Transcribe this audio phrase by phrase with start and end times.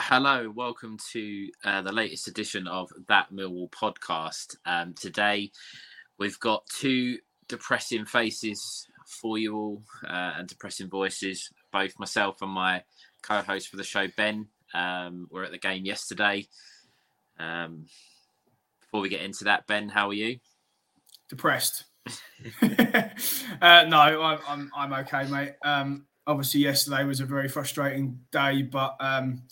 [0.00, 4.56] Hello, welcome to uh, the latest edition of That Millwall podcast.
[4.66, 5.52] Um, today,
[6.18, 11.50] we've got two depressing faces for you all uh, and depressing voices.
[11.72, 12.82] Both myself and my
[13.22, 16.46] co-host for the show, Ben, um, were at the game yesterday.
[17.38, 17.86] Um,
[18.80, 20.38] before we get into that, Ben, how are you?
[21.28, 21.84] depressed.
[22.62, 25.54] uh, no, I'm, I'm I'm okay, mate.
[25.64, 29.42] Um, obviously, yesterday was a very frustrating day, but um,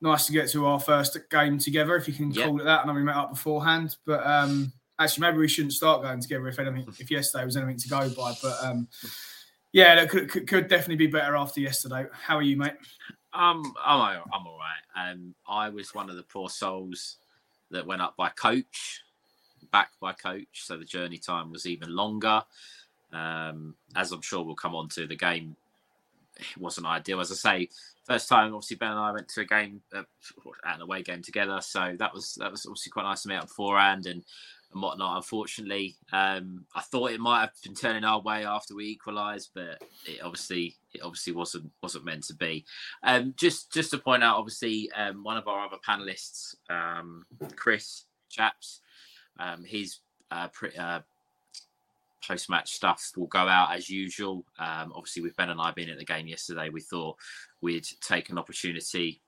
[0.00, 2.44] nice to get to our first game together, if you can Yep.
[2.46, 2.80] call it that.
[2.80, 6.46] I know we met up beforehand, but um, actually, maybe we shouldn't start going together
[6.48, 8.34] if anything, if yesterday was anything to go by.
[8.42, 8.88] But um,
[9.72, 12.06] yeah, that could, could could definitely be better after yesterday.
[12.12, 12.74] How are you, mate?
[13.32, 15.10] Um, I'm I'm all right.
[15.10, 17.16] Um, I was one of the poor souls
[17.70, 19.02] that went up by coach,
[19.72, 22.42] back by coach, so the journey time was even longer.
[23.12, 25.56] Um, as I'm sure we'll come on to, the game
[26.38, 27.20] it wasn't ideal.
[27.20, 27.68] As I say,
[28.08, 30.02] first time obviously Ben and I went to a game, uh,
[30.64, 33.48] an away game together, so that was that was obviously quite nice to meet up
[33.48, 34.24] beforehand and
[34.72, 35.16] and whatnot.
[35.16, 39.82] Unfortunately, um, I thought it might have been turning our way after we equalised, but
[40.06, 42.64] it obviously it obviously wasn't wasn't meant to be.
[43.02, 47.24] Um, just just to point out, obviously, um, one of our other panelists, um,
[47.56, 48.80] Chris Chaps,
[49.38, 49.98] um, his
[50.30, 51.00] uh, pre- uh,
[52.26, 54.44] post match stuff will go out as usual.
[54.58, 57.16] Um, obviously, with Ben and I being at the game yesterday, we thought
[57.60, 59.20] we'd take an opportunity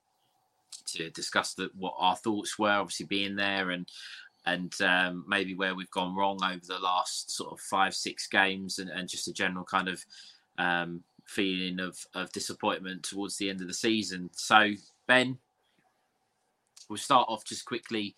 [0.87, 2.71] to discuss the, what our thoughts were.
[2.71, 3.89] Obviously, being there and
[4.47, 8.79] and um, maybe where we've gone wrong over the last sort of five six games,
[8.79, 10.05] and, and just a general kind of
[10.59, 14.31] um, feeling of, of disappointment towards the end of the season.
[14.33, 14.73] So,
[15.07, 15.39] Ben,
[16.89, 18.15] we'll start off just quickly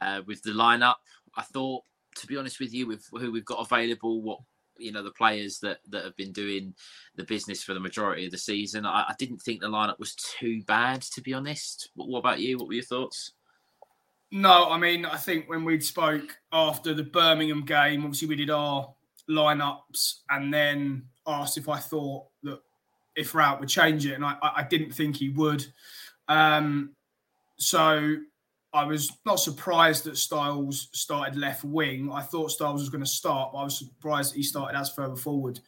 [0.00, 0.96] uh, with the lineup.
[1.36, 1.84] I thought,
[2.16, 4.40] to be honest with you, with who we've got available, what
[4.78, 6.74] you know, the players that that have been doing
[7.16, 10.14] the business for the majority of the season, I, I didn't think the lineup was
[10.14, 11.90] too bad, to be honest.
[11.94, 12.58] What, what about you?
[12.58, 13.32] What were your thoughts?
[14.30, 18.48] No, I mean, I think when we spoke after the Birmingham game, obviously we did
[18.48, 18.92] our
[19.28, 22.60] lineups and then asked if I thought that
[23.14, 25.66] if Rowett would change it, and I, I didn't think he would.
[26.28, 26.94] Um,
[27.58, 28.16] so
[28.74, 32.10] I was not surprised that Styles started left wing.
[32.10, 34.90] I thought Styles was going to start, but I was surprised that he started as
[34.90, 35.60] further forward,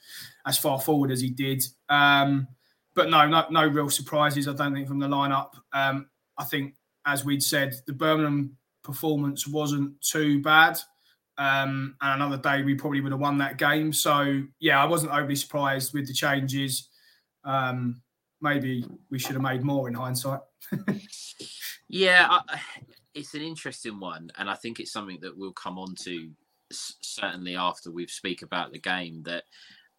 [0.47, 1.63] as far forward as he did.
[1.91, 2.49] Um,
[2.95, 4.49] but no, no, no real surprises.
[4.49, 5.51] I don't think from the lineup.
[5.73, 6.77] Um, I think,
[7.07, 10.79] as we'd said, the Birmingham performance wasn't too bad.
[11.37, 13.93] Um, and another day we probably would have won that game.
[13.93, 16.89] So yeah, I wasn't overly surprised with the changes.
[17.45, 18.01] Um,
[18.41, 20.41] maybe we should have made more in hindsight.
[21.89, 22.61] Yeah, I,
[23.15, 26.31] it's an interesting one, and I think it's something that we'll come on to
[26.71, 29.23] certainly after we speak about the game.
[29.25, 29.45] That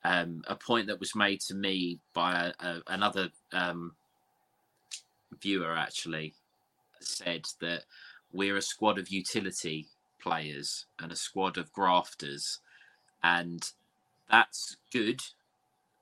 [0.04, 3.94] um, a point that was made to me by a, a, another um,
[5.42, 6.34] viewer actually
[7.00, 7.84] said that
[8.32, 9.88] we're a squad of utility
[10.22, 12.60] players and a squad of grafters,
[13.24, 13.72] and
[14.30, 15.22] that's good.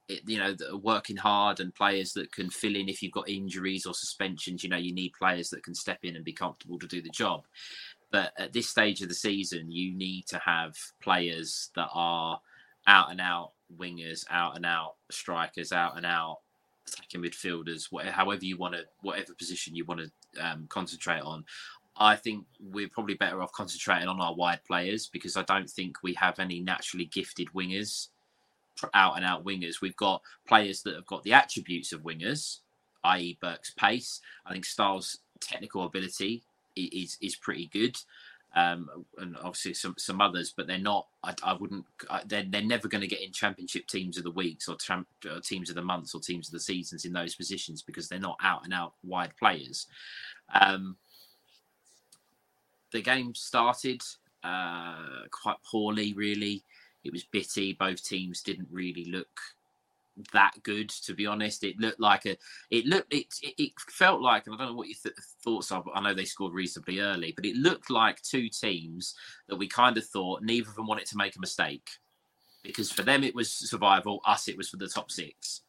[0.10, 3.94] You know, working hard and players that can fill in if you've got injuries or
[3.94, 4.64] suspensions.
[4.64, 7.10] You know, you need players that can step in and be comfortable to do the
[7.10, 7.46] job.
[8.12, 12.40] But at this stage of the season, you need to have players that are
[12.86, 16.40] out and out wingers, out and out strikers, out and out
[16.88, 21.46] attacking midfielders, whatever, however you want to, whatever position you want to um, concentrate on.
[21.98, 25.98] I think we're probably better off concentrating on our wide players because I don't think
[26.02, 28.10] we have any naturally gifted wingers,
[28.94, 29.82] out and out wingers.
[29.82, 32.60] We've got players that have got the attributes of wingers,
[33.04, 34.22] i.e., Burke's pace.
[34.46, 36.44] I think Styles technical ability
[36.76, 37.98] is is pretty good.
[38.56, 38.88] Um,
[39.18, 41.08] and obviously some some others, but they're not.
[41.24, 41.86] I, I wouldn't.
[42.10, 45.08] I, they're they're never going to get in championship teams of the weeks or, tram,
[45.26, 48.20] or, teams of the months or teams of the seasons in those positions because they're
[48.20, 49.88] not out and out wide players.
[50.54, 50.98] Um,
[52.92, 54.04] the game started
[54.44, 56.64] uh, quite poorly, really.
[57.04, 57.74] It was bitty.
[57.74, 59.40] Both teams didn't really look
[60.32, 61.64] that good to be honest.
[61.64, 62.38] It looked like a
[62.70, 65.84] it looked it it, felt like and i don't know what your th- thoughts are
[65.84, 69.16] but i know they scored reasonably early but it looked like two teams
[69.48, 71.90] that we kind of thought neither of them wanted to make a mistake.
[72.64, 74.22] Because for them it was survival.
[74.26, 75.62] Us it was for the top six.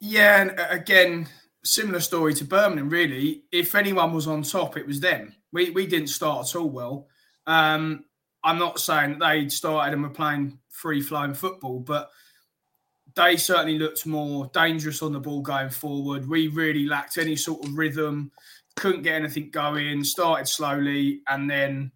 [0.00, 1.28] Yeah and uh, again
[1.64, 3.44] similar story to birmingham really.
[3.52, 5.34] If anyone was on top it was them.
[5.52, 7.06] We we didn't start at all well.
[7.46, 8.04] Um
[8.44, 12.10] i'm not saying they started and were playing free flowing football but
[13.14, 16.28] they certainly looked more dangerous on the ball going forward.
[16.28, 18.32] We really lacked any sort of rhythm,
[18.76, 21.92] couldn't get anything going, started slowly, and then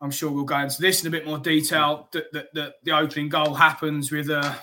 [0.00, 2.08] I'm sure we'll go into this in a bit more detail.
[2.12, 4.56] That the, the, the, opening goal happens with a,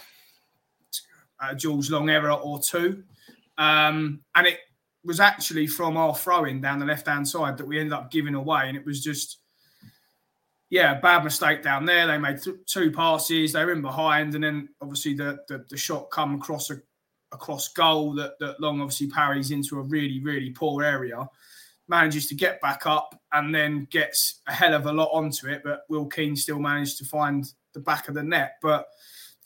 [1.40, 3.04] a George Long error or two.
[3.58, 4.60] Um, and it
[5.04, 8.34] was actually from our throwing down the left hand side that we ended up giving
[8.34, 8.64] away.
[8.66, 9.38] And it was just
[10.70, 12.08] yeah, bad mistake down there.
[12.08, 13.54] They made th- two passes.
[13.54, 16.82] They were in behind, and then obviously the the, the shot come across a
[17.32, 21.28] across goal that that Long obviously parries into a really really poor area.
[21.90, 25.62] Manages to get back up and then gets a hell of a lot onto it,
[25.64, 28.56] but Will Keane still managed to find the back of the net.
[28.62, 28.88] But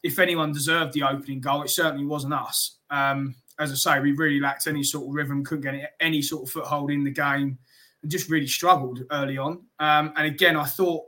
[0.02, 2.80] if anyone deserved the opening goal, it certainly wasn't us.
[2.90, 6.42] Um, as I say, we really lacked any sort of rhythm, couldn't get any sort
[6.42, 7.60] of foothold in the game,
[8.02, 9.64] and just really struggled early on.
[9.78, 11.04] Um, and again, I thought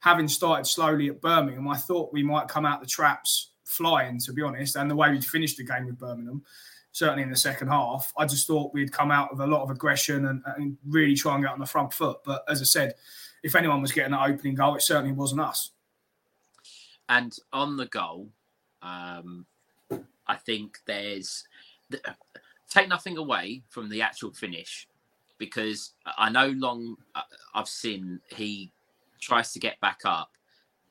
[0.00, 4.32] having started slowly at Birmingham, I thought we might come out the traps flying, to
[4.32, 4.76] be honest.
[4.76, 6.42] And the way we'd finished the game with Birmingham,
[6.92, 9.70] certainly in the second half, I just thought we'd come out with a lot of
[9.70, 12.18] aggression and, and really try and get on the front foot.
[12.24, 12.94] But as I said,
[13.42, 15.70] if anyone was getting that opening goal, it certainly wasn't us.
[17.08, 18.30] And on the goal,
[18.82, 19.46] um,
[20.26, 21.44] I think there's
[22.68, 24.86] take nothing away from the actual finish
[25.38, 27.22] because I know long uh,
[27.54, 28.72] I've seen he
[29.20, 30.30] tries to get back up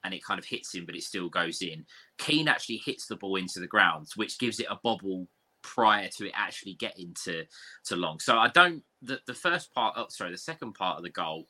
[0.04, 1.86] and it kind of hits him, but it still goes in.
[2.18, 5.28] Keane actually hits the ball into the ground, which gives it a bobble
[5.62, 7.44] prior to it actually getting to,
[7.86, 8.20] to Long.
[8.20, 11.48] So I don't, the, the first part, oh, sorry, the second part of the goal,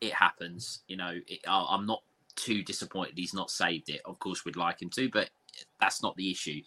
[0.00, 0.80] it happens.
[0.86, 2.02] You know, it, I'm not
[2.36, 4.00] too disappointed he's not saved it.
[4.04, 5.30] Of course, we'd like him to, but
[5.80, 6.60] that's not the issue.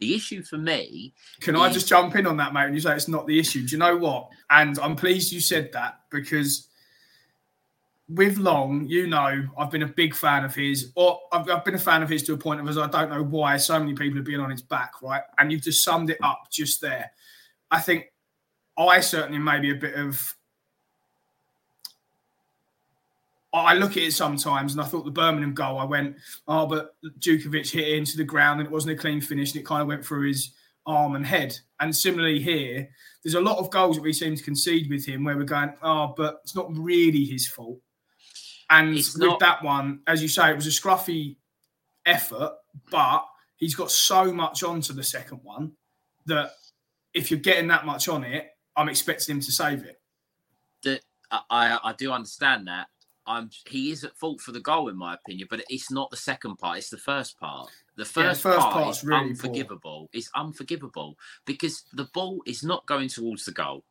[0.00, 1.14] The issue for me.
[1.40, 1.60] Can is...
[1.60, 2.66] I just jump in on that, mate?
[2.66, 3.66] And you say it's not the issue.
[3.66, 4.30] Do you know what?
[4.50, 6.68] And I'm pleased you said that because
[8.08, 11.74] with Long, you know, I've been a big fan of his, or I've, I've, been
[11.74, 13.94] a fan of his to a point of as I don't know why so many
[13.94, 15.22] people have been on his back, right?
[15.38, 17.10] And you've just summed it up just there.
[17.70, 18.12] I think
[18.76, 20.36] I certainly maybe a bit of.
[23.54, 25.78] I look at it sometimes, and I thought the Birmingham goal.
[25.78, 26.16] I went,
[26.48, 29.60] oh, but Jutkiewicz hit it into the ground, and it wasn't a clean finish, and
[29.60, 30.52] it kind of went through his
[30.86, 31.58] arm and head.
[31.78, 32.88] And similarly here,
[33.22, 35.74] there's a lot of goals that we seem to concede with him where we're going,
[35.82, 37.78] oh, but it's not really his fault
[38.72, 39.40] and it's with not...
[39.40, 41.36] that one, as you say, it was a scruffy
[42.06, 42.52] effort,
[42.90, 43.26] but
[43.56, 45.72] he's got so much onto the second one
[46.26, 46.52] that
[47.12, 50.00] if you're getting that much on it, I'm expecting him to save it.
[50.82, 51.00] The,
[51.30, 52.88] I, I do understand that.
[53.24, 56.16] I'm he is at fault for the goal in my opinion, but it's not the
[56.16, 57.70] second part; it's the first part.
[57.96, 60.00] The first, yeah, the first part is really unforgivable.
[60.00, 60.08] Poor.
[60.12, 63.84] It's unforgivable because the ball is not going towards the goal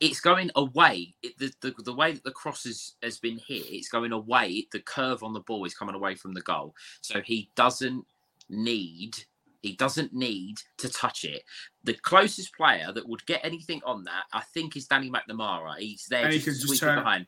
[0.00, 1.14] it's going away.
[1.22, 4.66] It, the, the, the way that the cross is, has been hit, it's going away.
[4.72, 6.74] The curve on the ball is coming away from the goal.
[7.00, 8.04] So he doesn't
[8.48, 9.16] need
[9.64, 11.42] he doesn't need to touch it.
[11.84, 15.78] The closest player that would get anything on that, I think, is Danny McNamara.
[15.78, 17.26] He's there just, just sweeping behind.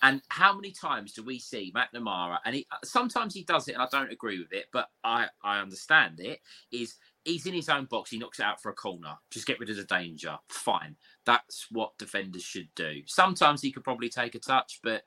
[0.00, 2.38] And how many times do we see McNamara?
[2.44, 5.60] And he, sometimes he does it, and I don't agree with it, but I I
[5.60, 6.38] understand it.
[6.70, 6.94] Is
[7.24, 8.10] he's in his own box.
[8.10, 9.14] He knocks it out for a corner.
[9.30, 10.38] Just get rid of the danger.
[10.48, 10.96] Fine.
[11.24, 13.02] That's what defenders should do.
[13.06, 15.04] Sometimes he could probably take a touch, but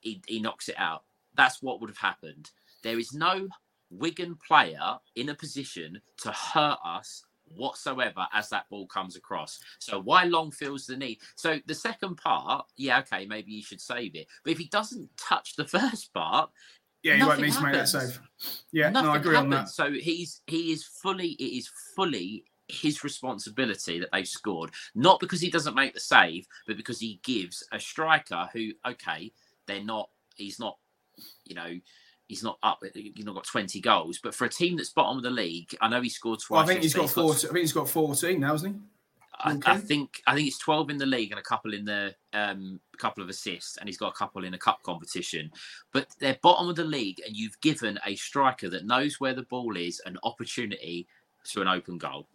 [0.00, 1.04] he, he knocks it out.
[1.34, 2.50] That's what would have happened.
[2.82, 3.48] There is no
[3.90, 7.24] Wigan player in a position to hurt us
[7.56, 9.58] whatsoever as that ball comes across.
[9.78, 11.18] So why Long feels the need?
[11.36, 14.26] So the second part, yeah, okay, maybe you should save it.
[14.42, 16.50] But if he doesn't touch the first part,
[17.04, 18.18] yeah, he won't need to make that save.
[18.72, 19.68] Yeah, Nothing no, I agree on that.
[19.68, 25.40] So he's he is fully it is fully his responsibility that they've scored, not because
[25.40, 29.30] he doesn't make the save, but because he gives a striker who, okay,
[29.66, 30.78] they're not, he's not,
[31.44, 31.78] you know,
[32.26, 35.22] he's not up, he's not got 20 goals, but for a team that's bottom of
[35.22, 36.56] the league, I know he scored twice.
[36.56, 38.80] Well, I think he's got 14, I think he's got 14 now, hasn't he?
[39.40, 42.14] I, I, think I think it's twelve in the league and a couple in the
[42.32, 45.50] um couple of assists, and he's got a couple in a cup competition.
[45.92, 49.42] But they're bottom of the league, and you've given a striker that knows where the
[49.42, 51.06] ball is an opportunity
[51.50, 52.28] to an open goal.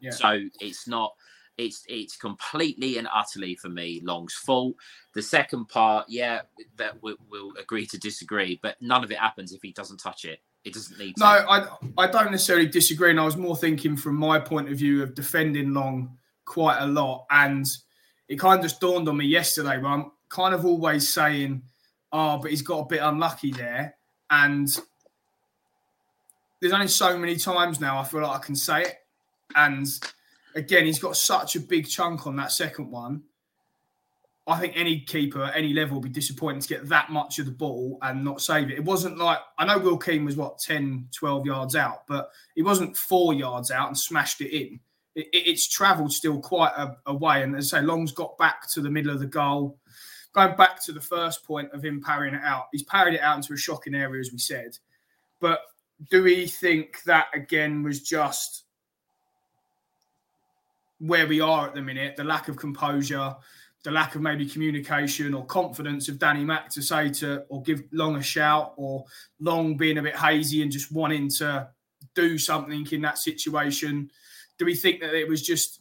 [0.00, 0.10] Yeah.
[0.10, 1.14] So it's not.
[1.56, 4.74] It's it's completely and utterly for me Long's fault.
[5.14, 6.42] The second part, yeah,
[6.76, 10.24] that we'll, we'll agree to disagree, but none of it happens if he doesn't touch
[10.24, 10.40] it.
[10.64, 11.14] It doesn't need.
[11.16, 11.20] To.
[11.20, 14.78] No, I I don't necessarily disagree, and I was more thinking from my point of
[14.78, 17.26] view of defending Long quite a lot.
[17.30, 17.66] And
[18.28, 21.62] it kind of just dawned on me yesterday where I'm kind of always saying,
[22.12, 23.96] oh, but he's got a bit unlucky there.
[24.30, 24.68] And
[26.60, 28.96] there's only so many times now I feel like I can say it.
[29.54, 29.86] And
[30.54, 33.22] again, he's got such a big chunk on that second one.
[34.46, 37.46] I think any keeper at any level would be disappointed to get that much of
[37.46, 38.74] the ball and not save it.
[38.74, 42.62] It wasn't like, I know Will Keane was what, 10, 12 yards out, but he
[42.62, 44.80] wasn't four yards out and smashed it in
[45.14, 47.42] it, it's travelled still quite a, a, way.
[47.42, 49.78] And as I say, Long's got back to the middle of the goal.
[50.32, 53.36] Going back to the first point of him parrying it out, he's parried it out
[53.36, 54.76] into a shocking area, as we said.
[55.40, 55.60] But
[56.10, 58.64] do we think that again was just
[60.98, 62.16] where we are at the minute?
[62.16, 63.36] The lack of composure,
[63.84, 67.84] the lack of maybe communication or confidence of Danny Mack to say to or give
[67.92, 69.04] Long a shout, or
[69.38, 71.68] Long being a bit hazy and just wanting to
[72.16, 74.10] do something in that situation
[74.58, 75.80] do we think that it was just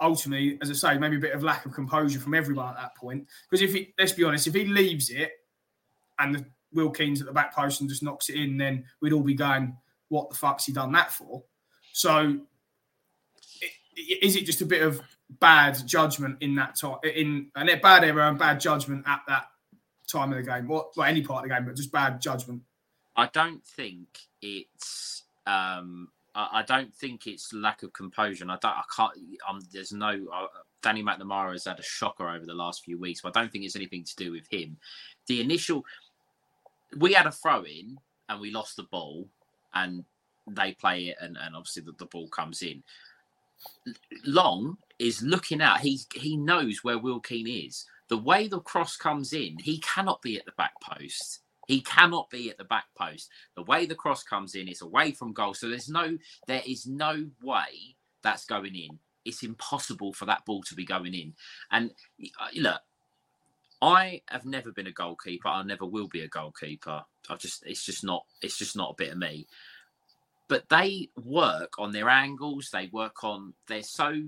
[0.00, 2.96] ultimately, as I say, maybe a bit of lack of composure from everyone at that
[2.96, 3.26] point?
[3.48, 5.32] Because if he, let's be honest, if he leaves it
[6.18, 9.12] and the Will Keane's at the back post and just knocks it in, then we'd
[9.12, 9.76] all be going,
[10.08, 11.42] "What the fuck's he done that for?"
[11.92, 12.38] So,
[14.20, 15.00] is it just a bit of
[15.40, 19.46] bad judgment in that time, in and a bad error and bad judgment at that
[20.06, 22.62] time of the game, or well, any part of the game, but just bad judgment?
[23.16, 28.44] I don't think it's um, I, don't think it's lack of composure.
[28.44, 28.72] And I don't.
[28.72, 29.12] I can't.
[29.48, 30.26] Um, there's no.
[30.32, 30.46] Uh,
[30.82, 33.64] Danny McNamara has had a shocker over the last few weeks, but I don't think
[33.64, 34.76] it's anything to do with him.
[35.26, 35.84] The initial,
[36.98, 39.26] we had a throw in and we lost the ball,
[39.74, 40.04] and
[40.48, 42.82] they play it, and, and obviously the, the ball comes in.
[44.24, 45.80] Long is looking out.
[45.80, 47.86] He he knows where Will Keane is.
[48.08, 51.40] The way the cross comes in, he cannot be at the back post.
[51.66, 53.28] He cannot be at the back post.
[53.56, 55.54] The way the cross comes in, it's away from goal.
[55.54, 58.98] So there's no, there is no way that's going in.
[59.24, 61.34] It's impossible for that ball to be going in.
[61.72, 61.90] And
[62.40, 62.80] uh, look,
[63.82, 65.48] I have never been a goalkeeper.
[65.48, 67.02] I never will be a goalkeeper.
[67.28, 69.46] I just, it's just not, it's just not a bit of me.
[70.48, 72.70] But they work on their angles.
[72.72, 73.52] They work on.
[73.66, 74.22] They're so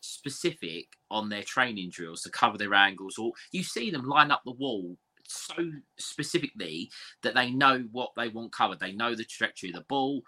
[0.00, 3.16] specific on their training drills to cover their angles.
[3.16, 4.98] Or you see them line up the wall
[5.34, 6.90] so specifically
[7.22, 8.80] that they know what they want covered.
[8.80, 10.22] They know the trajectory of the ball.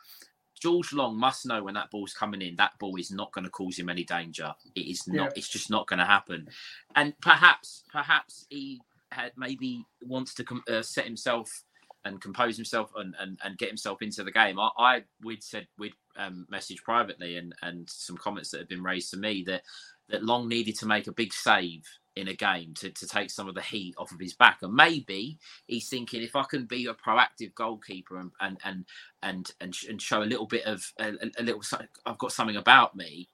[0.61, 2.57] George Long must know when that ball's coming in.
[2.57, 4.55] That ball is not going to cause him any danger.
[4.75, 5.25] It is not.
[5.25, 5.31] Yeah.
[5.37, 6.49] It's just not going to happen.
[6.95, 8.81] And perhaps, perhaps he
[9.13, 11.63] had maybe wants to uh, set himself
[12.05, 14.59] and compose himself and, and, and get himself into the game.
[14.59, 18.83] I, I we'd said we'd um, messaged privately and and some comments that have been
[18.83, 19.63] raised to me that
[20.09, 21.85] that Long needed to make a big save
[22.17, 24.59] in a game to, to take some of the heat off of his back.
[24.63, 28.85] And maybe he's thinking if I can be a proactive goalkeeper and and and
[29.23, 31.63] and and, and show a little bit of a, a, little
[32.07, 33.29] I've got something about me.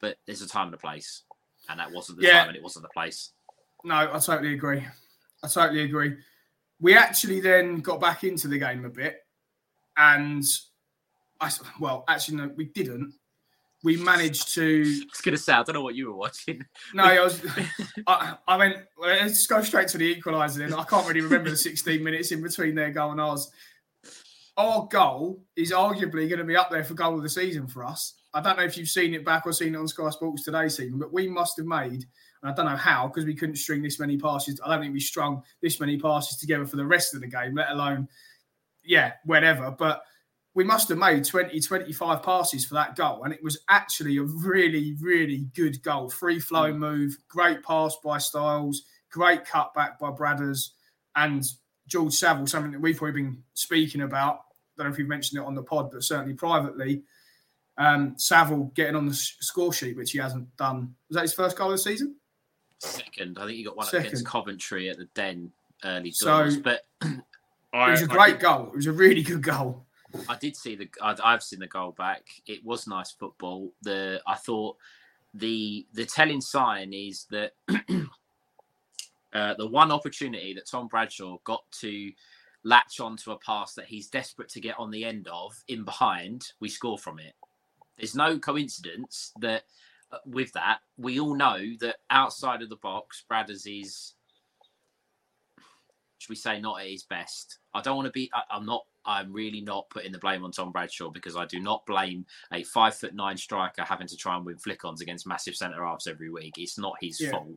[0.00, 1.22] But there's a time and a place,
[1.68, 2.40] and that wasn't the yeah.
[2.40, 3.30] time and it wasn't the place.
[3.84, 4.84] No, I totally agree.
[5.42, 6.16] I totally agree.
[6.80, 9.18] We actually then got back into the game a bit,
[9.96, 10.42] and
[11.40, 13.14] I well, actually no, we didn't
[13.82, 14.84] we managed to.
[15.08, 16.64] It's gonna say I don't know what you were watching.
[16.94, 17.44] No, I was.
[18.06, 18.76] I, I went.
[18.98, 20.58] Let's go straight to the equaliser.
[20.58, 23.50] Then I can't really remember the 16 minutes in between their goal and ours.
[24.56, 27.84] Our goal is arguably going to be up there for goal of the season for
[27.84, 28.20] us.
[28.34, 30.68] I don't know if you've seen it back or seen it on Sky Sports today,
[30.68, 32.04] Stephen, but we must have made,
[32.42, 34.60] and I don't know how, because we couldn't string this many passes.
[34.64, 37.54] I don't think we strung this many passes together for the rest of the game,
[37.54, 38.06] let alone,
[38.84, 39.70] yeah, whatever.
[39.70, 40.02] But
[40.54, 43.22] we must have made 20, 25 passes for that goal.
[43.24, 46.10] And it was actually a really, really good goal.
[46.10, 46.78] Free flowing mm.
[46.78, 50.70] move, great pass by Styles, great cutback by Bradders,
[51.16, 51.44] and
[51.86, 54.34] George Saville, something that we've probably been speaking about.
[54.36, 57.02] I don't know if you've mentioned it on the pod, but certainly privately.
[57.78, 60.94] Um, Saville getting on the score sheet, which he hasn't done.
[61.08, 62.16] Was that his first goal of the season?
[62.78, 63.38] Second.
[63.38, 64.06] I think he got one Second.
[64.06, 65.52] against Coventry at the Den
[65.84, 66.56] early doors.
[66.56, 67.20] So, but it
[67.72, 68.68] was a great goal.
[68.68, 69.86] It was a really good goal.
[70.28, 70.88] I did see the.
[71.02, 72.26] I've seen the goal back.
[72.46, 73.72] It was nice football.
[73.82, 74.76] The I thought
[75.34, 77.52] the the telling sign is that
[79.32, 82.12] uh, the one opportunity that Tom Bradshaw got to
[82.64, 86.52] latch onto a pass that he's desperate to get on the end of in behind,
[86.60, 87.34] we score from it.
[87.96, 89.64] There's no coincidence that
[90.12, 94.14] uh, with that, we all know that outside of the box, Bradders is,
[96.30, 97.58] we say, not at his best.
[97.74, 98.30] I don't want to be.
[98.32, 98.84] I, I'm not.
[99.06, 102.62] I'm really not putting the blame on Tom Bradshaw because I do not blame a
[102.64, 106.30] five foot nine striker having to try and win flick-ons against massive centre halves every
[106.30, 106.54] week.
[106.58, 107.30] It's not his Yeah.
[107.30, 107.48] fault.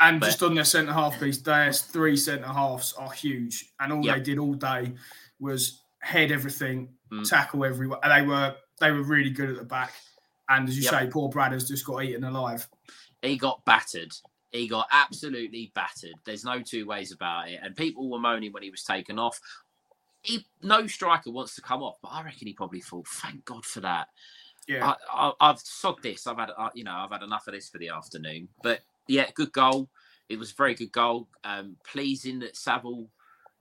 [0.00, 3.92] And But- just on their centre half piece, their three centre halves are huge, and
[3.92, 4.16] all Yep.
[4.16, 4.94] they did all day
[5.40, 7.28] was head everything, Mm.
[7.28, 7.98] tackle everyone.
[8.02, 9.92] And they were they were really good at the back.
[10.48, 10.90] And as you Yep.
[10.90, 12.68] say, poor Brad has just got eaten alive.
[13.22, 14.12] he got battered.
[14.52, 16.14] He got absolutely battered.
[16.24, 17.60] There's no two ways about it.
[17.62, 19.40] And people were moaning when he was taken off.
[20.20, 23.64] He, no striker wants to come off, but I reckon he probably thought, "Thank God
[23.64, 24.08] for that."
[24.68, 26.26] Yeah, I, I, I've sogged this.
[26.26, 28.48] I've had, uh, you know, I've had enough of this for the afternoon.
[28.62, 29.88] But yeah, good goal.
[30.28, 31.28] It was a very good goal.
[31.42, 33.08] Um, pleasing that Saville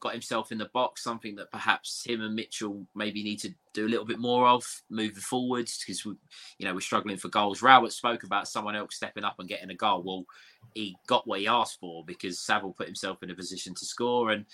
[0.01, 1.03] got himself in the box.
[1.03, 4.65] Something that perhaps him and Mitchell maybe need to do a little bit more of
[4.89, 6.13] moving forwards because we,
[6.57, 7.61] you know, we're struggling for goals.
[7.61, 10.03] Rowett spoke about someone else stepping up and getting a goal.
[10.03, 10.25] Well,
[10.73, 14.31] he got what he asked for because Saville put himself in a position to score
[14.31, 14.45] and.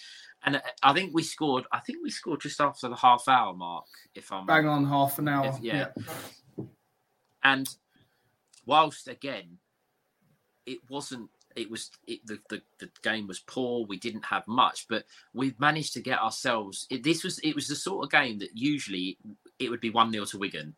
[0.44, 1.66] And I think we scored.
[1.72, 3.86] I think we scored just after the half hour mark.
[4.14, 5.48] If I'm bang on half an hour.
[5.48, 5.88] If- yeah.
[7.44, 7.68] And
[8.64, 9.58] whilst again,
[10.68, 11.32] it wasn't.
[11.58, 13.86] It was it, the, the the game was poor.
[13.86, 16.88] We didn't have much, but we've managed to get ourselves.
[16.90, 19.18] It, this was it was the sort of game that usually
[19.60, 20.76] it would be one 0 to Wigan,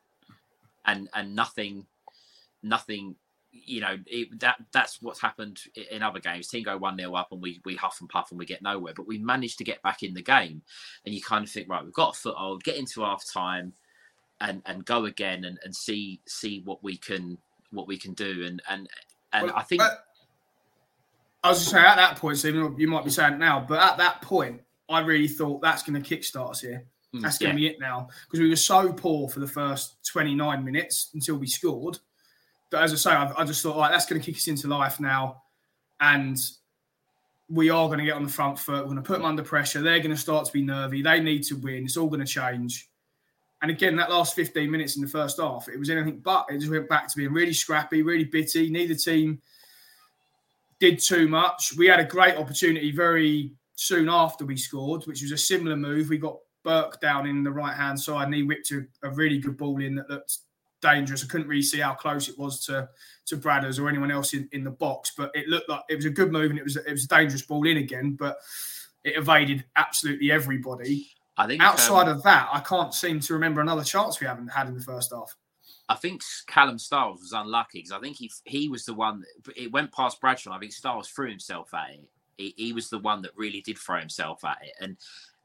[0.85, 1.85] and and nothing,
[2.63, 3.15] nothing.
[3.51, 5.59] You know it, that that's what's happened
[5.91, 6.47] in other games.
[6.47, 8.93] Team go one 0 up, and we we huff and puff, and we get nowhere.
[8.95, 10.61] But we managed to get back in the game,
[11.05, 12.63] and you kind of think, right, we've got a foothold.
[12.63, 13.73] Get into half time
[14.41, 17.37] and and go again and, and see see what we can
[17.71, 18.87] what we can do and and
[19.33, 20.05] and Well, I think but-
[21.43, 23.79] I was just saying at that point, Stephen, you might be saying it now, but
[23.79, 26.85] at that point, I really thought that's going to kickstart us here.
[27.13, 29.47] mm, That's going yeah, to be it now because we were so poor for the
[29.47, 31.99] first 29 minutes until we scored.
[32.71, 34.67] But as I say, I, I just thought, like, that's going to kick us into
[34.67, 35.43] life now.
[36.01, 36.37] And
[37.49, 38.79] we are going to get on the front foot.
[38.79, 39.81] We're going to put them under pressure.
[39.81, 41.01] They're going to start to be nervy.
[41.01, 41.85] They need to win.
[41.85, 42.89] It's all going to change.
[43.61, 46.45] And again, that last 15 minutes in the first half, it was anything but.
[46.49, 48.69] It just went back to being really scrappy, really bitty.
[48.69, 49.41] Neither team
[50.79, 51.73] did too much.
[51.77, 56.09] We had a great opportunity very soon after we scored, which was a similar move.
[56.09, 59.39] We got Burke down in the right hand side and he whipped a, a really
[59.39, 60.37] good ball in that looked
[60.81, 61.23] dangerous.
[61.23, 62.89] I couldn't really see how close it was to
[63.27, 66.05] to Bradders or anyone else in, in the box, but it looked like it was
[66.05, 68.37] a good move and it was it was a dangerous ball in again, but
[69.03, 71.09] it evaded absolutely everybody.
[71.37, 74.49] I think Outside um, of that, I can't seem to remember another chance we haven't
[74.49, 75.35] had in the first half.
[75.89, 79.57] I think Callum Styles was unlucky because I think he he was the one that,
[79.57, 80.53] it went past Bradshaw.
[80.53, 82.09] I think Stiles threw himself at it.
[82.37, 84.95] He, he was the one that really did throw himself at it and.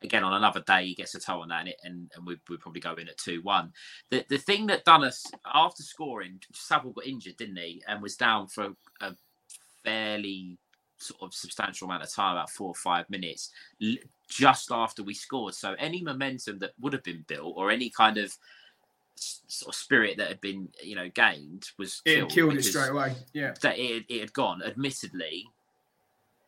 [0.03, 2.59] Again, on another day, he gets a toe on that, and, and, and we we
[2.59, 3.73] probably go in at two one.
[4.11, 8.15] The the thing that done us after scoring, Saville got injured, didn't he, and was
[8.15, 9.15] down for a
[9.83, 10.59] fairly
[10.99, 13.51] sort of substantial amount of time, about four or five minutes,
[14.29, 15.55] just after we scored.
[15.55, 18.37] So any momentum that would have been built, or any kind of
[19.16, 22.31] sort of spirit that had been, you know, gained, was It killed.
[22.31, 23.14] killed it straight away.
[23.33, 23.55] Yeah.
[23.62, 24.62] That it, it had gone.
[24.62, 25.46] Admittedly,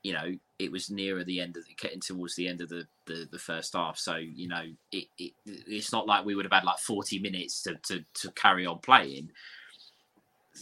[0.02, 2.86] you know, it was nearer the end of the getting towards the end of the,
[3.06, 3.98] the, the first half.
[3.98, 7.62] So you know, it, it it's not like we would have had like forty minutes
[7.64, 9.30] to to, to carry on playing.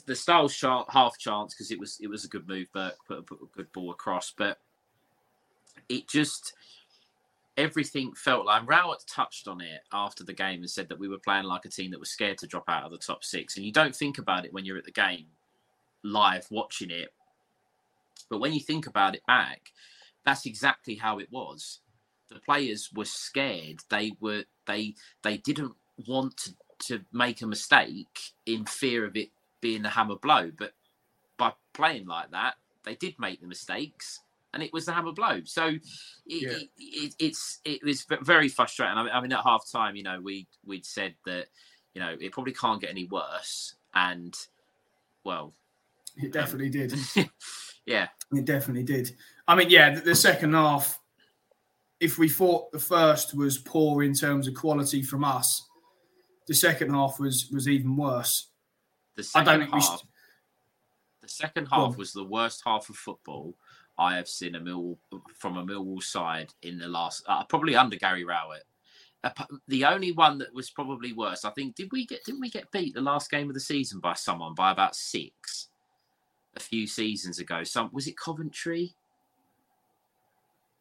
[0.07, 3.27] The Styles chart half chance because it was it was a good move, but put,
[3.27, 4.33] put a good ball across.
[4.37, 4.59] But
[5.89, 6.55] it just
[7.57, 11.19] everything felt like Rowett touched on it after the game and said that we were
[11.19, 13.57] playing like a team that was scared to drop out of the top six.
[13.57, 15.27] And you don't think about it when you're at the game
[16.03, 17.09] live watching it.
[18.29, 19.71] But when you think about it back,
[20.25, 21.81] that's exactly how it was.
[22.29, 23.81] The players were scared.
[23.91, 25.75] They were they they didn't
[26.09, 26.55] want to,
[26.87, 30.51] to make a mistake in fear of it being a hammer blow.
[30.57, 30.73] But
[31.37, 34.21] by playing like that, they did make the mistakes
[34.55, 35.41] and it was the hammer blow.
[35.45, 35.81] So it,
[36.27, 36.51] Yeah.
[36.51, 38.97] it, it, it's it was very frustrating.
[38.97, 41.47] I mean, I mean, at half time, you know, we we'd said that
[41.95, 44.35] you know it probably can't get any worse, and
[45.25, 45.55] well,
[46.17, 46.95] It um, definitely did.
[47.87, 49.15] yeah, It definitely did.
[49.49, 50.99] I mean, yeah, the, the second half,
[52.01, 55.63] if we thought the first was poor in terms of quality from us,
[56.47, 58.49] the second half was was even worse.
[59.17, 60.09] the I second don't think we half, should-
[61.23, 63.55] the second half was the worst half of football
[63.99, 64.99] I have seen a Millwall
[65.37, 68.65] from a Millwall side in the last, uh, probably under Gary Rowett.
[69.23, 72.51] Ap- The only one that was probably worse, I think, did we get didn't we
[72.51, 75.69] get beat the last game of the season by someone by about six
[76.57, 77.63] a few seasons ago?
[77.65, 78.95] Some was it Coventry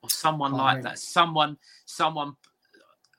[0.02, 0.99] or someone like that?
[0.99, 2.36] Someone, someone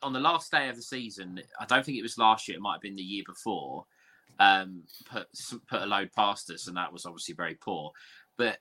[0.02, 1.40] on the last day of the season.
[1.58, 2.58] I don't think it was last year.
[2.58, 3.86] It might have been the year before.
[4.40, 5.28] um, put
[5.68, 7.92] put a load past us, and that was obviously very poor.
[8.36, 8.58] But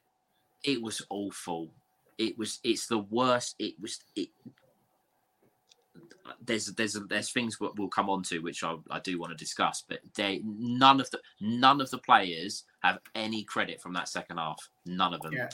[0.63, 1.69] it was awful.
[2.17, 2.59] It was.
[2.63, 3.55] It's the worst.
[3.59, 3.99] It was.
[4.15, 4.29] It.
[6.45, 9.37] There's there's there's things that we'll come on to which I, I do want to
[9.37, 14.07] discuss, but they none of the none of the players have any credit from that
[14.07, 14.69] second half.
[14.85, 15.33] None of them.
[15.33, 15.49] Yeah.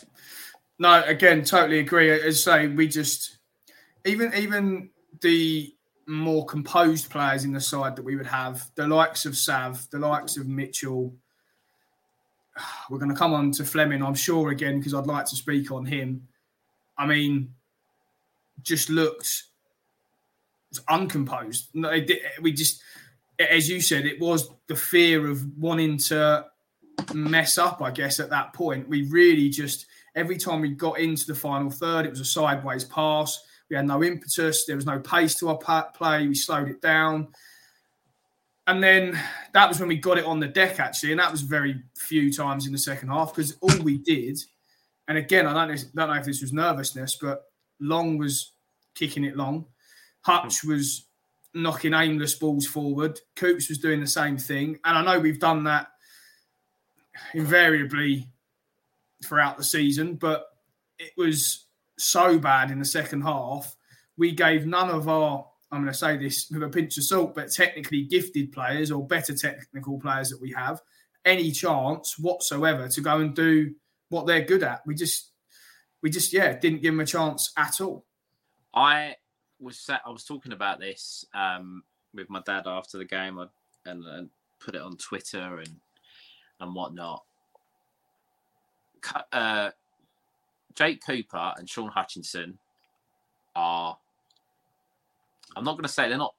[0.78, 2.12] No, again, totally agree.
[2.12, 3.40] As I say, we just
[4.06, 4.90] even even
[5.22, 5.74] the
[6.08, 10.00] more composed players in the side that we would have, the likes of Sav, the
[10.00, 11.14] likes of Mitchell.
[12.90, 15.72] We're going to come on to Flemming, I'm sure, again, because I'd like to speak
[15.72, 16.28] on him.
[16.98, 17.54] I mean,
[18.62, 19.44] just looked
[20.88, 21.70] uncomposed.
[22.42, 22.82] We just,
[23.40, 26.46] as you said, it was the fear of wanting to
[27.14, 28.90] mess up, I guess, at that point.
[28.90, 32.84] We really just, every time we got into the final third, it was a sideways
[32.84, 34.66] pass we had no impetus.
[34.66, 36.28] There was no pace to our play.
[36.28, 37.28] We slowed it down.
[38.70, 39.20] And then
[39.54, 41.10] that was when we got it on the deck, actually.
[41.10, 44.38] And that was very few times in the second half because all we did,
[45.08, 47.46] and again, I don't know, don't know if this was nervousness, but
[47.80, 48.54] Long was
[48.94, 49.66] kicking it long.
[50.22, 51.08] Hutch was
[51.56, 53.20] knocking aimless balls forward.
[53.36, 54.78] Coops was doing the same thing.
[54.86, 55.88] And I know we've done that
[57.34, 58.28] invariably
[59.26, 60.46] throughout the season, but
[61.00, 61.66] it was
[61.98, 63.76] so bad in the second half.
[64.16, 67.36] We gave none of our, I'm going to say this with a pinch of salt,
[67.36, 70.82] but technically gifted players or better technical players that we have
[71.26, 73.76] any chance whatsoever to go and do
[74.10, 74.82] what they're good at.
[74.88, 75.32] We just,
[76.02, 78.06] we just, yeah, didn't give them a chance at all.
[78.74, 79.16] I
[79.60, 81.84] was set, I was talking about this um,
[82.16, 83.38] with my dad after the game
[83.86, 84.30] and, and
[84.60, 85.76] put it on Twitter and
[86.60, 87.24] and whatnot.
[89.32, 89.70] Uh,
[90.76, 92.58] Jake Cooper and Shaun Hutchinson
[93.56, 93.98] are.
[95.56, 96.34] I'm not going to say they're not.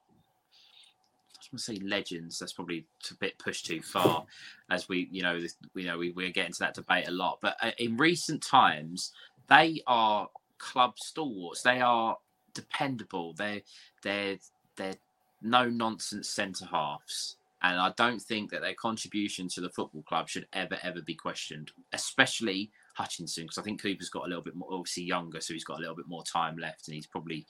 [1.51, 2.39] I'm going to say legends.
[2.39, 4.25] That's probably a bit pushed too far,
[4.69, 7.39] as we, you know, this, you know, we, we're getting to that debate a lot.
[7.41, 9.11] But uh, in recent times,
[9.49, 11.61] they are club stalwarts.
[11.61, 12.15] They are
[12.53, 13.33] dependable.
[13.33, 13.63] They,
[14.01, 14.37] they're,
[14.77, 14.95] they're
[15.41, 17.35] no nonsense centre halves.
[17.63, 21.15] And I don't think that their contribution to the football club should ever, ever be
[21.15, 25.53] questioned, especially Hutchinson because I think Cooper's got a little bit more, obviously younger, so
[25.53, 27.45] he's got a little bit more time left, and he's probably,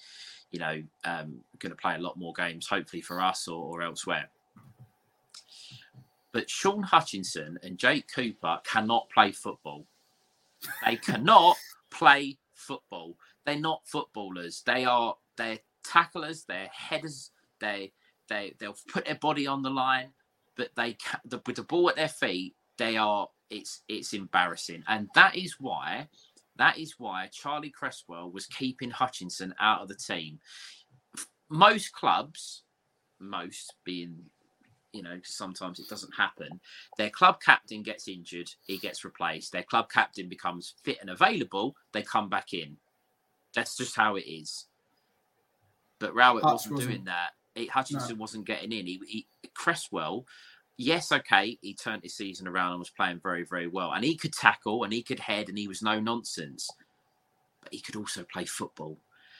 [0.51, 3.81] you know, um, going to play a lot more games, hopefully for us or, or
[3.81, 4.29] elsewhere.
[6.31, 9.85] But Shaun Hutchinson and Jake Cooper cannot play football.
[10.85, 11.57] They cannot
[11.91, 13.17] play football.
[13.45, 14.63] They're not footballers.
[14.65, 16.45] They are they're tacklers.
[16.45, 17.31] They're headers.
[17.59, 17.91] They
[18.29, 20.11] they they'll put their body on the line,
[20.55, 25.07] but they the, with the ball at their feet, they are it's it's embarrassing, and
[25.13, 26.07] that is why
[26.57, 30.39] that is why Charlie Cresswell was keeping Hutchinson out of the team.
[31.49, 32.63] Most clubs,
[33.19, 34.17] most being
[34.93, 36.59] you know, sometimes it doesn't happen.
[36.97, 39.51] Their club captain gets injured, he gets replaced.
[39.51, 42.77] Their club captain becomes fit and available, they come back in.
[43.55, 44.65] That's just how it is.
[45.99, 47.31] But Rowett wasn't, wasn't, doing that.
[47.55, 48.21] It, Hutchinson no.
[48.21, 48.87] wasn't getting in.
[48.87, 50.25] He, he, Cresswell
[50.77, 53.91] yes, okay, he turned his season around and was playing very, very well.
[53.91, 56.69] And he could tackle and he could head and he was no nonsense.
[57.62, 58.97] But he could also play football.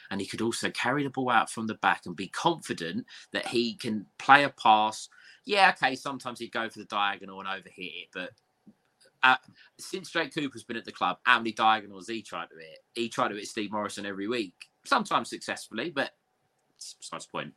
[0.10, 3.48] And he could also carry the ball out from the back and be confident that
[3.48, 5.08] he can play a pass.
[5.46, 8.08] Yeah, okay, sometimes he'd go for the diagonal and overhit it.
[8.14, 8.32] But
[9.24, 9.38] uh,
[9.80, 12.80] since Jake Cooper's been at the club, how many diagonals he tried to hit?
[12.94, 16.12] He tried to hit Steve Morison every week, sometimes successfully, but
[17.00, 17.54] besides the point.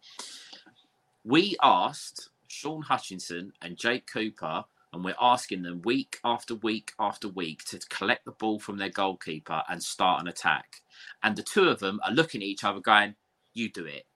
[1.24, 7.28] We asked Shaun Hutchinson and Jake Cooper, and we're asking them week after week after
[7.28, 10.82] week to collect the ball from their goalkeeper and start an attack.
[11.22, 13.16] And the two of them are looking at each other, going,
[13.54, 14.06] "You do it,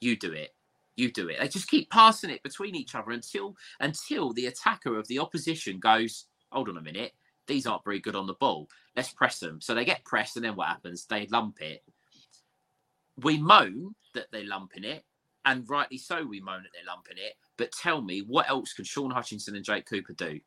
[0.00, 0.54] you do it,
[0.94, 4.96] you do it." They just keep passing it between each other until until the attacker
[4.96, 7.16] of the opposition goes, "Hold on a minute."
[7.48, 8.70] These aren't very good on the ball.
[8.94, 9.60] Let's press them.
[9.60, 11.06] So they get pressed, and then what happens?
[11.06, 11.82] They lump it.
[13.16, 15.04] We moan that they're lumping it,
[15.44, 17.34] and rightly so, we moan that they're lumping it.
[17.56, 20.40] But tell me, what else can Shaun Hutchinson and Jake Cooper do?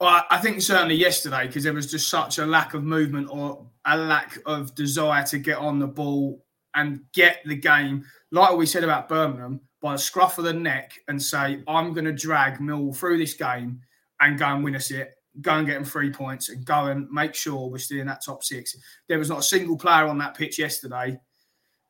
[0.00, 3.64] Well, I think certainly yesterday because there was just such a lack of movement or
[3.84, 8.66] a lack of desire to get on the ball and get the game, like we
[8.66, 12.60] said about Birmingham, by the scruff of the neck and say, I'm going to drag
[12.60, 13.80] Mill through this game
[14.20, 17.08] and go and win us it, go and get them three points and go and
[17.10, 18.76] make sure we're still in that top six.
[19.08, 21.18] There was not a single player on that pitch yesterday.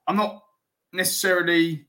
[0.07, 0.43] I'm not
[0.93, 1.87] necessarily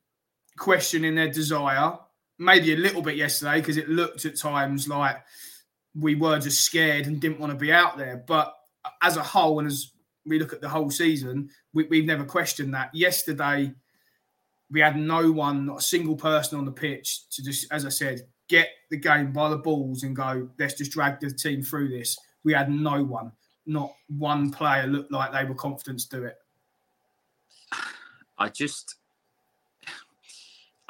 [0.57, 1.97] questioning their desire
[2.37, 5.17] maybe a little bit yesterday because it looked at times like
[5.95, 8.23] we were just scared and didn't want to be out there.
[8.27, 8.53] But
[9.01, 9.91] as a whole, and as
[10.25, 12.93] we look at the whole season, we, we've never questioned that.
[12.93, 13.73] Yesterday,
[14.71, 17.89] we had no one, not a single person on the pitch to just, as I
[17.89, 21.89] said, get the game by the balls and go, let's just drag the team through
[21.89, 22.17] this.
[22.43, 23.31] We had no one,
[23.65, 26.35] not one player looked like they were confident to do it.
[28.37, 28.95] I just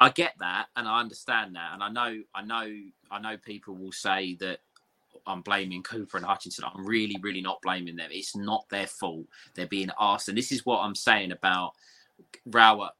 [0.00, 2.74] I get that and I understand that and I know I know
[3.10, 4.60] I know people will say that
[5.26, 6.64] I'm blaming Cooper and Hutchinson.
[6.64, 8.10] I'm really, really not blaming them.
[8.12, 9.26] It's not their fault.
[9.54, 11.72] They're being asked, and this is what I'm saying about
[12.46, 12.92] Rowett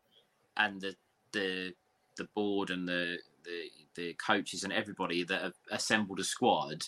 [0.56, 0.96] and the
[1.32, 1.74] the
[2.16, 6.84] the board and the the the coaches and everybody that have assembled a squad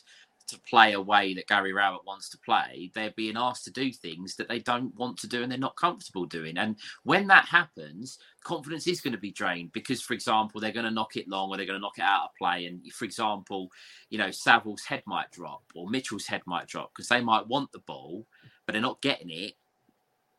[0.48, 3.92] to play a way that Gary Rowett wants to play, they're being asked to do
[3.92, 6.56] things that they don't want to do and they're not comfortable doing.
[6.58, 10.84] And when that happens, confidence is going to be drained because, for example, they're going
[10.86, 12.66] to knock it long or they're going to knock it out of play.
[12.66, 13.70] And for example,
[14.10, 17.72] you know, Saville's head might drop or Mitchell's head might drop because they might want
[17.72, 18.26] the ball,
[18.64, 19.54] but they're not getting it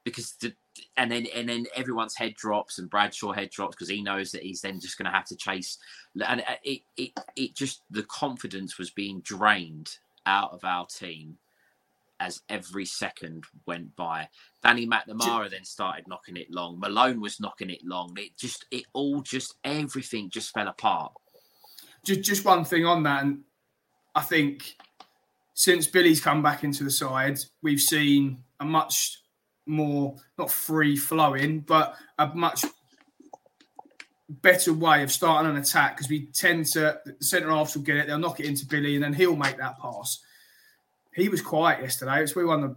[0.08, 0.54] because the,
[0.96, 4.42] and then and then everyone's head drops and Bradshaw head drops because he knows that
[4.42, 5.78] he's then just going to have to chase
[6.26, 11.38] and it, it it just the confidence was being drained out of our team
[12.22, 14.30] as every second went by.
[14.64, 16.80] Danny McNamara then started knocking it long.
[16.80, 18.14] Malone was knocking it long.
[18.18, 21.12] It just it all just everything just fell apart.
[22.06, 23.42] Just just one thing on that, and
[24.16, 24.78] I think
[25.54, 29.20] since Billy's come back into the side, we've seen a much
[29.68, 32.66] more not free flowing, but a much
[34.30, 38.08] better way of starting an attack because we tend to centre halves will get it,
[38.08, 40.20] they'll knock it into Billy, and then he'll make that pass.
[41.14, 42.24] He was quiet yesterday.
[42.24, 42.76] It's we won the.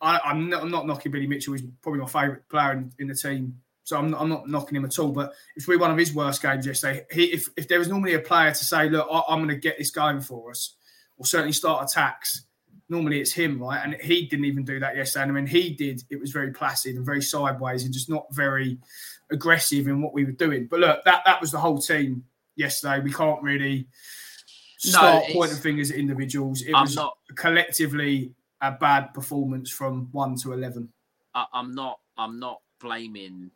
[0.00, 1.54] I, am not, I'm not knocking Billy Mitchell.
[1.54, 4.76] He's probably my favourite player in, in, the team, so I'm not, I'm not knocking
[4.76, 5.10] him at all.
[5.10, 7.04] But it's probably one of his worst games yesterday.
[7.10, 9.56] He, if if there was normally a player to say, look, I, I'm going to
[9.56, 10.76] get this going for us,
[11.16, 12.45] or certainly start attacks
[12.88, 13.80] normally it's him, right?
[13.82, 15.24] And he didn't even do that yesterday.
[15.24, 18.78] And when he did, it was very placid and very sideways and just not very
[19.30, 20.66] aggressive in what we were doing.
[20.66, 23.00] But look, that that was the whole team yesterday.
[23.00, 23.88] We can't really
[24.78, 26.62] start no, pointing fingers at individuals.
[26.62, 30.88] It I'm was not, collectively a bad performance from one to eleven.
[31.34, 32.00] I, I'm not.
[32.16, 33.50] I'm not blaming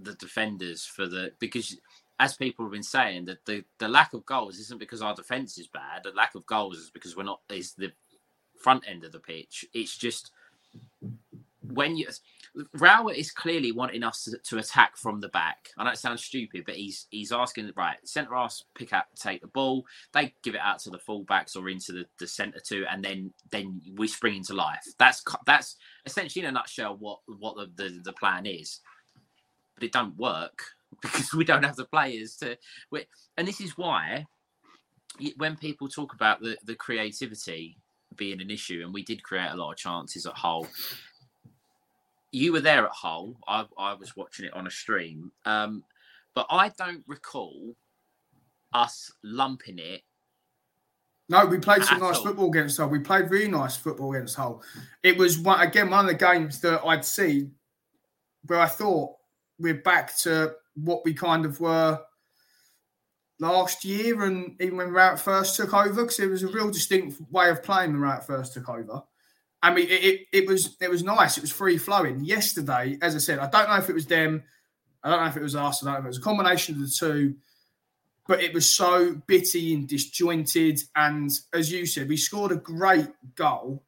[0.00, 1.76] the defenders for the because
[2.20, 5.58] as people have been saying that the, the lack of goals isn't because our defense
[5.58, 6.02] is bad.
[6.04, 7.92] The lack of goals is because we're not is the
[8.58, 9.64] front end of the pitch.
[9.72, 10.30] It's just
[11.72, 12.06] when you
[12.74, 15.70] Rowett is clearly wanting us to, to, attack from the back.
[15.76, 19.40] I know it sounds stupid, but he's he's asking right centre halves pick up, take
[19.40, 22.84] the ball, they give it out to the fullbacks or into the, the centre two,
[22.88, 24.84] and then then we spring into life.
[24.98, 28.80] That's that's essentially in a nutshell what what the, the, the plan is.
[29.74, 30.62] But it don't work
[31.02, 32.56] because we don't have the players to.
[33.36, 34.26] And this is why
[35.36, 37.78] when people talk about the the creativity
[38.16, 40.66] being an issue, and we did create a lot of chances at Hull.
[42.32, 43.36] You were there at Hull.
[43.46, 45.84] I, I was watching it on a stream, um,
[46.34, 47.76] but I don't recall
[48.72, 50.02] us lumping it.
[51.28, 52.24] No, we played some nice all.
[52.24, 52.88] football against Hull.
[52.88, 54.62] We played really nice football against Hull.
[55.02, 57.48] It was one again one of the games that I'd see
[58.46, 59.14] where I thought
[59.58, 62.00] we're back to what we kind of were
[63.40, 67.20] last year and even when Rowett first took over because it was a real distinct
[67.30, 69.02] way of playing when Rowett first took over.
[69.62, 71.38] I mean, it, it, it, was it was nice.
[71.38, 72.24] It was free flowing.
[72.24, 74.42] Yesterday, as I said, I don't know if it was them.
[75.02, 75.82] I don't know if it was us.
[75.82, 77.36] I don't know it was a combination of the two.
[78.26, 80.80] But it was so bitty and disjointed.
[80.96, 83.82] And as you said, we scored a great goal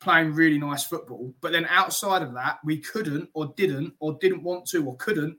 [0.00, 1.34] playing really nice football.
[1.40, 5.38] But then outside of that, we couldn't or didn't or didn't want to or couldn't.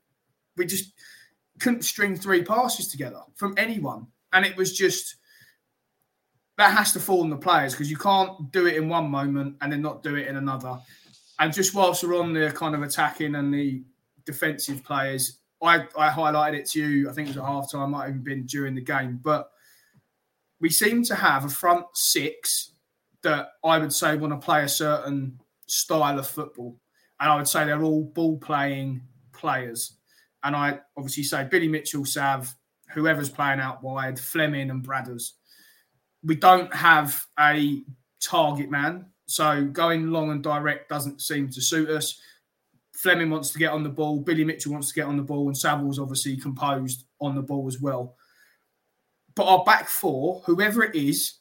[0.57, 0.91] We just
[1.59, 4.07] couldn't string three passes together from anyone.
[4.33, 5.15] And it was just
[6.57, 9.55] that has to fall on the players because you can't do it in one moment
[9.61, 10.77] and then not do it in another.
[11.39, 13.83] And just whilst we're on the kind of attacking and the
[14.25, 17.91] defensive players, I, I highlighted it to you, I think it was at half time,
[17.91, 19.49] might have even been during the game, but
[20.59, 22.71] we seem to have a front six
[23.21, 26.79] that I would say want to play a certain style of football.
[27.19, 29.96] And I would say they're all ball playing players.
[30.47, 32.55] And I obviously say Billy Mitchell, Sav,
[32.93, 35.31] whoever's playing out wide, Flemming and Bradders.
[36.23, 37.83] We don't have a
[38.21, 39.07] target man.
[39.25, 42.21] So going long and direct doesn't seem to suit us.
[42.93, 44.21] Flemming wants to get on the ball.
[44.21, 45.47] Billy Mitchell wants to get on the ball.
[45.47, 48.15] And Saville's obviously composed on the ball as well.
[49.35, 51.39] But our back four, whoever it is,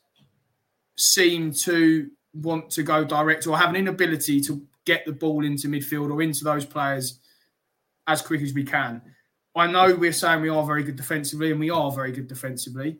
[0.96, 5.68] seem to want to go direct or have an inability to get the ball into
[5.68, 7.20] midfield or into those players
[8.06, 9.02] as quick as we can.
[9.54, 12.98] I know we're saying we are very good defensively, and we are very good defensively.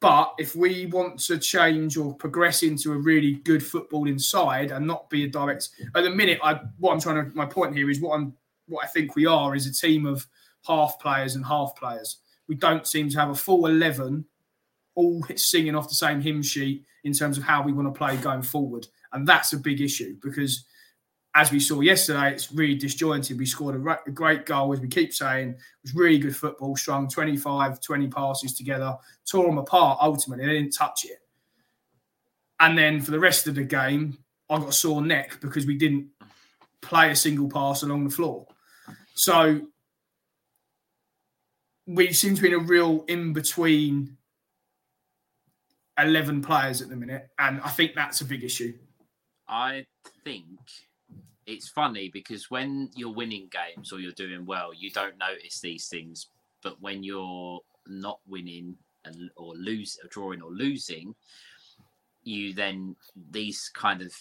[0.00, 4.86] But if we want to change or progress into a really good football inside and
[4.86, 7.88] not be a direct, at the minute, I what I'm trying to my point here
[7.88, 8.34] is what I'm
[8.66, 10.26] what I think we are is a team of
[10.66, 12.18] half players and half players.
[12.48, 14.24] we don't seem to have a full 11
[14.94, 18.16] all singing off the same hymn sheet in terms of how we want to play
[18.16, 18.86] going forward.
[19.12, 20.64] And that's a big issue because
[21.34, 23.38] as we saw yesterday, it's really disjointed.
[23.38, 25.50] We scored a, a, great goal, as we keep saying.
[25.50, 28.96] It was really good football, strong 25, 20 passes together,
[29.30, 30.46] tore them apart ultimately.
[30.46, 31.18] They didn't touch it.
[32.60, 34.18] And then for the rest of the game,
[34.50, 36.08] I got a sore neck because we didn't
[36.82, 38.46] play a single pass along the floor.
[39.14, 39.62] So
[41.86, 44.18] we seem to be in a real in between
[45.98, 47.30] 11 players at the minute.
[47.38, 48.74] And I think that's a big issue.
[49.48, 49.86] I
[50.24, 50.58] think
[51.46, 55.88] it's funny because when you're winning games or you're doing well, you don't notice these
[55.88, 56.28] things.
[56.62, 61.14] But when you're not winning and or lose or drawing or losing,
[62.22, 62.94] you then
[63.30, 64.14] these kind of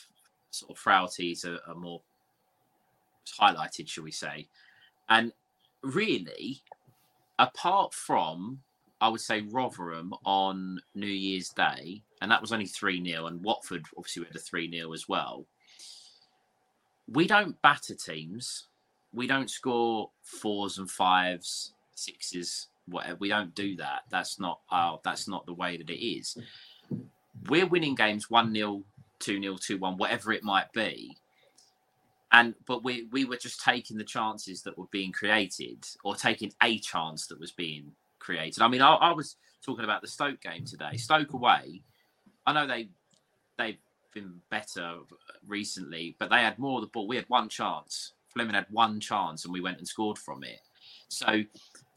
[0.49, 2.01] sort of frailties are, are more
[3.39, 4.47] highlighted, shall we say?
[5.09, 5.31] And
[5.83, 6.61] really,
[7.37, 8.59] apart from
[8.99, 13.43] I would say Rotherham on New Year's Day, and that was only 3 0, and
[13.43, 15.45] Watford obviously had a 3 0 as well
[17.11, 18.67] we don't batter teams.
[19.13, 23.17] We don't score fours and fives, sixes, whatever.
[23.19, 24.03] We don't do that.
[24.09, 26.37] That's not our, that's not the way that it is.
[27.49, 28.83] We're winning games 1 0,
[29.19, 31.17] 2 0, 2 1, whatever it might be.
[32.31, 36.53] And but we we were just taking the chances that were being created, or taking
[36.63, 38.63] a chance that was being created.
[38.63, 40.95] I mean, I, I was talking about the Stoke game today.
[40.95, 41.81] Stoke away.
[42.45, 42.87] I know they
[43.57, 43.79] they
[44.13, 44.97] been better
[45.47, 47.07] recently, but they had more of the ball.
[47.07, 48.13] We had one chance.
[48.29, 50.61] Flemming had one chance, and we went and scored from it.
[51.09, 51.43] So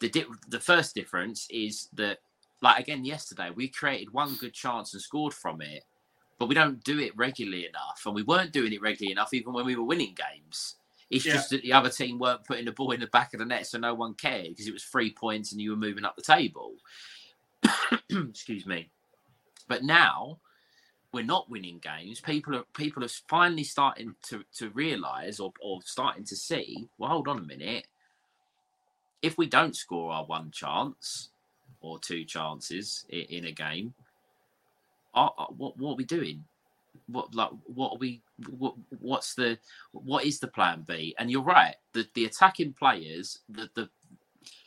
[0.01, 2.19] the di- the first difference is that,
[2.61, 5.85] like again yesterday, we created one good chance and scored from it,
[6.39, 9.53] but we don't do it regularly enough, and we weren't doing it regularly enough even
[9.53, 10.77] when we were winning games.
[11.11, 11.35] It's yeah.
[11.35, 13.67] just that the other team weren't putting the ball in the back of the net,
[13.67, 16.23] so no one cared because it was three points and you were moving up the
[16.23, 16.75] table.
[18.11, 18.91] Excuse me.
[19.69, 20.39] But now
[21.15, 25.81] we're not winning games, people are people are finally starting to to realise or or
[25.85, 26.89] starting to see.
[26.99, 27.87] Well, hold on a minute.
[29.23, 31.31] If we don't score our one chance
[31.81, 33.95] or two chances in, in a game,
[35.15, 36.45] are, are, what what are we doing?
[37.07, 38.21] What like what are we?
[38.51, 39.59] What, what's the
[39.93, 41.15] what is the plan B?
[41.19, 41.77] And you're right.
[41.93, 43.89] The the attacking players, the the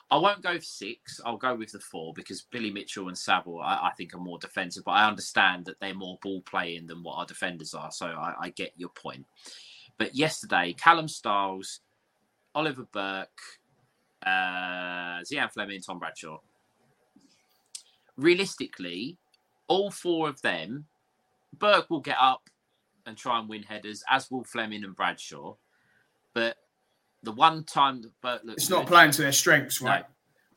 [0.10, 1.20] I won't go six.
[1.26, 4.40] I'll go with the four because Billy Mitchell and Saville, I, I, think, are more
[4.40, 4.86] defensive.
[4.86, 7.92] But I understand that they're more ball playing than what our defenders are.
[7.92, 9.26] So I, I get your point.
[9.98, 11.82] But yesterday, Callum Styles,
[12.56, 13.42] Oliver Burke,
[14.26, 16.38] uh, Zian Flemming, Tom Bradshaw.
[18.16, 19.18] Realistically,
[19.68, 20.86] all four of them,
[21.58, 22.50] Burke will get up
[23.06, 25.56] and try and win headers, as will Flemming and Bradshaw.
[26.34, 26.58] But
[27.24, 30.02] the one time that Burke looked it's not playing to their strengths, right?
[30.02, 30.08] No.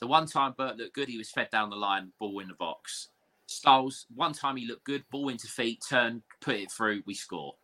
[0.01, 2.55] The one time Burke looked good, he was fed down the line, ball in the
[2.55, 3.09] box.
[3.46, 7.55] Styles, one time he looked good, ball into feet, turn, put it through, we score.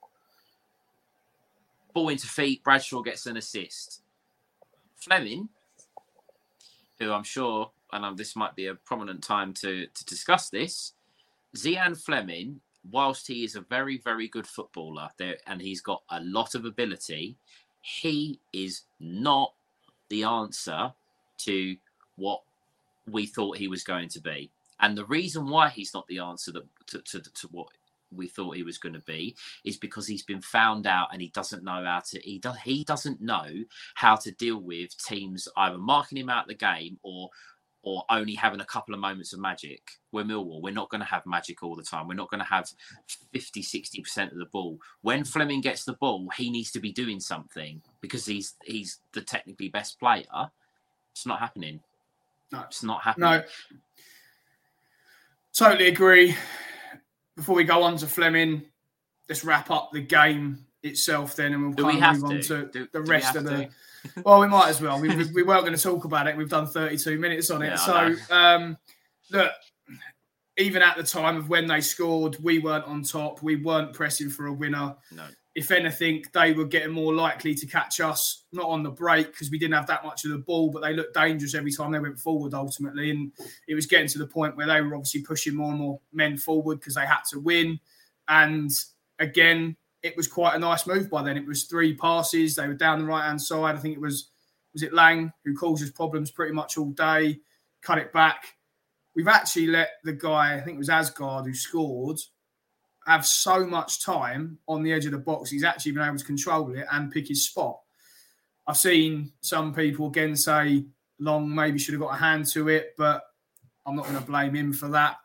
[1.95, 4.03] Ball into feet, Bradshaw gets an assist.
[4.97, 5.49] Flemming,
[6.99, 10.93] who I'm sure, and um, this might be a prominent time to, to discuss this,
[11.57, 16.21] Zian Flemming, whilst he is a very, very good footballer there, and he's got a
[16.21, 17.39] lot of ability,
[17.87, 19.53] he is not
[20.09, 20.93] the answer
[21.39, 21.77] to
[22.17, 22.43] what
[23.09, 24.51] we thought he was going to be.
[24.81, 27.69] And the reason why he's not the answer that, to, to, to what
[28.11, 31.29] we thought he was going to be is because he's been found out and he
[31.29, 33.49] doesn't know how to he does he doesn't know
[33.95, 37.29] how to deal with teams either marking him out the game or
[37.87, 39.81] or only having a couple of moments of magic.
[40.11, 40.61] We're Millwall.
[40.61, 42.09] We're not going to have magic all the time.
[42.09, 42.69] We're not going to have
[43.33, 44.81] 50, 60% of the ball.
[45.03, 49.21] When Flemming gets the ball, he needs to be doing something because he's he's the
[49.21, 50.25] technically best player.
[51.13, 51.79] It's not happening.
[52.51, 52.63] No.
[52.63, 53.31] It's not happening.
[53.31, 53.43] No.
[55.57, 56.35] Totally agree.
[57.37, 58.65] Before we go on to Flemming,
[59.29, 62.57] let's wrap up the game itself then and we'll kind of move to?
[62.57, 63.69] on to do, the rest of the to?
[64.25, 65.01] Well, we might as well.
[65.01, 66.37] We, we, we, weren't going to talk about it.
[66.37, 67.69] We've done 32 minutes on it.
[67.69, 68.77] Yeah, so, um,
[69.31, 69.53] look,
[70.59, 73.43] even at the time of when they scored, we weren't on top.
[73.43, 74.95] We weren't pressing for a winner.
[75.13, 75.25] No.
[75.55, 79.51] If anything, they were getting more likely to catch us, not on the break because
[79.51, 81.99] we didn't have that much of the ball, but they looked dangerous every time they
[81.99, 83.11] went forward ultimately.
[83.11, 83.33] And
[83.67, 86.37] it was getting to the point where they were obviously pushing more and more men
[86.37, 87.81] forward because they had to win.
[88.29, 88.71] And
[89.19, 89.77] again,
[90.07, 91.37] it was quite a nice move by then.
[91.37, 92.55] It was three passes.
[92.55, 93.75] They were down the right hand side.
[93.75, 94.31] I think it was
[94.73, 97.41] was it Lang who causes problems pretty much all day.
[97.83, 98.45] Cut it back.
[99.15, 102.19] We've actually let the guy, I think it was Aasgaard who scored,
[103.07, 105.51] have so much time on the edge of the box.
[105.51, 107.79] He's actually been able to control it and pick his spot.
[108.67, 110.85] I've seen some people again say
[111.19, 113.23] Long maybe should have got a hand to it, but
[113.87, 115.17] I'm not going to blame him for that.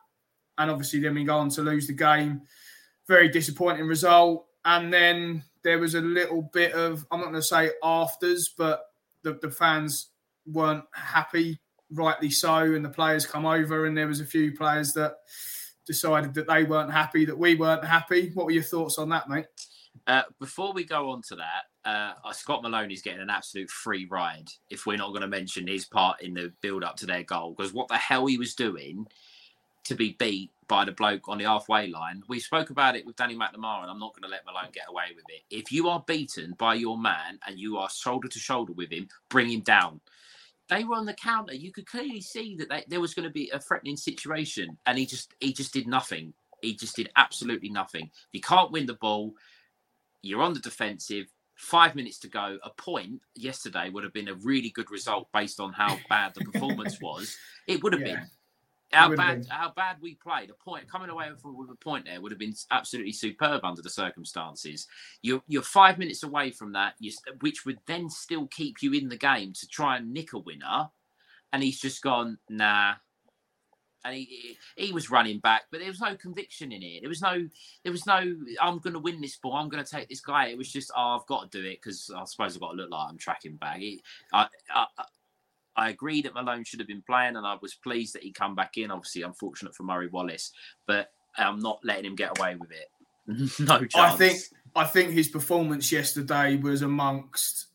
[0.58, 2.44] And obviously, then we go on to lose the game.
[3.08, 4.46] Very disappointing result.
[4.66, 8.86] And then there was a little bit of, I'm not going to say afters, but
[9.24, 10.10] the, the fans
[10.46, 11.60] weren't happy,
[11.92, 12.56] rightly so.
[12.58, 15.18] And the players come over, and there was a few players that
[15.86, 18.32] decided that they weren't happy, that we weren't happy.
[18.34, 19.48] What were your thoughts on that, mate?
[20.08, 24.48] Uh, before we go on to that, uh, Scott Malone's getting an absolute free ride
[24.70, 27.54] if we're not going to mention his part in the build up to their goal.
[27.56, 29.08] Because what the hell he was doing
[29.84, 32.24] to be beat by the bloke on the halfway line.
[32.30, 34.86] We spoke about it with Danny McNamara, and I'm not going to let Malone get
[34.88, 35.42] away with it.
[35.54, 39.10] If you are beaten by your man and you are shoulder to shoulder with him,
[39.28, 40.00] bring him down.
[40.70, 41.54] They were on the counter.
[41.54, 44.98] You could clearly see that they, there was going to be a threatening situation, and
[44.98, 46.34] he just he just did nothing.
[46.62, 48.10] He just did absolutely nothing.
[48.32, 49.34] You can't win the ball.
[50.22, 51.26] You're on the defensive.
[51.56, 52.58] Five minutes to go.
[52.64, 56.46] A point yesterday would have been a really good result based on how bad the
[56.46, 57.36] performance was.
[57.68, 58.16] It would have yeah.
[58.16, 58.30] been
[58.94, 60.50] how bad how bad we played.
[60.50, 63.90] A point coming away with a point there would have been absolutely superb under the
[63.90, 64.88] circumstances.
[65.22, 69.10] You're you're five minutes away from that, you, which would then still keep you in
[69.10, 70.90] the game to try and nick a winner.
[71.54, 72.96] And he's just gone nah.
[74.04, 77.02] And he, he was running back, but there was no conviction in it.
[77.02, 77.48] There was no
[77.84, 79.54] there was no I'm going to win this ball.
[79.54, 80.48] I'm going to take this guy.
[80.48, 82.78] It was just oh, I've got to do it because I suppose I've got to
[82.78, 83.80] look like I'm tracking back.
[83.80, 84.02] It,
[84.34, 84.88] I, I
[85.76, 88.56] I agree that Malone should have been playing, and I was pleased that he come
[88.56, 88.92] back in.
[88.92, 90.52] Obviously, unfortunate for Murray Wallace,
[90.86, 92.90] but I'm not letting him get away with it.
[93.60, 93.96] no chance.
[93.96, 94.40] I think
[94.76, 97.68] I think his performance yesterday was amongst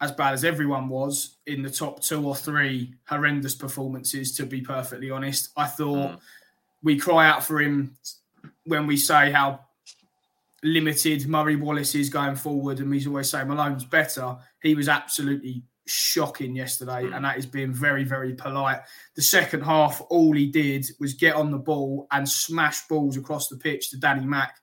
[0.00, 4.36] as bad as everyone was in the top two or three horrendous performances.
[4.36, 6.20] To be perfectly honest, I thought mm.
[6.82, 7.96] we cry out for him
[8.64, 9.60] when we say how
[10.62, 14.36] limited Murray Wallace is going forward, and he's always saying Malone's better.
[14.62, 17.14] He was absolutely shocking yesterday, mm.
[17.14, 18.80] and that is being very, very polite.
[19.14, 23.48] The second half, all he did was get on the ball and smash balls across
[23.48, 24.56] the pitch to Danny Mack.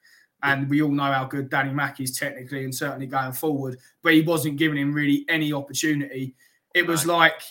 [0.43, 4.13] And we all know how good Danny Mack is technically and certainly going forward, but
[4.13, 6.35] he wasn't giving him really any opportunity.
[6.75, 7.41] It was like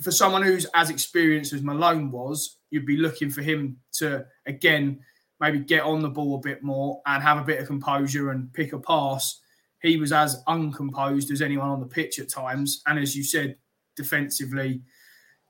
[0.00, 5.00] for someone who's as experienced as Malone was, you'd be looking for him to again
[5.40, 8.52] maybe get on the ball a bit more and have a bit of composure and
[8.52, 9.40] pick a pass
[9.82, 12.82] he was as uncomposed as anyone on the pitch at times.
[12.86, 13.56] And as you said,
[13.94, 14.82] defensively,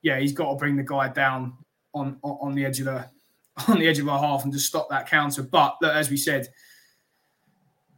[0.02, 1.54] yeah, he's got to bring the guy down
[1.94, 3.06] on on the edge of the
[3.68, 5.42] on the edge of our half and just stop that counter.
[5.42, 6.48] But look, as we said,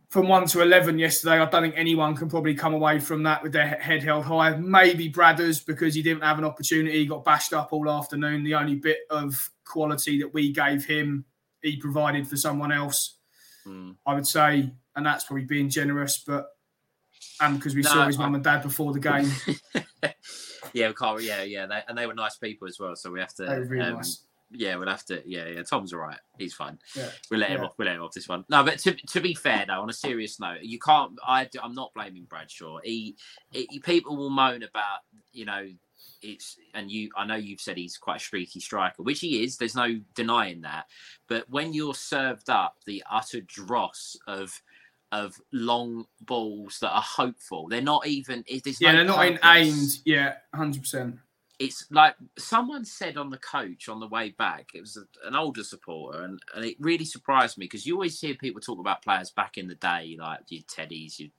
[0.09, 3.43] from one to eleven yesterday, I don't think anyone can probably come away from that
[3.43, 4.57] with their head held high.
[4.57, 8.45] Maybe Bradders because he didn't have an opportunity, he got bashed up all afternoon.
[8.45, 11.25] The only bit of quality that we gave him,
[11.63, 13.17] he provided for someone else.
[13.67, 13.97] Mm.
[14.07, 16.49] I would say and that's probably being generous, but
[17.41, 19.31] and because we no, saw his mum and dad before the game.
[20.73, 22.97] yeah, Carl, yeah, yeah, they, and they were nice people as well.
[22.97, 23.45] So we have to.
[23.45, 24.25] Really um, nice.
[24.51, 25.23] Yeah, we'll have to.
[25.25, 25.63] Yeah, yeah.
[25.63, 26.19] Tom's all right.
[26.37, 26.81] He's fine.
[26.97, 27.11] Yeah.
[27.31, 27.75] We'll let him off.
[27.79, 28.45] We'll let him off this one.
[28.49, 31.13] No, but to, to be fair, though, on a serious note, you can't.
[31.25, 32.79] I, I'm not blaming Bradshaw.
[32.83, 33.17] He,
[33.53, 35.01] he, people will moan about,
[35.33, 35.69] you know,
[36.23, 37.11] it's and you.
[37.17, 39.59] I know you've said he's quite a streaky striker, which he is.
[39.59, 40.87] There's no denying that.
[41.29, 44.61] But when you're served up the utter dross of
[45.13, 47.69] of long balls that are hopeful.
[47.69, 48.45] They're not even.
[48.49, 49.99] There's yeah, no they're not in aimed.
[50.05, 51.19] Yeah, hundred percent.
[51.59, 54.71] It's like someone said on the coach on the way back.
[54.75, 58.21] It was a, an older supporter, and, and it really surprised me because you always
[58.21, 61.31] hear people talk about players back in the day, like your Teddies, your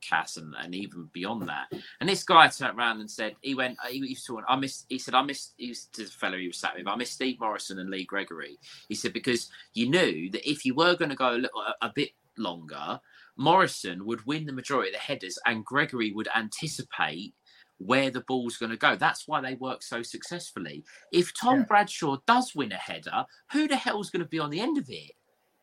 [0.00, 1.72] Cass, and, and even beyond that.
[2.00, 4.98] And this guy turned around and said, he went, he, was talking, I missed, he
[4.98, 7.38] said, I missed, he was to the fellow he was sat with, I missed Steve
[7.38, 8.58] Morison and Lee Gregory.
[8.88, 11.86] He said, because you knew that if you were going to go a, little, a,
[11.86, 12.10] a bit
[12.40, 13.00] longer,
[13.36, 17.34] Morison would win the majority of the headers and Gregory would anticipate
[17.78, 18.96] where the ball's going to go.
[18.96, 20.84] That's why they work so successfully.
[21.12, 21.64] If Tom yeah.
[21.64, 24.86] Bradshaw does win a header, who the hell's going to be on the end of
[24.88, 25.12] it?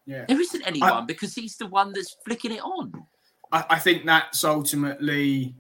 [0.06, 0.26] Yeah.
[0.28, 2.94] There isn't anyone I, because he's the one that's flicking it on.
[3.52, 5.56] I, I think that's ultimately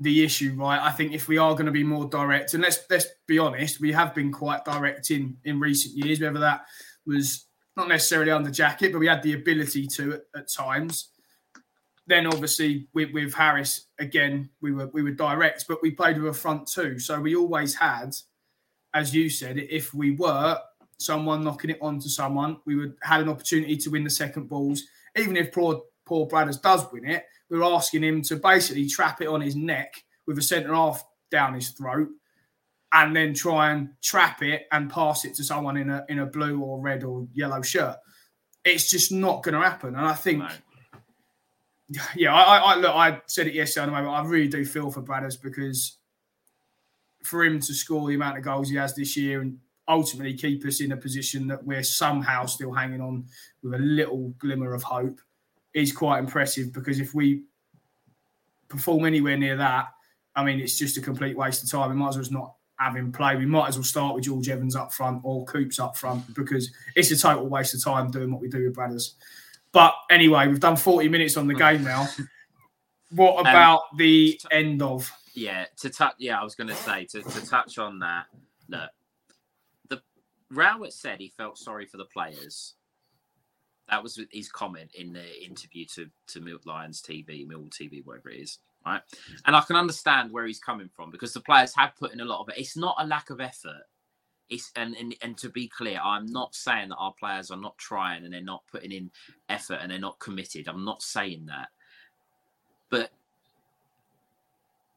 [0.00, 0.80] the issue, right?
[0.80, 3.80] I think if we are going to be more direct, and let's let's be honest,
[3.80, 6.62] we have been quite direct in in recent years, whether that
[7.06, 7.46] was
[7.76, 11.08] not necessarily under Jackett, but we had the ability to at, at times.
[12.06, 16.30] Then obviously with, with, Harris again, we were we were direct, but we played with
[16.30, 18.14] a front two, so we always had,
[18.92, 20.58] as you said, if we were
[20.98, 24.82] someone knocking it onto someone, we would had an opportunity to win the second balls.
[25.16, 29.20] Even if poor Paul Bradders does win it, we are asking him to basically trap
[29.20, 29.94] it on his neck
[30.26, 32.08] with a centre half down his throat,
[32.92, 36.26] and then try and trap it and pass it to someone in a in a
[36.26, 37.96] blue or red or yellow shirt.
[38.64, 40.44] It's just not going to happen, and I think
[42.16, 42.94] yeah, I, I, look.
[42.94, 43.86] I said it yesterday.
[43.86, 45.98] Moment, I really do feel for Bradders because
[47.24, 50.64] for him to score the amount of goals he has this year, and ultimately keep
[50.64, 53.24] us in a position that we're somehow still hanging on
[53.62, 55.20] with a little glimmer of hope
[55.74, 57.42] is quite impressive because if we
[58.68, 59.86] perform anywhere near that,
[60.36, 61.90] I mean, it's just a complete waste of time.
[61.90, 63.36] We might as well not have him play.
[63.36, 66.70] We might as well start with George Evans up front or Coops up front because
[66.96, 69.12] it's a total waste of time doing what we do with Bradders.
[69.72, 72.08] But anyway, we've done 40 minutes on the game now.
[73.14, 75.12] What um, about um, the end of?
[75.34, 76.14] Yeah, to touch.
[76.18, 78.24] Yeah, I was going to say to, to touch on that.
[78.70, 78.88] Look,
[79.90, 80.00] the
[80.50, 82.72] Rowett said he felt sorry for the players.
[83.90, 88.30] That was his comment in the interview to to Milk Lions TV, Mill TV, whatever
[88.30, 89.02] it is right?
[89.46, 92.24] And I can understand where he's coming from because the players have put in a
[92.24, 92.58] lot of it.
[92.58, 93.82] It's not a lack of effort.
[94.50, 97.78] It's and, and and to be clear, I'm not saying that our players are not
[97.78, 99.10] trying and they're not putting in
[99.48, 100.68] effort and they're not committed.
[100.68, 101.68] I'm not saying that.
[102.90, 103.10] But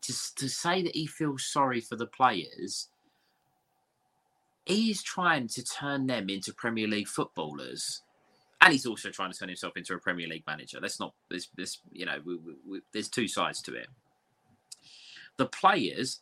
[0.01, 2.89] to, to say that he feels sorry for the players,
[4.65, 8.01] he's trying to turn them into Premier League footballers
[8.61, 10.79] and he's also trying to turn himself into a Premier League manager.
[10.81, 13.87] Let's not this this you know we, we, we, there's two sides to it.
[15.37, 16.21] The players,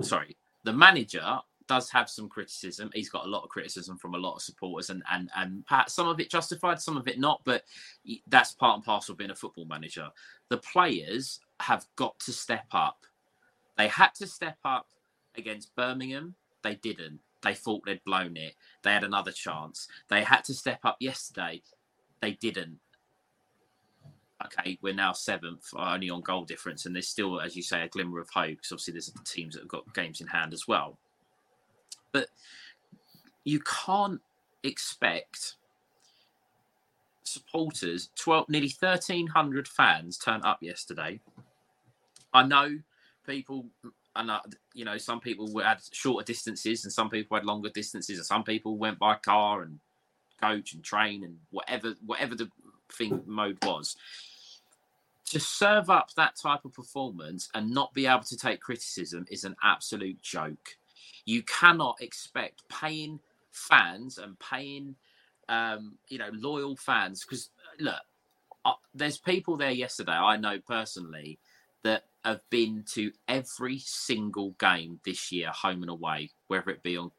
[0.00, 2.90] sorry, the manager does have some criticism.
[2.94, 6.08] He's got a lot of criticism from a lot of supporters, and and and some
[6.08, 7.42] of it justified, some of it not.
[7.44, 7.64] But
[8.28, 10.08] that's part and parcel of being a football manager.
[10.48, 12.98] The players have got to step up.
[13.76, 14.86] They had to step up
[15.36, 16.34] against Birmingham.
[16.62, 17.20] They didn't.
[17.46, 18.54] They thought they'd blown it.
[18.82, 19.86] They had another chance.
[20.08, 21.62] They had to step up yesterday.
[22.20, 22.80] They didn't.
[24.44, 27.88] Okay, we're now seventh, only on goal difference, and there's still, as you say, a
[27.88, 28.56] glimmer of hope.
[28.56, 30.98] Because obviously, there's teams that have got games in hand as well.
[32.10, 32.26] But
[33.44, 34.20] you can't
[34.64, 35.54] expect
[37.22, 41.20] supporters, 12, nearly 1,300 fans turned up yesterday.
[42.34, 42.78] I know
[43.24, 43.66] people
[44.16, 44.40] and uh,
[44.74, 48.44] you know some people had shorter distances and some people had longer distances and some
[48.44, 49.78] people went by car and
[50.40, 52.50] coach and train and whatever whatever the
[52.92, 53.96] thing mode was.
[55.30, 59.42] To serve up that type of performance and not be able to take criticism is
[59.42, 60.76] an absolute joke.
[61.24, 63.18] You cannot expect paying
[63.50, 64.94] fans and paying
[65.48, 67.94] um, you know loyal fans because look
[68.64, 71.38] uh, there's people there yesterday i know personally
[71.82, 76.96] that have been to every single game this year, home and away, whether it be
[76.96, 77.10] on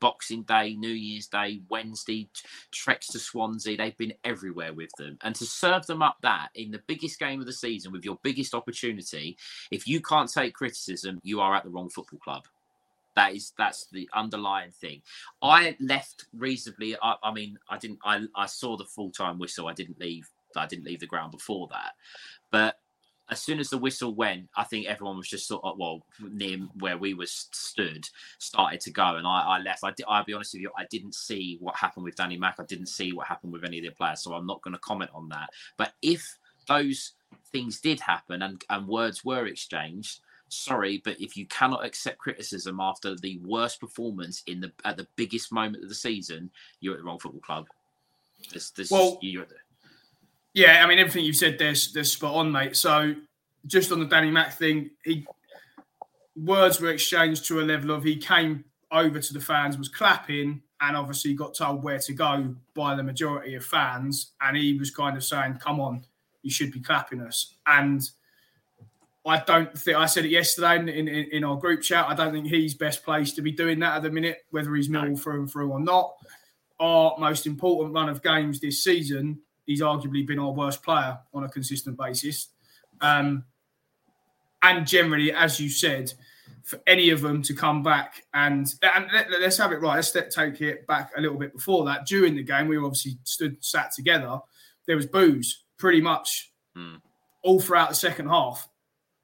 [0.00, 2.28] Boxing Day, New Year's Day, Wednesday,
[2.70, 3.76] treks to Swansea.
[3.76, 5.16] They've been everywhere with them.
[5.22, 8.18] And to serve them up that in the biggest game of the season with your
[8.22, 9.38] biggest opportunity,
[9.70, 12.44] if you can't take criticism, you are at the wrong football club.
[13.16, 15.02] That is that's the underlying thing.
[15.42, 16.96] I left reasonably.
[17.02, 17.98] I, I mean, I didn't.
[18.04, 19.66] I I saw the full time whistle.
[19.66, 20.30] I didn't leave.
[20.54, 21.94] I didn't leave the ground before that.
[22.52, 22.76] But
[23.30, 26.58] as soon as the whistle went, I think everyone was just sort of well near
[26.78, 28.08] where we were stood,
[28.38, 29.84] started to go, and I, I left.
[29.84, 32.56] I I'll be honest with you, I didn't see what happened with Danny Mack.
[32.58, 34.80] I didn't see what happened with any of the players, so I'm not going to
[34.80, 35.50] comment on that.
[35.76, 37.12] But if those
[37.52, 42.80] things did happen and and words were exchanged, sorry, but if you cannot accept criticism
[42.80, 46.50] after the worst performance in the at the biggest moment of the season,
[46.80, 47.66] you're at the wrong football club.
[48.52, 49.54] This, this well, you're at the,
[50.54, 52.76] yeah, I mean everything you've said there's there's spot on, mate.
[52.76, 53.14] So
[53.66, 55.26] just on the Danny Mack thing, he
[56.36, 60.62] words were exchanged to a level of he came over to the fans, was clapping,
[60.80, 64.90] and obviously got told where to go by the majority of fans, and he was
[64.90, 66.04] kind of saying, "Come on,
[66.42, 68.08] you should be clapping us." And
[69.26, 72.06] I don't think I said it yesterday in, in, in our group chat.
[72.08, 74.88] I don't think he's best placed to be doing that at the minute, whether he's
[74.88, 76.14] Mill through and through or not.
[76.80, 79.40] Our most important run of games this season
[79.70, 82.48] he's arguably been our worst player on a consistent basis.
[83.00, 83.44] Um,
[84.64, 86.12] and generally, as you said,
[86.64, 89.94] for any of them to come back and and let, us have it right.
[89.94, 92.04] Let's take it back a little bit before that.
[92.04, 94.40] During the game, we obviously stood sat together.
[94.86, 96.96] There was booze pretty much hmm.
[97.42, 98.68] all throughout the second half.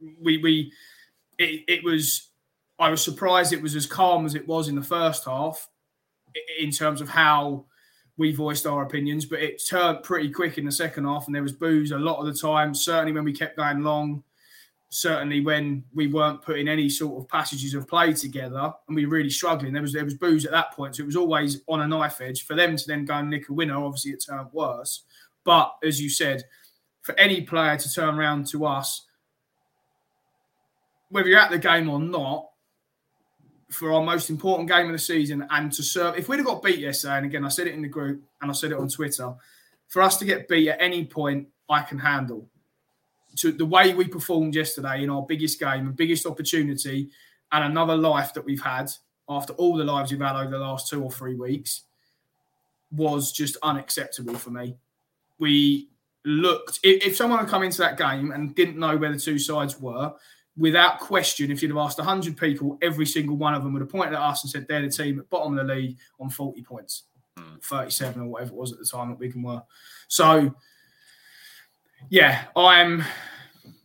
[0.01, 0.73] We we
[1.39, 2.29] it, it was.
[2.79, 5.69] I was surprised it was as calm as it was in the first half,
[6.59, 7.65] in terms of how
[8.19, 11.43] we voiced our opinions, but it turned pretty quick in the second half, and there
[11.43, 12.75] was booze a lot of the time.
[12.75, 14.23] Certainly when we kept going long,
[14.89, 19.17] certainly when we weren't putting any sort of passages of play together, and we were
[19.17, 19.73] really struggling.
[19.73, 22.21] There was there was booze at that point, so it was always on a knife
[22.21, 23.77] edge for them to then go and nick a winner.
[23.77, 25.03] Obviously, it turned worse.
[25.45, 26.45] But as you said,
[27.03, 29.03] for any player to turn around to us,
[31.11, 32.49] whether you're at the game or not,
[33.71, 36.17] for our most important game of the season and to serve.
[36.17, 38.51] If we'd have got beat yesterday, and again, I said it in the group and
[38.51, 39.35] I said it on Twitter,
[39.89, 42.49] for us to get beat at any point, I can handle.
[43.37, 47.11] To the way we performed yesterday in our biggest game and biggest opportunity,
[47.53, 48.91] and another life that we've had
[49.29, 51.83] after all the lives we've had over the last two or three weeks
[52.93, 54.77] was just unacceptable for me.
[55.39, 55.89] We
[56.25, 59.81] looked, if, someone had come into that game and didn't know where the two sides
[59.81, 60.13] were,
[60.57, 63.91] without question, if you'd have asked 100 people, every single one of them would have
[63.91, 66.63] pointed at us and said they're the team at bottom of the league on 40
[66.63, 67.05] points,
[67.37, 67.57] hmm.
[67.63, 69.63] 37 or whatever it was at the time that Wigan were.
[70.09, 70.55] So,
[72.09, 73.05] yeah, I'm.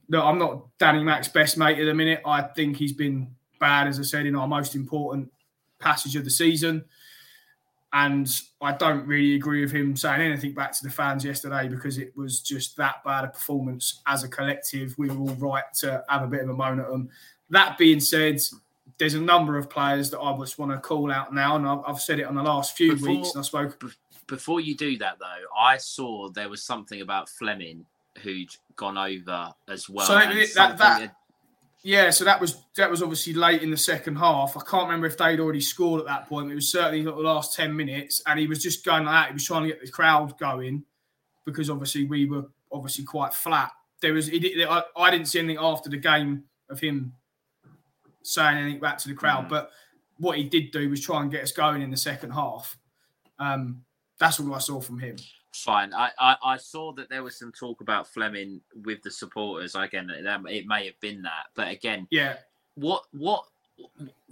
[0.09, 2.21] No, I'm not Danny Mack's best mate at the minute.
[2.25, 5.31] I think he's been bad, as I said, in our most important
[5.79, 6.83] passage of the season.
[7.93, 8.29] And
[8.61, 12.15] I don't really agree with him saying anything back to the fans yesterday because it
[12.15, 14.97] was just that bad a performance as a collective.
[14.97, 17.09] We were all right to have a bit of a moan at them.
[17.49, 18.39] That being said,
[18.97, 21.79] there's a number of players that I just want to call out now, and I've,
[21.85, 23.31] I've said it on the last few Before- weeks.
[23.35, 23.83] And I spoke.
[24.27, 27.85] Before you do that, though, I saw there was something about Flemming
[28.21, 30.07] who'd gone over as well.
[30.07, 31.15] So that- that-
[31.83, 34.55] Yeah, so that was that was obviously late in the second half.
[34.55, 36.51] I can't remember if they'd already scored at that point.
[36.51, 39.27] It was certainly not the last ten minutes, and he was just going like that.
[39.29, 40.83] He was trying to get the crowd going
[41.43, 43.71] because obviously we were obviously quite flat.
[43.99, 47.13] There was he I, I didn't see anything after the game of him
[48.21, 49.49] saying anything back to the crowd, Mm.
[49.49, 49.71] but
[50.17, 52.77] what he did do was try and get us going in the second half.
[53.39, 53.83] Um,
[54.19, 55.15] that's all I saw from him.
[55.53, 55.93] Fine.
[55.93, 59.75] I, I, I saw that there was some talk about Flemming with the supporters.
[59.75, 62.37] Again, it, it may have been that, but again, Yeah,
[62.75, 63.43] what what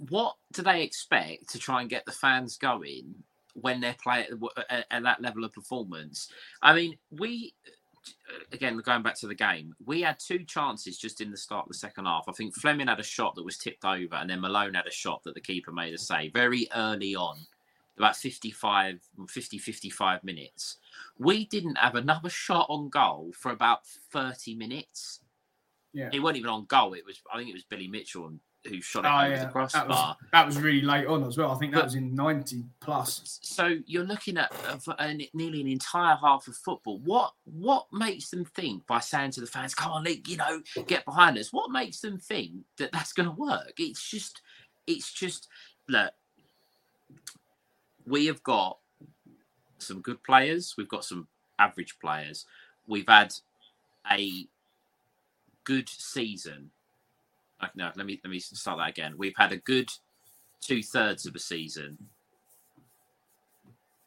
[0.08, 3.14] what do they expect to try and get the fans going
[3.54, 4.26] when they're playing
[4.70, 6.32] at, at that level of performance?
[6.62, 7.52] I mean, we
[8.52, 11.68] again going back to the game, we had two chances just in the start of
[11.68, 12.24] the second half.
[12.28, 14.92] I think Flemming had a shot that was tipped over, and then Malone had a
[14.92, 17.36] shot that the keeper made a save very early on.
[17.98, 20.76] About 55, 50, 55 minutes.
[21.18, 25.20] We didn't have another shot on goal for about 30 minutes.
[25.92, 26.08] yeah.
[26.12, 26.94] It wasn't even on goal.
[26.94, 28.32] It was, I think it was Billy Mitchell
[28.68, 29.36] who shot it Oh, over yeah.
[29.38, 29.86] the That crossbar.
[29.88, 31.50] was, that was really late on as well.
[31.50, 33.38] I think that But- was in 90 plus.
[33.42, 36.98] So you're looking at uh, a, nearly an entire half of football.
[36.98, 40.62] What what makes them think by saying to the fans, "Come on, league, you know,
[40.86, 41.52] get behind us"?
[41.54, 43.72] What makes them think that that's going to work?
[43.78, 44.42] It's just,
[44.86, 45.48] it's just
[45.88, 46.12] look.
[48.10, 48.78] We have got
[49.78, 50.74] some good players.
[50.76, 51.28] We've got some
[51.60, 52.44] average players.
[52.88, 53.32] We've had
[54.10, 54.46] a
[55.62, 56.72] good season.
[57.76, 59.14] No, let me let me start that again.
[59.16, 59.90] We've had a good
[60.60, 61.98] two thirds of a season.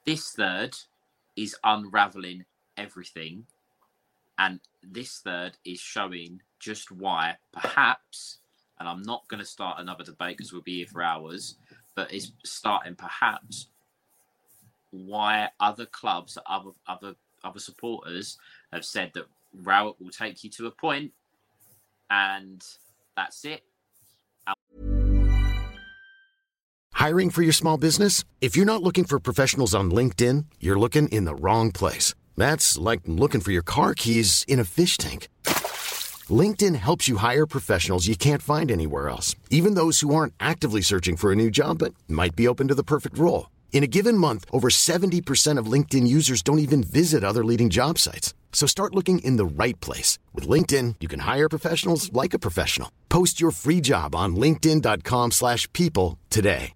[0.06, 0.76] This third
[1.38, 2.44] is unraveling
[2.76, 3.46] everything,
[4.38, 8.40] and this third is showing just why, perhaps,
[8.80, 11.56] and I'm not going to start another debate because we'll be here for hours,
[11.96, 13.68] but it's starting perhaps
[14.94, 18.38] why other clubs, other other other supporters
[18.72, 21.12] have said that Rowett will take you to a point,
[22.10, 22.64] and
[23.18, 23.64] that's it.
[26.94, 28.24] Hiring for your small business?
[28.40, 32.14] If you're not looking for professionals on LinkedIn, you're looking in the wrong place.
[32.38, 35.28] That's like looking for your car keys in a fish tank.
[36.30, 40.82] LinkedIn helps you hire professionals you can't find anywhere else, even those who aren't actively
[40.82, 43.48] searching for a new job but might be open to the perfect role.
[43.74, 47.98] In a given month, over 70% of LinkedIn users don't even visit other leading job
[47.98, 48.34] sites.
[48.54, 50.20] So start looking in the right place.
[50.32, 52.90] With LinkedIn, you can hire professionals like a professional.
[53.10, 56.74] Post your free job on linkedin.com/people slash people today.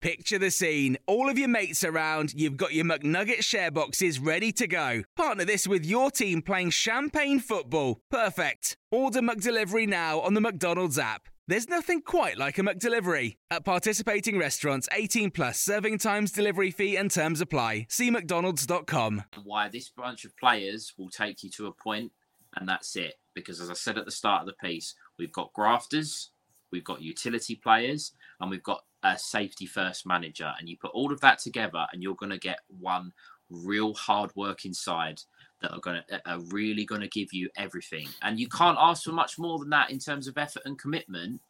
[0.00, 0.96] Picture the scene.
[1.06, 5.02] All of your mates around, you've got your McNugget share boxes ready to go.
[5.16, 7.98] Partner this with your team playing champagne football.
[8.08, 8.76] Perfect.
[8.92, 11.28] Order McDelivery now on the McDonald's app.
[11.48, 13.38] There's nothing quite like a McDelivery.
[13.50, 17.86] At participating restaurants, 18 plus serving times, delivery fee, and terms apply.
[17.88, 19.24] See McDonald's.com.
[19.44, 22.12] why this bunch of players will take you to a point,
[22.54, 23.14] and that's it.
[23.34, 26.32] Because as I said at the start of the piece, we've got grafters,
[26.70, 30.52] we've got utility players, and we've got a safety first manager.
[30.58, 33.12] And you put all of that together, and you're going to get one
[33.48, 35.22] real hard working side
[35.60, 38.08] that are going to are really going to give you everything.
[38.22, 41.40] And you can't ask for much more than that in terms of effort and commitment,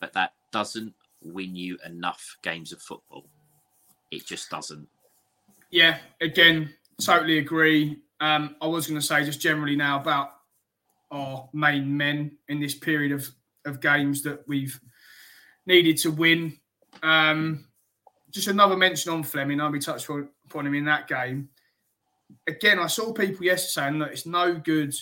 [0.00, 3.26] but that doesn't win you enough games of football.
[4.10, 4.88] It just doesn't.
[5.70, 7.98] Yeah, again, totally agree.
[8.20, 10.30] Um, I was going to say just generally now about
[11.10, 13.28] our main men in this period of,
[13.64, 14.78] of games that we've
[15.66, 16.58] needed to win.
[17.02, 17.64] Um,
[18.30, 19.60] just another mention on Flemming.
[19.60, 21.48] I'll be touched upon upon him in that game.
[22.46, 24.94] Again, I saw people yesterday saying that it's no good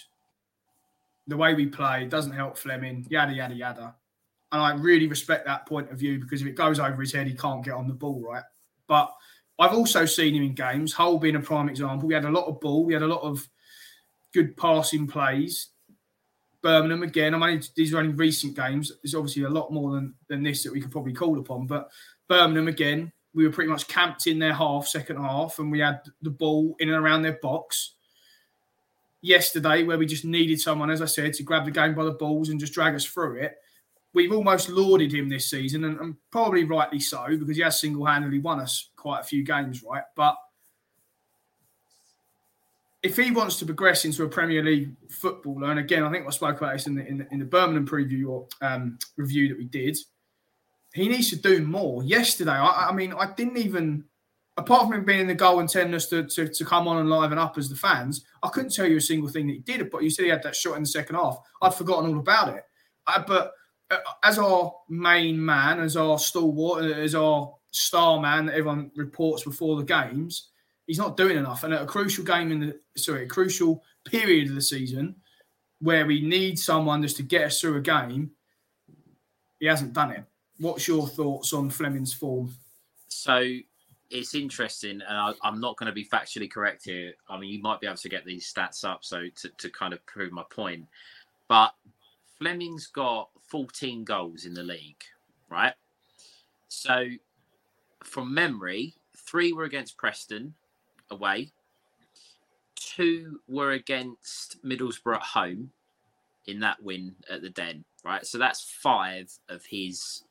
[1.27, 2.05] the way we play.
[2.05, 3.95] It doesn't help Flemming, yada, yada, yada.
[4.53, 7.27] And I really respect that point of view because if it goes over his head,
[7.27, 8.45] he can't get on the ball, right?
[8.87, 9.13] But
[9.59, 12.09] I've also seen him in games, Hull being a prime example.
[12.09, 13.47] We had a lot of ball, we had a lot of
[14.33, 15.69] good passing plays,
[16.65, 17.35] Birmingham again.
[17.35, 18.91] I mean, these are only recent games.
[19.03, 21.67] There's obviously a lot more than, than this that we could probably call upon.
[21.67, 21.91] But
[22.29, 26.01] Birmingham again, we were pretty much camped in their half, second half, and we had
[26.23, 27.95] the ball in and around their box.
[29.21, 32.13] Yesterday, where we just needed someone, as I said, to grab the game by the
[32.13, 33.57] balls and just drag us through it.
[34.13, 38.05] We've almost lauded him this season, and, and probably rightly so, because he has single
[38.05, 40.05] handedly won us quite a few games, right?
[40.15, 40.37] But
[43.03, 46.31] if he wants to progress into a Premier League footballer, and again, I think I
[46.31, 49.59] spoke about this in the in the, in the Birmingham preview or um, review that
[49.59, 49.97] we did,
[50.95, 52.05] he needs to do more.
[52.05, 54.05] Yesterday, I, I, mean, I didn't even,
[54.57, 56.99] apart from him being in the goal and telling us to, to, to, come on
[56.99, 59.59] and liven up as the fans, I couldn't tell you a single thing that he
[59.59, 59.91] did.
[59.91, 61.39] But you said he had that shot in the second half.
[61.61, 62.63] I'd forgotten all about it.
[63.09, 63.53] I, but
[63.91, 69.43] uh, as our main man, as our stalwart, as our star man that everyone reports
[69.43, 70.51] before the games,
[70.87, 71.65] he's not doing enough.
[71.65, 75.17] And at a crucial game in the sorry, a crucial period of the season
[75.81, 78.31] where we need someone just to get us through a game,
[79.59, 80.25] he hasn't done it.
[80.59, 82.55] What's your thoughts on Flemming's form?
[83.09, 83.57] So
[84.11, 87.15] it's interesting, and I, am not going to be factually correct here.
[87.29, 89.93] I mean, you might be able to get these stats up so to, to kind
[89.93, 90.87] of prove my point.
[91.49, 91.75] But
[92.39, 95.03] Flemming's got 14 goals in the league,
[95.51, 95.75] right?
[96.69, 97.07] So
[98.03, 100.55] from memory, three were against Preston,
[101.11, 101.51] away.
[102.77, 105.71] Two were against Middlesbrough at home
[106.47, 108.27] in that win at the Den, right?
[108.27, 110.23] So that's five of his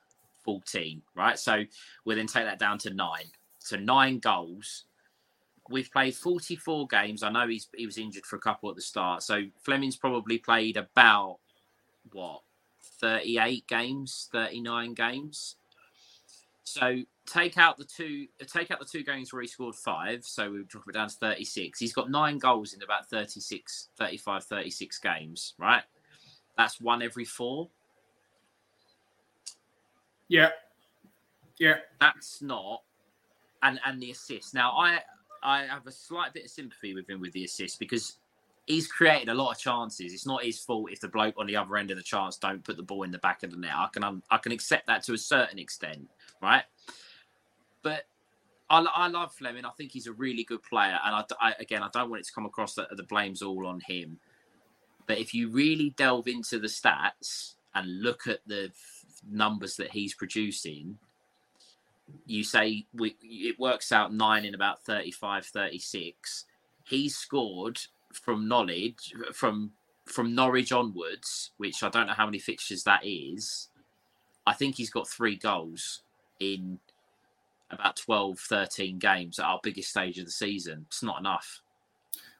[0.43, 1.37] 14, right?
[1.37, 1.63] So
[2.05, 3.25] we'll then take that down to nine.
[3.59, 4.85] So nine goals.
[5.69, 7.23] We've played 44 games.
[7.23, 9.23] I know he's he was injured for a couple at the start.
[9.23, 11.39] So Flemming's probably played about
[12.11, 12.41] what
[12.99, 15.55] 38 games, 39 games.
[16.63, 20.51] So take out the two take out the two games where he scored five so
[20.51, 24.99] we drop it down to 36 he's got nine goals in about 36 35 36
[24.99, 25.83] games right
[26.57, 27.69] that's one every four
[30.27, 30.49] yeah
[31.59, 32.81] yeah that's not
[33.61, 34.99] and and the assist now i
[35.41, 38.17] i have a slight bit of sympathy with him with the assist because
[38.65, 40.13] he's created a lot of chances.
[40.13, 42.63] It's not his fault if the bloke on the other end of the chance don't
[42.63, 43.73] put the ball in the back of the net.
[43.75, 46.07] I can I can accept that to a certain extent,
[46.41, 46.63] right?
[47.81, 48.05] But
[48.69, 49.65] I, I love Flemming.
[49.65, 50.97] I think he's a really good player.
[51.03, 53.67] And I, I, again, I don't want it to come across that the blame's all
[53.67, 54.19] on him.
[55.05, 58.71] But if you really delve into the stats and look at the
[59.29, 60.97] numbers that he's producing,
[62.25, 66.45] you say we, it works out nine in about 35, 36.
[66.85, 67.79] He's scored
[68.13, 69.71] from knowledge from
[70.05, 73.69] from Norwich onwards, which I don't know how many fixtures that is.
[74.45, 76.01] I think he's got three goals
[76.39, 76.79] in
[77.71, 80.85] about 12, 13 games at our biggest stage of the season.
[80.87, 81.62] It's not enough.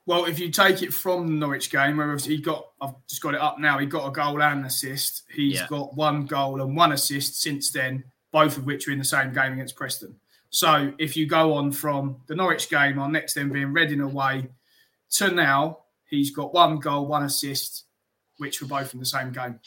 [0.06, 3.36] Well, if you take it from the Norwich game, where he got, I've just got
[3.36, 5.24] it up now, he got a goal and an assist.
[5.34, 5.68] He's yeah.
[5.68, 9.32] got one goal and one assist since then, both of which were in the same
[9.32, 10.16] game against Preston.
[10.50, 14.50] So if you go on from the Norwich game, our next then being Reading away,
[15.12, 15.80] to now,
[16.10, 17.86] he's got one goal, one assist,
[18.38, 19.60] which were both in the same game.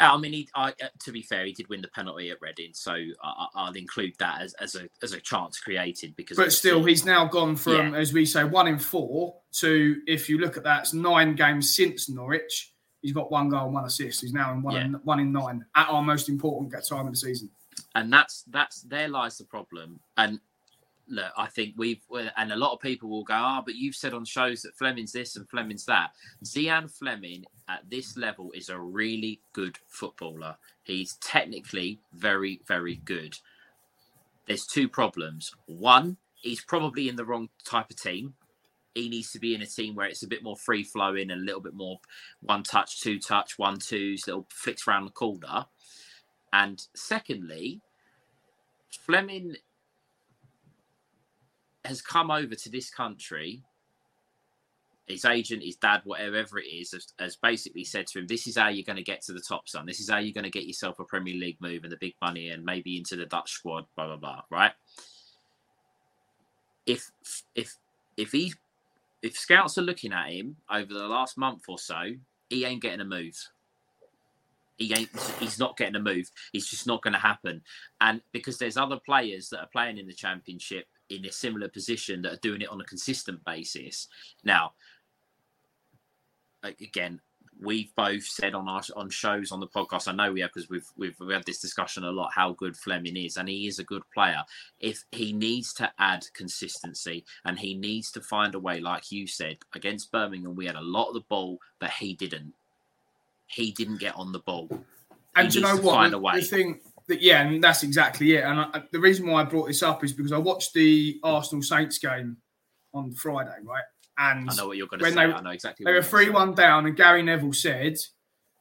[0.00, 2.70] I mean, he, I, uh, to be fair, he did win the penalty at Reading,
[2.72, 6.16] so I, will include that as, as a as a chance created.
[6.16, 7.98] Because, but still, he's now gone from, yeah.
[7.98, 11.74] as we say, one in four to, if you look at that, it's nine games
[11.74, 12.72] since Norwich.
[13.02, 14.20] He's got one goal, and one assist.
[14.20, 14.84] He's now in one, yeah.
[14.84, 17.50] in, one in nine at our most important time of the season.
[17.94, 20.00] And that's that's there lies the problem.
[20.16, 20.40] And
[21.10, 22.00] look, I think we've
[22.36, 24.76] and a lot of people will go, ah, oh, but you've said on shows that
[24.76, 26.12] Flemming's this and Flemming's that.
[26.44, 30.56] Zian Flemming at this level is a really good footballer.
[30.82, 33.36] He's technically very, very good.
[34.46, 35.54] There's two problems.
[35.66, 38.34] One, he's probably in the wrong type of team.
[38.94, 41.42] He needs to be in a team where it's a bit more free flowing and
[41.42, 42.00] a little bit more
[42.40, 45.66] one touch, two touch, one twos, little flicks around the corner.
[46.52, 47.80] And secondly,
[49.06, 49.56] Flemming
[51.84, 53.62] has come over to this country
[55.10, 58.56] his agent, his dad, whatever it is, has, has, basically said to him, "This is
[58.56, 59.86] how you're going to get to the top, son.
[59.86, 62.14] This is how you're going to get yourself a Premier League move and the big
[62.22, 64.42] money, and maybe into the Dutch squad." Blah blah blah.
[64.50, 64.72] Right?
[66.86, 67.10] If
[67.54, 67.76] if
[68.16, 68.54] if he
[69.22, 72.12] if scouts are looking at him over the last month or so,
[72.48, 73.36] he ain't getting a move.
[74.78, 75.10] He ain't.
[75.38, 76.30] He's not getting a move.
[76.54, 77.62] It's just not going to happen.
[78.00, 82.22] And because there's other players that are playing in the championship in a similar position
[82.22, 84.08] that are doing it on a consistent basis.
[84.44, 84.72] Now,
[86.62, 87.20] again,
[87.62, 90.08] we've both said on our on shows on the podcast.
[90.08, 92.32] I know we have because we've we've we had this discussion a lot.
[92.34, 94.42] How good Flemming is, and he is a good player.
[94.78, 99.26] If he needs to add consistency and he needs to find a way, like you
[99.26, 102.54] said, against Birmingham, we had a lot of the ball, but he didn't.
[103.46, 104.68] he didn't get on the ball.
[105.36, 106.10] And you know what?
[106.10, 106.80] The thing
[107.10, 108.44] that yeah, and that's exactly it.
[108.44, 111.62] And I, the reason why I brought this up is because I watched the Arsenal
[111.62, 112.38] Saints game
[112.94, 113.84] on Friday, right?
[114.18, 115.14] And I know what you're going to say.
[115.14, 115.84] They, I know exactly.
[115.84, 117.98] They were three-one down, and Gary Neville said,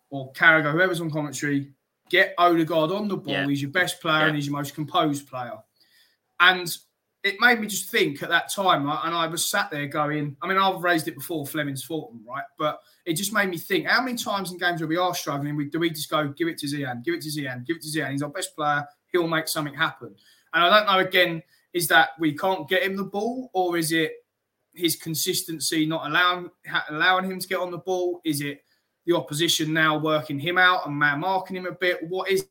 [0.10, 1.72] or Carragher, whoever's on commentary,
[2.10, 3.34] get Odegaard on the ball.
[3.34, 3.48] Yeah.
[3.48, 4.28] He's your best player yeah.
[4.28, 5.58] and he's your most composed player.
[6.40, 6.68] And
[7.30, 10.48] it made me just think at that time, and I was sat there going, I
[10.48, 12.44] mean, I've raised it before, Flemming's Fulton, right?
[12.58, 15.56] But it just made me think, how many times in games where we are struggling,
[15.56, 17.84] we, do we just go, give it to Zian, give it to Zian, give it
[17.84, 18.12] to Zian?
[18.12, 18.86] He's our best player.
[19.12, 20.16] He'll make something happen.
[20.54, 23.92] And I don't know, again, is that we can't get him the ball, or is
[23.92, 24.14] it
[24.74, 26.50] his consistency not allowing
[26.90, 28.22] allowing him to get on the ball?
[28.26, 28.64] Is it
[29.06, 32.00] the opposition now working him out and man marking him a bit?
[32.08, 32.48] What is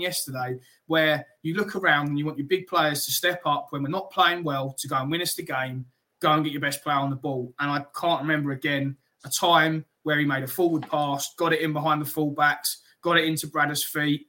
[0.00, 3.82] yesterday where you look around and you want your big players to step up when
[3.82, 5.84] we're not playing well to go and win us the game,
[6.20, 7.52] go and get your best player on the ball.
[7.58, 11.60] And I can't remember again a time where he made a forward pass, got it
[11.60, 14.26] in behind the fullbacks, got it into Bradder's feet,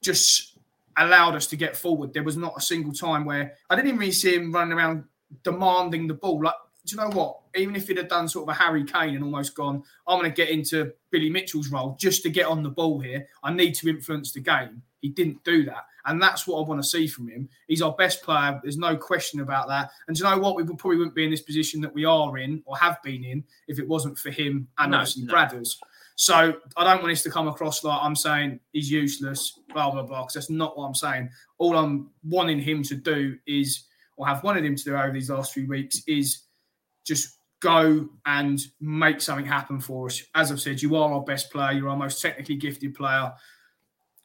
[0.00, 0.58] just
[0.96, 2.12] allowed us to get forward.
[2.12, 5.04] There was not a single time where I didn't even really see him running around
[5.44, 6.42] demanding the ball.
[6.42, 6.54] Like,
[6.88, 7.40] do you know what?
[7.54, 10.30] Even if he'd have done sort of a Harry Kane and almost gone, I'm going
[10.30, 13.26] to get into Billy Mitchell's role just to get on the ball here.
[13.42, 14.82] I need to influence the game.
[15.00, 15.84] He didn't do that.
[16.06, 17.48] And that's what I want to see from him.
[17.66, 18.58] He's our best player.
[18.62, 19.90] There's no question about that.
[20.06, 20.56] And do you know what?
[20.56, 23.44] We probably wouldn't be in this position that we are in or have been in
[23.68, 25.34] if it wasn't for him and no, obviously no.
[25.34, 25.76] Bradders.
[26.16, 30.02] So I don't want this to come across like I'm saying he's useless, blah, blah,
[30.02, 31.30] blah, because that's not what I'm saying.
[31.58, 33.84] All I'm wanting him to do is,
[34.16, 36.44] or have wanted him to do over these last few weeks, is
[37.08, 40.22] just go and make something happen for us.
[40.34, 41.72] As I've said, you are our best player.
[41.72, 43.32] You're our most technically gifted player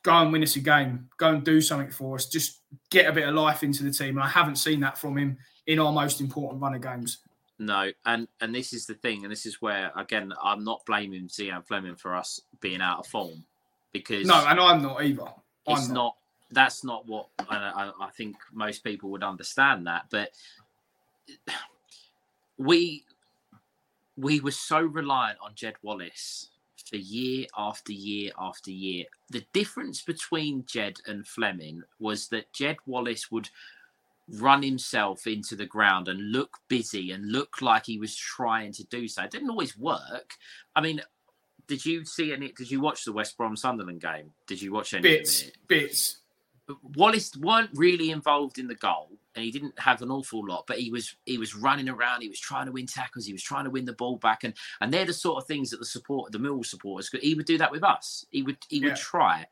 [0.03, 2.59] go and win us a game, go and do something for us, just
[2.89, 4.17] get a bit of life into the team.
[4.17, 7.19] And I haven't seen that from him in our most important run of games.
[7.59, 11.27] No, and and this is the thing, and this is where again I'm not blaming
[11.27, 13.45] Zian Flemming for us being out of form
[13.93, 15.23] because no, and I'm not either.
[15.67, 15.93] I'm it's not.
[15.93, 16.15] not.
[16.51, 20.31] That's not what I, I think most people would understand that, but
[22.64, 23.05] we
[24.16, 26.49] we were so reliant on Jed Wallace
[26.88, 29.05] for year after year after year.
[29.30, 33.49] The difference between Jed and Flemming was that Jed Wallace would
[34.30, 38.84] run himself into the ground and look busy and look like he was trying to
[38.86, 39.24] do so.
[39.24, 40.36] It didn't always work.
[40.76, 41.01] I mean,
[41.68, 42.51] did you see any?
[42.51, 44.32] Did you watch the West Brom Sunderland game?
[44.47, 45.51] Did you watch any bits?
[45.68, 46.18] Bits.
[46.95, 50.79] Wallace weren't really involved in the goal and he didn't have an awful lot, but
[50.79, 53.65] he was he was running around, he was trying to win tackles, he was trying
[53.65, 56.31] to win the ball back, and and they're the sort of things that the support
[56.31, 58.25] the Mill supporters he would do that with us.
[58.29, 58.89] He would he yeah.
[58.89, 59.47] would try.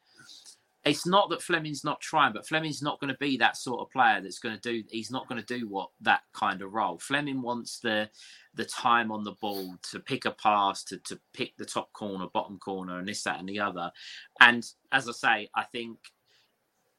[0.84, 3.92] It's not that Flemming's not trying, but Flemming's not going to be that sort of
[3.92, 4.84] player that's going to do.
[4.90, 6.98] He's not going to do what that kind of role.
[6.98, 8.10] Flemming wants the
[8.56, 12.28] the time on the ball to pick a pass, to to pick the top corner,
[12.34, 13.92] bottom corner, and this, that, and the other.
[14.40, 16.00] And as I say, I think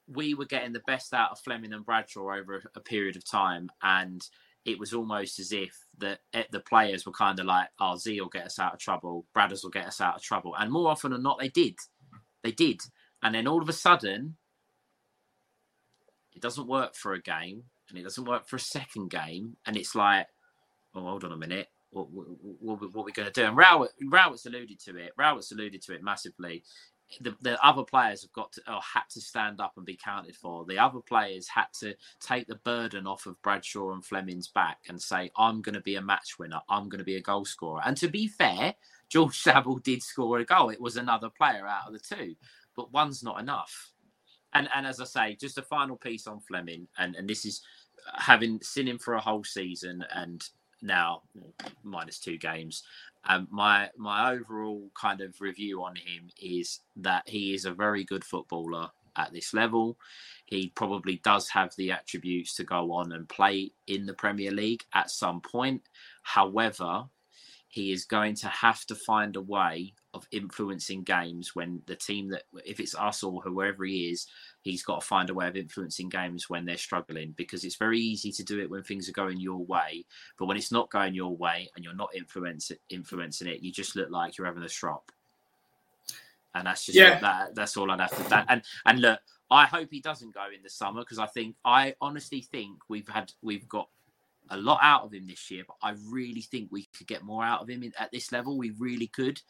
[0.06, 3.70] we were getting the best out of Flemming and Bradshaw over a, period of time,
[3.82, 4.26] and
[4.64, 8.20] it was almost as if the eh, the players were kind of like, "Oh, Z
[8.20, 10.90] will get us out of trouble, Bradders will get us out of trouble," and more
[10.90, 11.76] often than not, they did.
[12.42, 12.80] They did,
[13.22, 14.36] and then all of a sudden,
[16.34, 19.76] it doesn't work for a game, and it doesn't work for a second game, and
[19.76, 20.26] it's like,
[20.94, 23.44] "Oh, hold on a minute." What, what, what, what are going to do?
[23.44, 25.12] And Rowett, Rowett's alluded to it.
[25.18, 26.64] Rowett's alluded to it massively
[27.20, 30.36] the, the other players have got to or had to stand up and be counted
[30.36, 30.64] for.
[30.64, 35.00] The other players had to take the burden off of Bradshaw and Flemming's back and
[35.00, 36.60] say, "I'm going to be a match winner.
[36.68, 38.74] I'm going to be a goal scorer." And to be fair,
[39.08, 40.70] George Saville did score a goal.
[40.70, 42.34] It was another player out of the two,
[42.76, 43.92] but one's not enough.
[44.54, 47.62] And and as I say, just a final piece on Flemming, and and this is
[48.06, 50.48] uh, having seen him for a whole season and
[50.82, 51.22] now
[51.84, 52.82] minus two games
[53.24, 58.04] um, my my overall kind of review on him is that he is a very
[58.04, 59.98] good footballer at this level.
[60.46, 64.82] He probably does have the attributes to go on and play in the Premier League
[64.94, 65.82] at some point.
[66.22, 67.04] However,
[67.68, 72.28] he is going to have to find a way of influencing games when the team
[72.30, 74.26] that if it's us or whoever he is
[74.62, 78.00] he's got to find a way of influencing games when they're struggling because it's very
[78.00, 80.04] easy to do it when things are going your way
[80.38, 83.96] but when it's not going your way and you're not influencing influencing it you just
[83.96, 85.12] look like you're having a strop
[86.54, 87.18] and that's just yeah.
[87.20, 90.46] that that's all I'd have to that and and look I hope he doesn't go
[90.54, 93.88] in the summer because I think I honestly think we've had we've got
[94.50, 97.44] a lot out of him this year, but I really think we could get more
[97.44, 98.56] out of him at this level.
[98.56, 99.40] We really could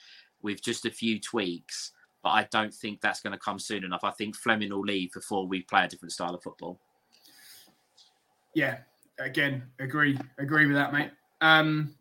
[0.43, 1.93] with just a few tweaks.
[2.23, 4.05] But I don't think that's going to come soon enough.
[4.05, 6.79] I think Flemming will leave before we play a different style of football.
[8.55, 8.79] Yeah,
[9.19, 11.11] again, agree, agree with that, mate.
[11.41, 11.95] Um,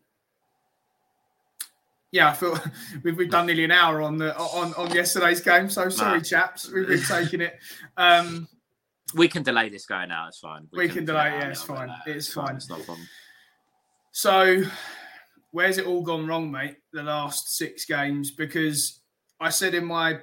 [2.12, 2.58] yeah, I feel
[3.02, 5.68] we've, we've done nearly an hour on the on on yesterday's game.
[5.68, 6.24] So sorry, nah.
[6.24, 7.58] chaps, we've been taking it.
[7.96, 8.46] Um,
[9.14, 10.28] we can delay this going out.
[10.28, 10.68] It's fine.
[10.72, 11.30] We, we can, can, delay.
[11.30, 11.90] Yeah, it's fine.
[12.06, 12.56] It's, it's fine.
[12.56, 13.08] It's not a problem.
[14.12, 14.62] So,
[15.50, 16.76] where's it all gone wrong, mate?
[16.92, 19.00] The last six games, because
[19.42, 20.20] I said in my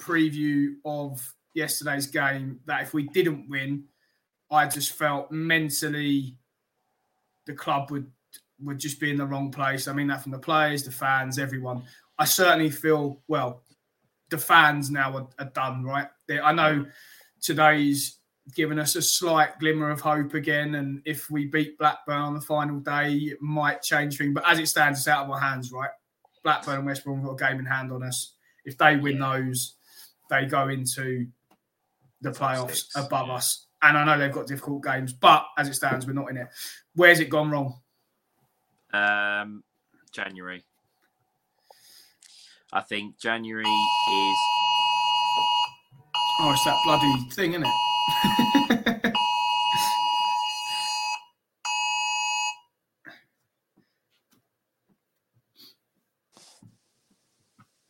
[0.00, 3.84] preview of yesterday's game that if we didn't win,
[4.50, 6.36] I just felt mentally
[7.46, 8.10] the club would
[8.60, 9.86] would just be in the wrong place.
[9.86, 11.84] I mean that from the players, the fans, everyone.
[12.18, 13.62] I certainly feel well.
[14.30, 16.08] The fans now are, are done, right?
[16.26, 16.84] They, I know
[17.40, 18.18] today's
[18.54, 22.40] given us a slight glimmer of hope again, and if we beat Blackburn on the
[22.40, 24.34] final day, it might change things.
[24.34, 25.90] But as it stands, it's out of our hands, right?
[26.42, 28.34] Blackburn and West Brom got a game in hand on us.
[28.68, 29.76] If they win those,
[30.28, 31.26] they go into
[32.20, 33.66] the playoffs above us.
[33.80, 36.48] And I know they've got difficult games, but as it stands, we're not in it.
[36.94, 37.80] Where's it gone wrong?
[38.92, 39.64] Um,
[40.12, 40.64] January.
[42.74, 44.36] I think January is.
[46.40, 47.72] Oh, it's that bloody thing, isn't it?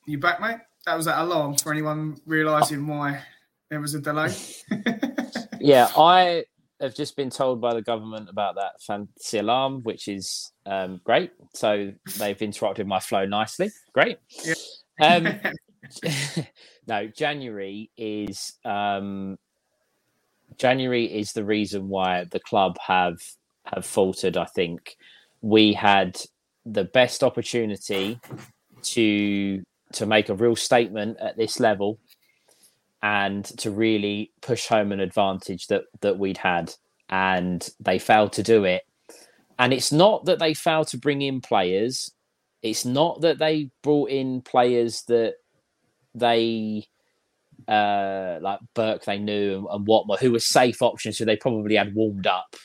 [0.07, 0.59] you back, mate?
[0.89, 3.21] That was that alarm for anyone realising why
[3.69, 4.35] there was a delay.
[5.61, 6.47] yeah, I
[6.81, 11.33] have just been told by the government about that fancy alarm, which is um, great.
[11.53, 13.71] So they've interrupted my flow nicely.
[13.93, 14.17] Great.
[14.43, 14.55] Yeah.
[14.99, 15.41] Um,
[16.87, 19.37] no, January is um,
[20.57, 23.19] January is the reason why the club have
[23.67, 24.39] have faltered.
[24.39, 24.97] I think
[25.43, 26.19] we had
[26.65, 28.19] the best opportunity
[28.85, 29.63] to
[29.95, 31.99] to make a real statement at this level
[33.03, 36.75] and to really push home an advantage that that we'd had.
[37.09, 38.83] And they failed to do it.
[39.59, 42.13] And it's not that they failed to bring in players.
[42.63, 45.35] It's not that they brought in players that
[46.15, 46.87] they
[47.67, 51.77] uh like Burke they knew and, and Watmore who were safe options who they probably
[51.77, 52.57] had warmed up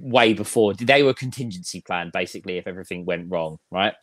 [0.00, 0.74] way before.
[0.74, 3.94] They were contingency plan basically if everything went wrong right?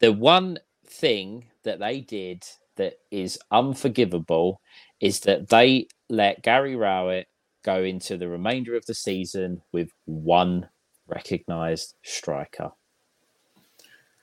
[0.00, 0.58] The one
[0.94, 2.44] thing that they did
[2.76, 4.60] that is unforgivable
[5.00, 7.26] is that they let Gary Rowett
[7.64, 10.68] go into the remainder of the season with one
[11.06, 12.70] recognised striker.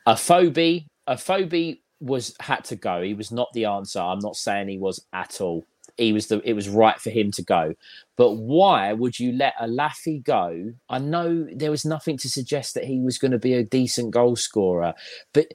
[0.08, 3.02] Afobe, Afobe was had to go.
[3.02, 4.00] He was not the answer.
[4.00, 5.64] I'm not saying he was at all.
[5.98, 6.42] He was the.
[6.48, 7.74] It was right for him to go.
[8.18, 10.74] But why would you let a Laffy go?
[10.90, 14.12] I know there was nothing to suggest that he was going to be a decent
[14.12, 14.94] goal scorer,
[15.34, 15.48] but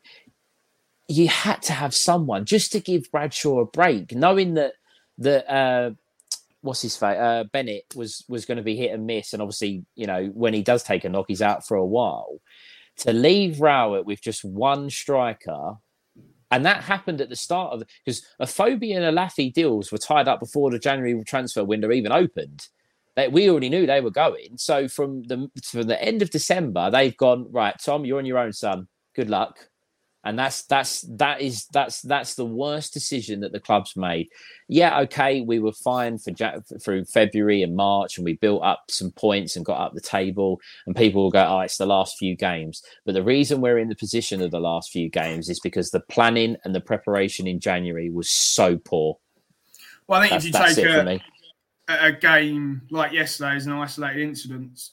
[1.08, 4.74] you had to have someone just to give Bradshaw a break, knowing that
[5.18, 5.90] that uh,
[6.62, 9.84] what's his face uh, Bennett was was going to be hit and miss, and obviously
[9.94, 12.40] you know when he does take a knock, he's out for a while.
[13.00, 15.74] To leave Rowett with just one striker,
[16.50, 20.28] and that happened at the start of because Afobe and a Laffy deals were tied
[20.28, 22.68] up before the January transfer window even opened.
[23.14, 24.56] They, we already knew they were going.
[24.56, 27.76] So from the from the end of December, they've gone right.
[27.82, 28.88] Tom, you're on your own, son.
[29.14, 29.68] Good luck
[30.26, 34.28] and that's that's that is that's that's the worst decision that the club's made.
[34.68, 36.32] Yeah, okay, we were fine for
[36.82, 40.60] through February and March, and we built up some points and got up the table,
[40.86, 43.88] and people will go, "Oh, it's the last few games." But the reason we're in
[43.88, 47.60] the position of the last few games is because the planning and the preparation in
[47.60, 49.18] January was so poor.
[50.08, 51.22] Well, I think that's, if you take
[51.88, 54.88] a, a game like yesterday as an isolated incident,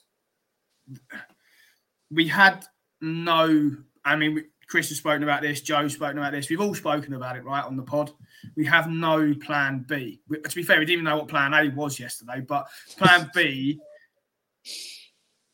[2.11, 2.65] we had
[3.01, 3.71] no.
[4.05, 5.61] I mean, we, Chris has spoken about this.
[5.61, 6.49] Joe's spoken about this.
[6.49, 8.09] We've all spoken about it, right, on the pod.
[8.55, 10.19] We have no plan B.
[10.27, 12.65] We, to be fair, we didn't even know what plan A was yesterday, but
[12.97, 13.79] plan B,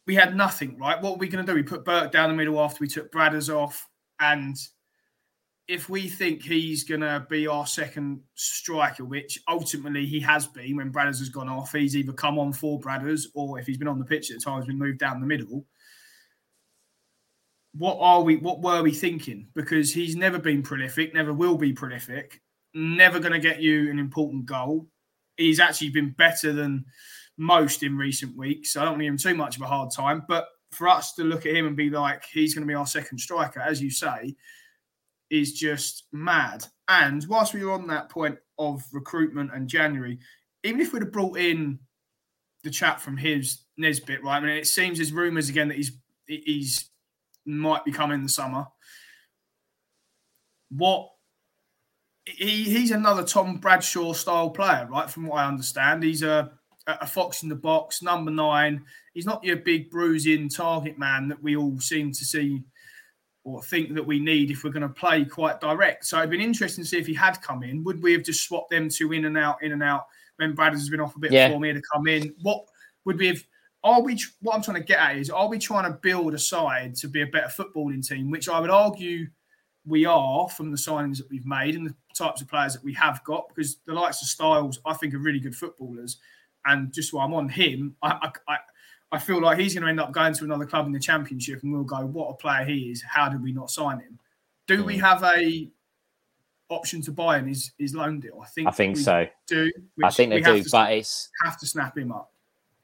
[0.07, 1.01] we had nothing, right?
[1.01, 1.53] What are we going to do?
[1.53, 3.85] We put Burke down the middle after we took Bradders off.
[4.21, 4.55] And
[5.67, 10.77] if we think he's going to be our second striker, which ultimately he has been
[10.77, 13.89] when Bradders has gone off, he's either come on for Bradders or if he's been
[13.89, 15.65] on the pitch at times, been moved down the middle
[17.79, 21.73] what are we what were we thinking because he's never been prolific never will be
[21.73, 22.41] prolific
[22.75, 24.85] never going to get you an important goal
[25.37, 26.85] he's actually been better than
[27.37, 30.23] most in recent weeks so i don't give him too much of a hard time
[30.27, 32.85] but for us to look at him and be like he's going to be our
[32.85, 34.35] second striker as you say
[35.31, 40.19] is just mad and whilst we were on that point of recruitment and january
[40.63, 41.79] even if we'd have brought in
[42.63, 44.35] the chat from his Nisbet, right?
[44.35, 45.93] I mean, it seems there's rumours again that he's
[46.27, 46.89] he's
[47.49, 48.65] might be coming in the summer.
[50.69, 51.09] What
[52.25, 55.09] he he's another Tom Bradshaw style player, right?
[55.09, 56.51] From what I understand, he's a
[56.87, 58.83] a fox in the box, number nine.
[59.13, 62.63] He's not your big bruising target man that we all seem to see
[63.43, 66.05] or think that we need if we're going to play quite direct.
[66.05, 67.83] So it'd been interesting to see if he had come in.
[67.83, 70.07] Would we have just swapped them two in and out, in and out?
[70.37, 71.49] When Brad has been off a bit Yeah.
[71.49, 72.65] for me to come in, what
[73.05, 73.43] would we have?
[73.83, 74.19] Are we?
[74.41, 77.07] What I'm trying to get at is, are we trying to build a side to
[77.07, 78.29] be a better footballing team?
[78.29, 79.27] Which I would argue
[79.85, 82.93] we are from the signings that we've made and the types of players that we
[82.93, 83.47] have got.
[83.49, 86.17] Because the likes of Styles, I think, are really good footballers.
[86.65, 88.57] And just while I'm on him, I, I,
[89.11, 91.63] I feel like he's going to end up going to another club in the championship,
[91.63, 93.01] and we'll go, "What a player he is!
[93.01, 94.19] How did we not sign him?"
[94.67, 95.01] Do we mm.
[95.01, 95.69] have a
[96.69, 97.47] option to buy him?
[97.47, 98.39] His his loan deal?
[98.43, 98.67] I think.
[98.67, 99.25] I think so.
[99.47, 99.71] Do
[100.03, 102.31] I think they do, but it's have to snap him up.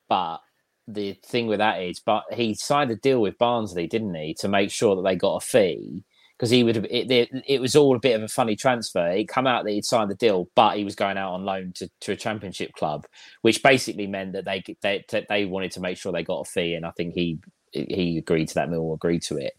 [0.08, 0.39] but
[0.88, 4.47] the thing with that is, but he signed a deal with Barnsley, didn't he, to
[4.47, 6.03] make sure that they got a fee
[6.38, 6.86] because he would have.
[6.86, 9.07] It, it, it was all a bit of a funny transfer.
[9.09, 11.73] It come out that he'd signed the deal, but he was going out on loan
[11.75, 13.05] to, to a championship club,
[13.41, 16.73] which basically meant that they they they wanted to make sure they got a fee,
[16.75, 17.39] and I think he
[17.71, 18.69] he agreed to that.
[18.69, 19.53] Mill agreed to it.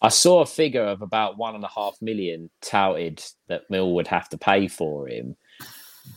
[0.00, 4.06] I saw a figure of about one and a half million touted that Mill would
[4.08, 5.36] have to pay for him.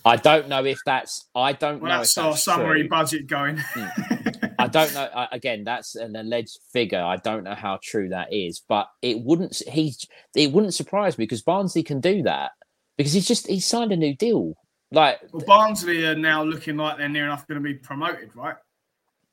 [0.05, 1.27] I don't know if that's.
[1.35, 2.89] I don't Well, know that's if our that's summary true.
[2.89, 3.57] budget going.
[3.75, 4.29] Hmm.
[4.63, 5.09] I don't know.
[5.15, 7.01] I- Again, that's an alleged figure.
[7.01, 9.61] I don't know how true that is, but it wouldn't.
[9.67, 9.95] He
[10.35, 12.51] it wouldn't surprise me because Barnsley can do that
[12.97, 14.53] because he's just he signed a new deal.
[14.91, 18.55] Like, well, Barnsley are now looking like they're near enough going to be promoted, right?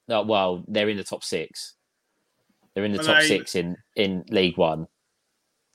[0.09, 1.75] well, they're in the top six.
[2.75, 4.87] They're in the Are top they- six in in League One.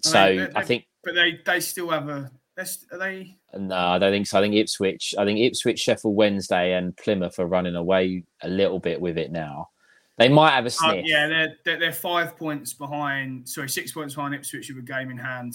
[0.02, 2.32] So they- they- I think but they they still have a.
[2.56, 2.66] they're
[3.00, 3.36] they?
[3.58, 4.40] no, I don't think so.
[4.40, 5.16] I think Ipswich.
[5.18, 9.32] I think Ipswich, Sheffield Wednesday, and Plymouth are running away a little bit with it
[9.32, 9.70] now.
[10.18, 11.06] They might have a Oh, sniff.
[11.08, 13.50] yeah, they're, they're they're five points behind.
[13.50, 15.54] Sorry, six points behind Ipswich with a game in hand.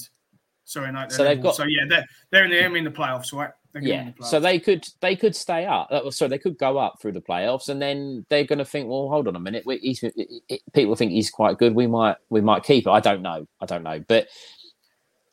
[0.64, 1.06] Sorry, no.
[1.08, 3.50] So they've got- So yeah, they're they're in the, in the playoffs, right?
[3.72, 5.88] They're gonna be in Yeah, the so they could they could stay up.
[5.90, 8.88] Uh, Sorry, they could go up through the playoffs, and then they're going to think,
[8.88, 9.62] well, hold on a minute.
[9.64, 10.12] We, he's, it,
[10.48, 11.74] it- people think he's quite good.
[11.74, 12.90] We might we might keep it.
[12.90, 13.46] I don't know.
[13.60, 14.26] I don't know, but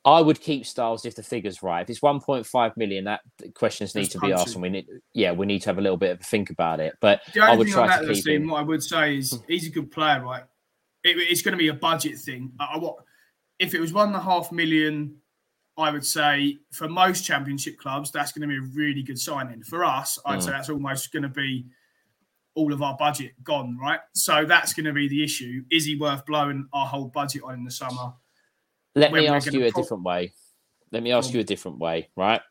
[0.06, 1.82] I would keep Styles if the figure's right.
[1.82, 3.22] If it's one point five million, that
[3.56, 5.82] questions need That's to be asked, and we need yeah we need to have a
[5.82, 6.94] little bit of a think about it.
[7.02, 8.48] But The I would thing on try that, to keep him.
[8.50, 10.44] what I would say is he's a good player, right?
[11.04, 12.52] It, it's going to be a budget thing.
[12.60, 12.98] I, I, what
[13.60, 15.18] if it was one and a half million?
[15.78, 19.62] I would say for most championship clubs, that's going to be a really good signing.
[19.64, 20.44] For us, I'd Mm.
[20.44, 21.66] say that's almost going to be
[22.54, 24.00] all of our budget gone, right?
[24.14, 25.64] So that's going to be the issue.
[25.70, 28.14] Is he worth blowing our whole budget on in the summer?
[28.96, 30.34] Let me ask you a pro- different way.
[30.92, 32.42] Let me ask you a different way, right?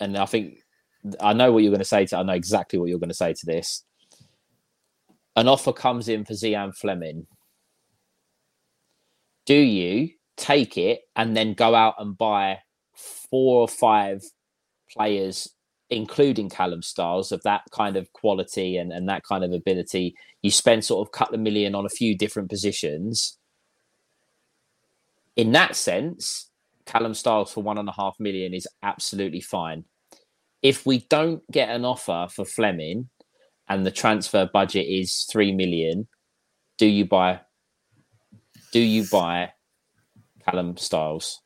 [0.00, 0.58] And I think
[1.20, 2.18] I know what you're going to say to.
[2.18, 3.84] I know exactly what you're going to say to this.
[5.36, 7.26] An offer comes in for Zian Flemming.
[9.46, 12.58] Do you take it and then go out and buy
[12.94, 14.22] four or five
[14.90, 15.48] players,
[15.88, 20.14] including Callum Styles, of that kind of quality and, and that kind of ability?
[20.42, 23.38] You spend sort of a couple of million on a few different positions
[25.36, 26.50] in that sense,
[26.86, 29.84] Callum Styles for one and a half million is absolutely fine.
[30.62, 33.10] If we don't get an offer for Flemming
[33.68, 36.08] and the transfer budget is three million,
[36.78, 37.40] do you buy?
[38.72, 39.52] Do you buy
[40.44, 41.42] Callum Styles?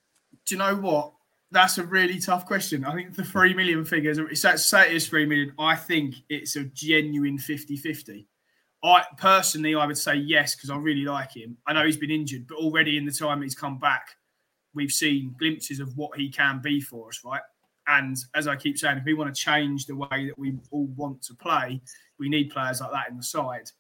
[0.46, 1.12] Do you know what?
[1.50, 2.84] That's a really tough question.
[2.84, 5.52] I think the three million figures, it's that say it is three million.
[5.58, 8.28] I think it's a genuine 50 50.
[8.82, 11.56] I personally, I would say yes because I really like him.
[11.66, 14.16] I know he's been injured, but already in the time he's come back,
[14.74, 17.42] we've seen glimpses of what he can be for us, right?
[17.86, 20.86] And as I keep saying, if we want to change the way that we all
[20.96, 21.80] want to play,
[22.18, 23.70] we need players like that in the side.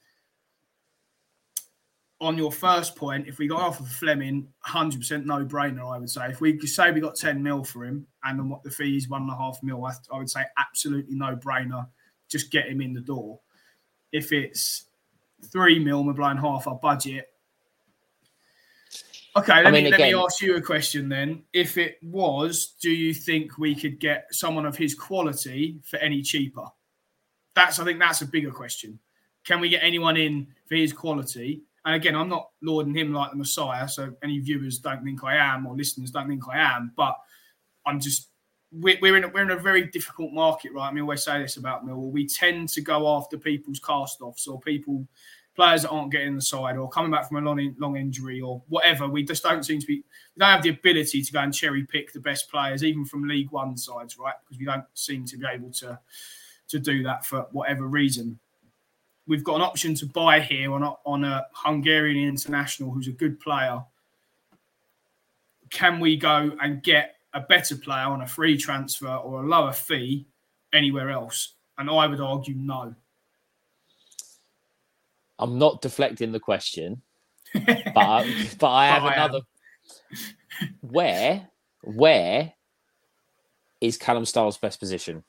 [2.20, 6.10] On your first point, if we got off of Flemming, 100% no brainer, I would
[6.10, 6.26] say.
[6.26, 9.08] If we say we got 10 mil for him and then what the fee is
[9.08, 11.86] one and a half mil, I, I would say absolutely no brainer.
[12.28, 13.40] Just get him in the door.
[14.12, 14.89] If it's
[15.44, 17.26] three mil, we're blowing half our budget.
[19.36, 21.44] Okay, let, I mean, me, let me ask you a question then.
[21.52, 26.20] If it was, do you think we could get someone of his quality for any
[26.20, 26.64] cheaper?
[27.54, 28.98] That's I think that's a bigger question.
[29.44, 31.62] Can we get anyone in for his quality?
[31.84, 35.36] And again, I'm not lauding him like the Messiah, so any viewers don't think I
[35.36, 37.16] am or listeners don't think I am, but
[37.86, 38.29] I'm just
[38.72, 40.88] we're, we're in a, we're in a very difficult market, right?
[40.88, 42.10] I mean, always say this about Millwall.
[42.10, 45.06] We tend to go after people's cast-offs or people
[45.56, 48.62] players that aren't getting the side or coming back from a long long injury or
[48.68, 49.08] whatever.
[49.08, 49.96] We just don't seem to be.
[50.36, 53.26] We don't have the ability to go and cherry pick the best players, even from
[53.26, 54.34] League One sides, right?
[54.42, 55.98] Because we don't seem to be able to
[56.68, 58.38] to do that for whatever reason.
[59.26, 63.12] We've got an option to buy here on a, on a Hungarian international who's a
[63.12, 63.84] good player.
[65.68, 69.72] Can we go and get a better player on a free transfer or a lower
[69.72, 70.26] fee
[70.72, 71.54] anywhere else?
[71.78, 72.94] And I would argue no.
[75.38, 77.02] I'm not deflecting the question,
[77.54, 79.40] but I, but I have I another.
[80.82, 81.48] where
[81.82, 82.52] where
[83.80, 85.24] is Callum Styles' best position?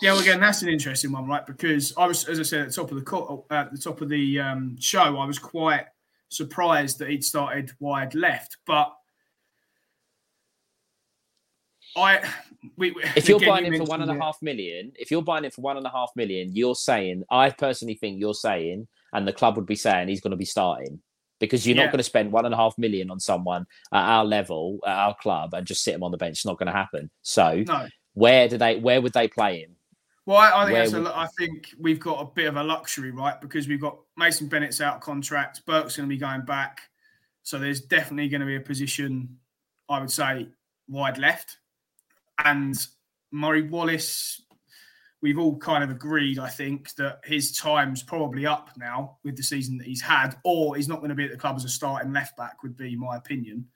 [0.00, 1.46] Yeah, well, again, that's an interesting one, right?
[1.46, 4.00] Because I was, as I said, at the top of the co- at the top
[4.00, 5.84] of the um, show, I was quite
[6.30, 8.92] surprised that he'd started wide left, but
[11.96, 12.28] I.
[12.76, 15.52] We, if you're buying it for one and a half million, if you're buying it
[15.52, 19.32] for one and a half million, you're saying, I personally think you're saying, and the
[19.34, 21.00] club would be saying he's going to be starting
[21.40, 21.84] because you're yeah.
[21.84, 24.96] not going to spend one and a half million on someone at our level, at
[24.96, 26.38] our club, and just sit him on the bench.
[26.38, 27.10] It's not going to happen.
[27.22, 27.86] So, no.
[28.14, 28.76] where do they?
[28.76, 29.76] Where would they play him?
[30.26, 31.06] Well, I, I think would...
[31.06, 33.38] a, I think we've got a bit of a luxury, right?
[33.40, 36.80] Because we've got Mason Bennett's out contract, Burke's going to be going back,
[37.42, 39.36] so there's definitely going to be a position,
[39.88, 40.48] I would say,
[40.88, 41.58] wide left,
[42.38, 42.76] and
[43.30, 44.40] Murray Wallace.
[45.20, 49.42] We've all kind of agreed, I think, that his time's probably up now with the
[49.42, 51.68] season that he's had, or he's not going to be at the club as a
[51.68, 53.66] starting left back, would be my opinion.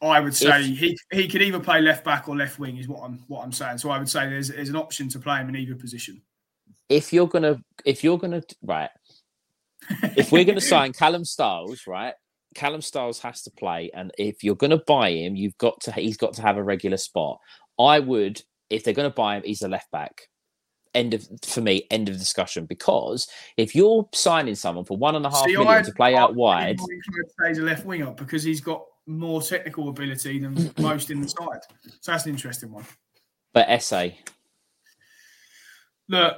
[0.00, 2.88] I would say if, he he could either play left back or left wing is
[2.88, 3.78] what I'm what I'm saying.
[3.78, 6.22] So I would say there's there's an option to play him in either position.
[6.88, 8.90] If you're gonna if you're gonna right,
[10.16, 12.14] if we're gonna sign Callum Styles, right?
[12.58, 16.16] Callum Styles has to play, and if you're gonna buy him, you've got to he's
[16.16, 17.38] got to have a regular spot.
[17.78, 20.22] I would if they're gonna buy him, he's a left back.
[20.92, 22.66] End of for me, end of discussion.
[22.66, 26.16] Because if you're signing someone for one and a half See, million I'd, to play
[26.16, 26.80] I'd out wide,
[27.46, 31.60] he's a left winger because he's got more technical ability than most in the side.
[32.00, 32.84] So that's an interesting one.
[33.52, 34.14] But Esse.
[36.08, 36.34] Look,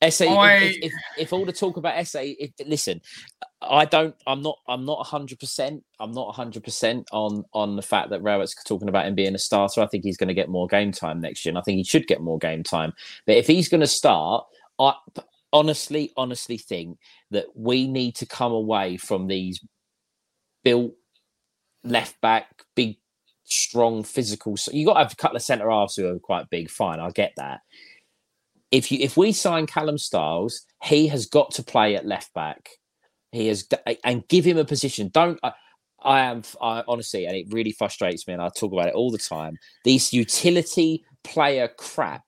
[0.00, 0.22] Esse.
[0.22, 0.54] I...
[0.54, 3.00] If, if, if, all the talk about Esse, if, listen,
[3.60, 4.14] I don't.
[4.26, 4.58] I'm not.
[4.68, 5.38] I'm not 100.
[5.38, 9.34] percent I'm not 100 percent on on the fact that Rowett's talking about him being
[9.34, 9.80] a starter.
[9.80, 11.84] I think he's going to get more game time next year, and I think he
[11.84, 12.92] should get more game time.
[13.26, 14.46] But if he's going to start,
[14.78, 14.94] I
[15.52, 16.98] honestly, honestly think
[17.30, 19.60] that we need to come away from these
[20.64, 20.92] built
[21.84, 22.96] left back, big,
[23.44, 24.56] strong, physical.
[24.56, 26.70] So you got to have a couple of centre halves who are quite big.
[26.70, 27.60] Fine, I get that.
[28.70, 32.68] If you if we sign Callum Styles, he has got to play at left back.
[33.32, 33.66] He has
[34.04, 35.10] and give him a position.
[35.12, 35.38] Don't.
[35.42, 35.52] I,
[36.00, 39.10] I am I, honestly, and it really frustrates me, and I talk about it all
[39.10, 39.56] the time.
[39.84, 42.22] These utility player crap.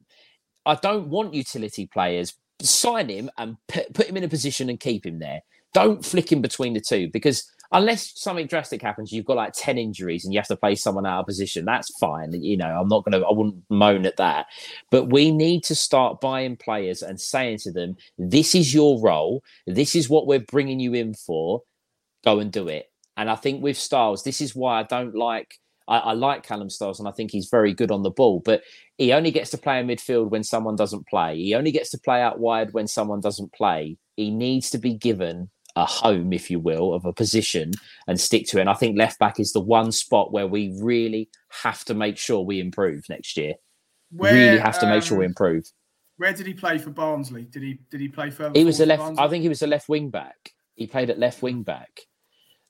[0.67, 2.35] I don't want utility players.
[2.61, 5.41] Sign him and put, put him in a position and keep him there.
[5.73, 9.79] Don't flick him between the two because unless something drastic happens, you've got like 10
[9.79, 11.65] injuries and you have to play someone out of position.
[11.65, 12.33] That's fine.
[12.33, 14.47] You know, I'm not going to, I wouldn't moan at that.
[14.91, 19.43] But we need to start buying players and saying to them, this is your role.
[19.67, 21.63] This is what we're bringing you in for.
[22.25, 22.91] Go and do it.
[23.17, 25.55] And I think with Styles, this is why I don't like.
[25.87, 28.63] I, I like Callum Styles and I think he's very good on the ball, but
[28.99, 31.37] he only gets to play in midfield when someone doesn't play.
[31.37, 33.97] He only gets to play out wide when someone doesn't play.
[34.17, 37.73] He needs to be given a home, if you will, of a position
[38.07, 38.63] and stick to it.
[38.63, 41.31] And I think left back is the one spot where we really
[41.63, 43.55] have to make sure we improve next year.
[44.13, 45.65] Where, really have to make um, sure we um, improve.
[46.17, 47.43] Where did he play for Barnsley?
[47.43, 48.59] Did he did he play further?
[48.59, 49.19] He was a left.
[49.19, 50.53] I think he was a left wing back.
[50.75, 52.01] He played at left wing back.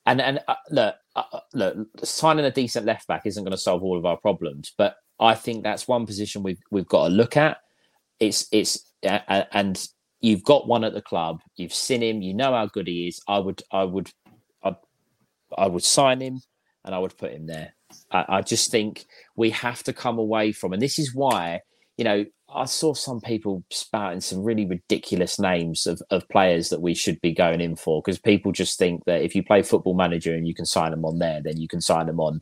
[0.05, 3.57] And and uh, look, uh, uh look, signing a decent left back isn't going to
[3.57, 7.13] solve all of our problems, but I think that's one position we've we've got to
[7.13, 7.57] look at.
[8.19, 9.85] It's it's uh, and
[10.21, 13.21] you've got one at the club, you've seen him, you know how good he is.
[13.27, 14.11] I would, I would,
[14.63, 14.75] I,
[15.57, 16.41] I would sign him,
[16.85, 17.73] and I would put him there.
[18.11, 21.61] I, I just think we have to come away from, and this is why
[21.97, 26.81] you know I saw some people spouting some really ridiculous names of, of players that
[26.81, 29.93] we should be going in for because people just think that if you play football
[29.93, 32.41] manager and you can sign them on there, then you can sign them on,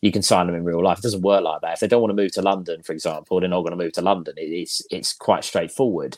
[0.00, 0.98] you can sign them in real life.
[0.98, 1.74] It doesn't work like that.
[1.74, 3.92] If they don't want to move to London, for example, they're not going to move
[3.92, 4.34] to London.
[4.36, 6.16] It, it's it's quite straightforward.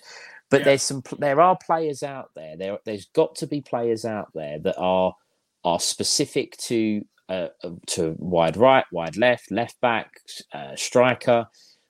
[0.52, 0.64] But yeah.
[0.66, 2.58] there's some there are players out there.
[2.58, 5.14] There there's got to be players out there that are
[5.64, 10.10] are specific to uh, uh, to wide right, wide left, left back,
[10.52, 11.46] uh, striker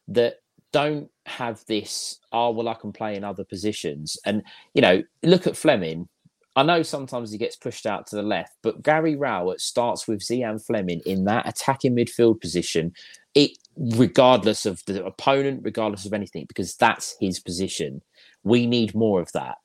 [0.07, 0.37] that
[0.73, 2.21] don't have this.
[2.31, 4.17] Oh well, I can play in other positions.
[4.25, 4.45] And
[4.75, 6.09] you know, look at Flemming.
[6.55, 10.21] I know sometimes he gets pushed out to the left, but Gary Rowett starts with
[10.21, 12.93] Zian Flemming in that attacking midfield position.
[13.35, 18.03] It regardless of the opponent, regardless of anything, because that's his position.
[18.45, 19.57] We need more of that.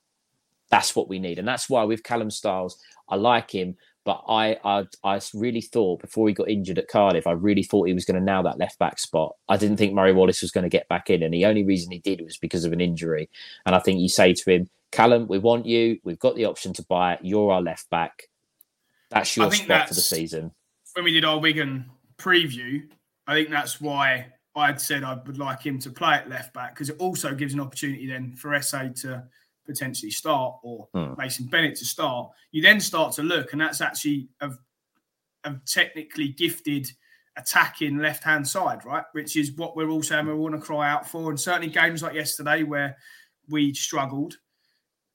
[0.70, 2.78] That's what we need, and that's why with Callum Styles,
[3.08, 7.26] I like him, but I I, I really thought before he got injured at Cardiff,
[7.26, 9.36] I really thought he was going to nail that left back spot.
[9.48, 11.92] I didn't think Murray Wallace was going to get back in, and the only reason
[11.92, 13.30] he did was because of an injury.
[13.66, 16.00] And I think you say to him, Callum, we want you.
[16.04, 17.20] We've got the option to buy it.
[17.22, 18.24] You're our left back.
[19.10, 20.52] That's your spot for the season.
[20.94, 22.88] When we did our Wigan preview,
[23.26, 26.74] I think that's why I'd said I would like him to play at left back
[26.74, 28.72] because it also gives an opportunity then for Esse
[29.02, 29.24] to
[29.66, 31.14] potentially start or hmm.
[31.18, 32.32] Mason Bennett to start.
[32.52, 34.52] You then start to look, and that's actually a,
[35.44, 36.92] a technically gifted
[37.38, 39.04] attacking left hand side, right?
[39.12, 41.30] Which is what we're all saying we want to cry out for.
[41.30, 42.98] And certainly games like yesterday where
[43.50, 44.38] we struggled,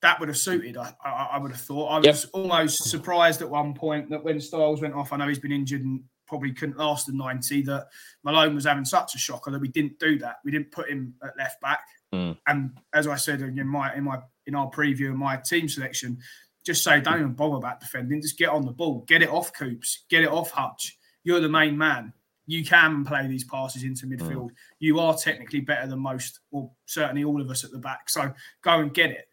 [0.03, 0.77] that would have suited.
[0.77, 1.89] I, I, I would have thought.
[1.89, 2.31] I was yep.
[2.33, 5.83] almost surprised at one point that when Styles went off, I know he's been injured
[5.83, 6.03] and
[6.33, 7.89] probably couldn't last the 90, that
[8.25, 10.37] Malone was having such a shocker that we didn't do that.
[10.47, 11.85] We didn't put him at left back.
[12.15, 12.39] Mm.
[12.47, 16.17] And as I said in my in my in our preview and my team selection,
[16.65, 18.23] just say don't even bother about defending.
[18.23, 20.97] Just get on the ball, get it off Coops, get it off Hutch.
[21.23, 22.15] You're the main man.
[22.47, 24.49] You can play these passes into midfield.
[24.49, 24.55] Mm.
[24.79, 28.09] You are technically better than most, or certainly all of us at the back.
[28.09, 28.33] So
[28.65, 29.29] go and get it.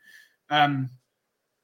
[0.50, 0.90] Um,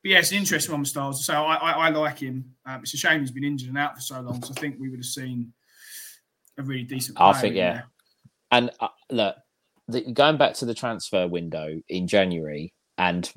[0.06, 1.26] but yeah, it's an interesting one, Styles.
[1.26, 2.54] So I, I, I like him.
[2.64, 4.40] Um, it's a shame he's been injured and out for so long.
[4.44, 5.52] So I think we would have seen
[6.60, 7.20] a really decent.
[7.20, 7.74] I think yeah.
[7.74, 7.88] There.
[8.52, 9.36] And uh, look,
[9.88, 13.28] the, going back to the transfer window in January, and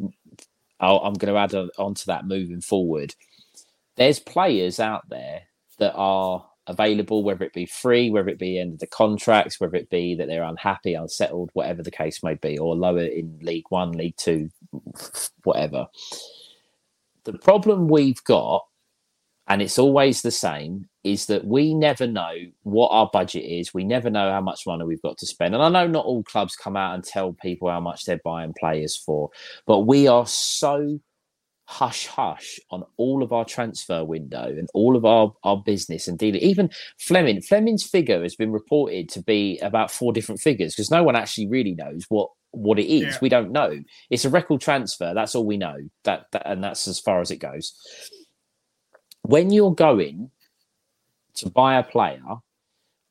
[0.78, 3.14] i am going to add on, on to that moving forward.
[3.96, 5.44] There's players out there
[5.78, 9.76] that are available, whether it be free, whether it be end of the contracts, whether
[9.76, 13.70] it be that they're unhappy, unsettled, whatever the case may be, or lower in League
[13.70, 14.50] One, League Two,
[15.44, 15.86] whatever.
[17.32, 18.64] The problem we've got,
[19.48, 22.32] and it's always the same, is that we never know
[22.62, 23.74] what our budget is.
[23.74, 25.54] We never know how much money we've got to spend.
[25.54, 28.54] And I know not all clubs come out and tell people how much they're buying
[28.58, 29.28] players for,
[29.66, 31.00] but we are so
[31.66, 36.18] hush hush on all of our transfer window and all of our, our business and
[36.18, 36.40] dealing.
[36.40, 41.02] Even Flemming, Flemming's figure has been reported to be about four different figures because no
[41.02, 43.14] one actually really knows what what it is.
[43.14, 43.18] Yeah.
[43.20, 43.82] We don't know.
[44.10, 45.12] It's a record transfer.
[45.14, 45.76] That's all we know.
[46.04, 47.72] That, that and that's as far as it goes.
[49.22, 50.30] When you're going
[51.34, 52.22] to buy a player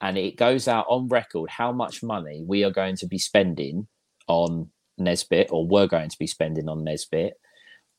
[0.01, 3.87] and it goes out on record how much money we are going to be spending
[4.27, 7.33] on Nisbet or we're going to be spending on Nisbet.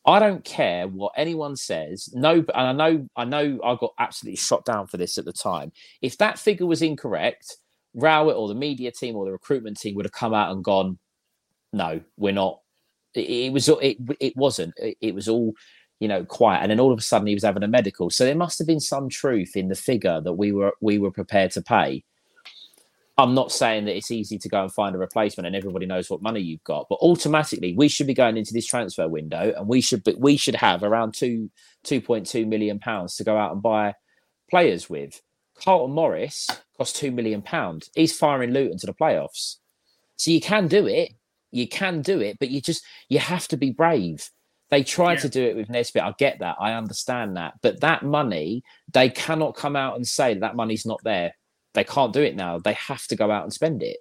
[0.06, 2.08] I don't care what anyone says.
[2.14, 5.32] No, and I know, I know, I got absolutely shot down for this at the
[5.32, 5.72] time.
[6.00, 7.56] If that figure was incorrect,
[7.94, 10.98] Rowett or the media team or the recruitment team would have come out and gone,
[11.72, 12.60] "No, we're not."
[13.14, 14.74] It, it was, it, it wasn't.
[14.76, 15.54] It, it was all,
[16.00, 16.62] you know, quiet.
[16.62, 18.10] And then all of a sudden, he was having a medical.
[18.10, 21.10] So there must have been some truth in the figure that we were we were
[21.10, 22.04] prepared to pay.
[23.18, 26.08] I'm not saying that it's easy to go and find a replacement and everybody knows
[26.08, 29.66] what money you've got, but automatically we should be going into this transfer window and
[29.66, 31.50] we should be, we should have around two
[31.84, 33.94] 2.2 million pounds to go out and buy
[34.48, 35.20] players with.
[35.56, 36.46] Carlton Morris
[36.76, 37.90] cost two million pounds.
[37.96, 39.56] He's firing Luton to the playoffs.
[40.14, 41.10] So you can do it.
[41.50, 44.28] You can do it, but you just you have to be brave.
[44.70, 45.20] They tried yeah.
[45.20, 46.02] to do it with Nisbet.
[46.02, 46.56] I get that.
[46.60, 47.54] I understand that.
[47.62, 48.62] But that money,
[48.92, 51.32] they cannot come out and say that, that money's not there
[51.74, 52.58] they can't do it now.
[52.58, 53.98] They have to go out and spend it.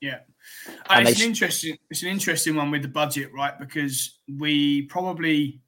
[0.00, 0.18] Yeah,
[0.90, 3.56] and it's an interesting it's an interesting one with the budget, right?
[3.58, 5.60] Because we probably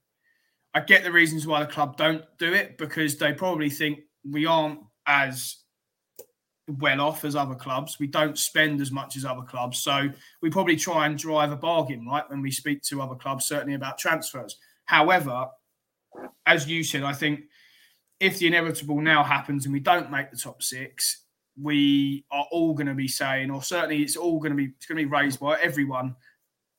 [0.75, 4.47] I get the reasons why the club don't do it because they probably think we
[4.47, 5.59] aren't as
[6.67, 7.99] well off as other clubs.
[7.99, 9.79] We don't spend as much as other clubs.
[9.79, 10.09] So
[10.41, 13.75] we probably try and drive a bargain, right, when we speak to other clubs, certainly
[13.75, 14.57] about transfers.
[14.87, 15.49] However,
[16.47, 17.45] as you said, I think
[18.21, 21.25] if the inevitable now happens and we don't make the top six,
[21.61, 24.87] we are all going to be saying, or certainly it's all going to be it's
[24.87, 26.17] going to be raised by everyone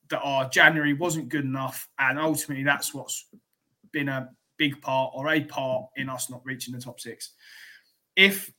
[0.10, 3.28] that our January wasn't good enough, and ultimately that's what's
[3.92, 7.32] been a big part or a part in us not reaching the top six.
[8.16, 8.52] If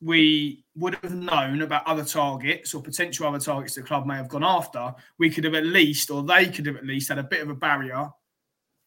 [0.00, 4.28] we would have known about other targets or potential other targets the club may have
[4.28, 7.22] gone after, we could have at least, or they could have at least had a
[7.22, 8.08] bit of a barrier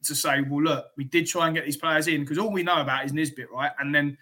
[0.03, 2.63] to say, well, look, we did try and get these players in because all we
[2.63, 3.71] know about is Nisbet, right?
[3.79, 4.17] And then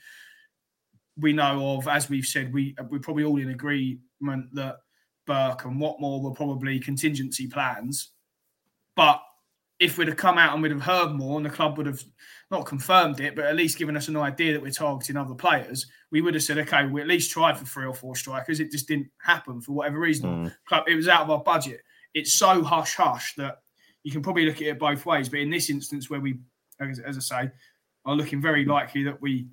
[1.18, 4.78] we know of, as we've said, we we're probably all in agreement that
[5.26, 8.12] Burke and Watmore were probably contingency plans.
[8.96, 9.22] But
[9.80, 12.04] if we'd have come out and we'd have heard more and the club would have
[12.52, 15.88] not confirmed it, but at least given us an idea that we're targeting other players,
[16.12, 18.60] we would have said, okay, we at least tried for three or four strikers.
[18.60, 20.48] It just didn't happen for whatever reason.
[20.48, 20.56] Mm.
[20.68, 21.82] Club, it was out of our budget.
[22.14, 23.60] It's so hush hush that
[24.04, 25.30] you can probably look at it both ways.
[25.30, 26.40] But in this instance, where we,
[26.82, 27.52] as, as I say,
[28.06, 29.48] are looking very likely that we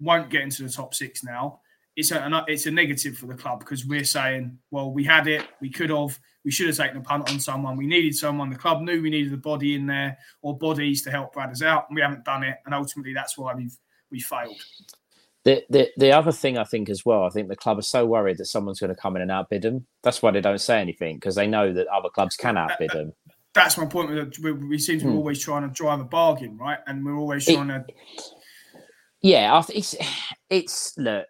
[0.00, 1.60] won't get into the top six now.
[1.94, 5.44] It's a it's a negative for the club because we're saying, well, we had it,
[5.60, 7.76] we could have, we should have taken a punt on someone.
[7.76, 8.48] We needed someone.
[8.48, 11.62] The club knew we needed a body in there or bodies to help Brad us
[11.62, 12.56] out, and we haven't done it.
[12.64, 13.76] And ultimately, that's why we've
[14.10, 14.56] we failed.
[15.44, 18.06] The, the the other thing I think as well, I think the club are so
[18.06, 19.86] worried that someone's going to come in and outbid them.
[20.02, 23.12] That's why they don't say anything because they know that other clubs can outbid them.
[23.54, 24.38] That's my point.
[24.38, 25.16] We, we seem to be hmm.
[25.18, 26.78] always trying to drive a bargain, right?
[26.86, 27.94] And we're always trying it, to
[29.22, 29.94] yeah, it's
[30.50, 31.26] it's look.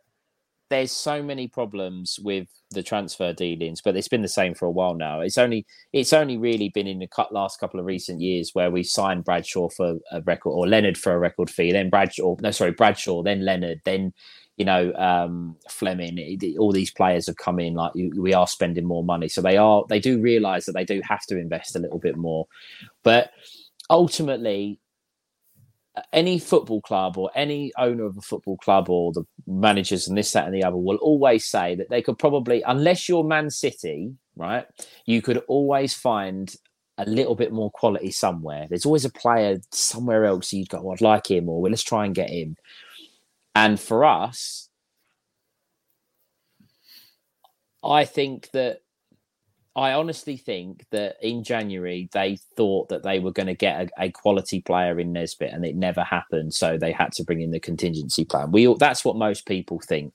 [0.73, 4.71] There's so many problems with the transfer dealings, but it's been the same for a
[4.71, 5.21] while now.
[5.21, 8.83] It's only it's only really been in the last couple of recent years where we
[8.83, 12.73] signed Bradshaw for a record or Leonard for a record fee, then Bradshaw, no, sorry,
[12.73, 14.15] Bradshaw, then Leonard, then
[14.57, 16.39] you know um, Flemming.
[16.59, 19.85] All these players have come in like we are spending more money, so they are
[19.91, 22.47] they do realise that they do have to invest a little bit more,
[23.03, 23.31] but
[23.91, 24.81] ultimately
[26.13, 30.33] any football club or any owner of a football club or the managers and this,
[30.33, 34.15] that, and the other will always say that they could probably, unless you're Man City,
[34.37, 34.67] right,
[35.05, 36.55] you could always find
[36.99, 38.67] a little bit more quality somewhere.
[38.69, 41.83] There's always a player somewhere else you'd go, oh, I'd like him, or well, let's
[41.83, 42.57] try and get him.
[43.55, 44.69] And for us,
[47.85, 48.81] I think that
[49.75, 54.05] I honestly think that in January they thought that they were going to get a,
[54.05, 56.53] a, quality player in Nisbet, and it never happened.
[56.53, 58.53] So they had to bring in the contingency plan.
[58.53, 60.13] We that's what most people think.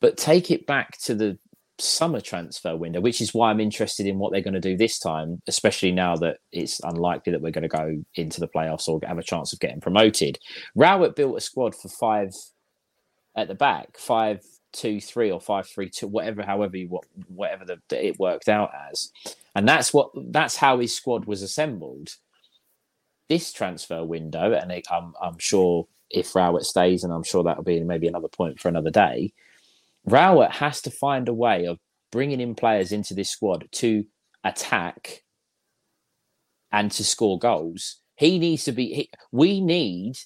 [0.00, 1.38] But take it back to the
[1.78, 4.98] summer transfer window, which is why I'm interested in what they're going to do this
[4.98, 9.00] time, especially now that it's unlikely that we're going to go into the playoffs or
[9.06, 10.38] have a chance of getting promoted.
[10.74, 12.30] Rowett built a squad for five
[13.36, 14.40] at the back, five
[14.74, 19.10] two three or five three two, whatever, however you whatever the, it worked out as,
[19.54, 22.10] and that's what that's how his squad was assembled.
[23.28, 27.64] This transfer window, and it, I'm I'm sure if Rowett stays, and I'm sure that'll
[27.64, 29.32] be maybe another point for another day.
[30.04, 31.78] Rowett has to find a way of
[32.12, 34.04] bringing in players into this squad to
[34.44, 35.22] attack
[36.70, 37.96] and to score goals.
[38.16, 38.92] He needs to be.
[38.94, 40.18] He, we need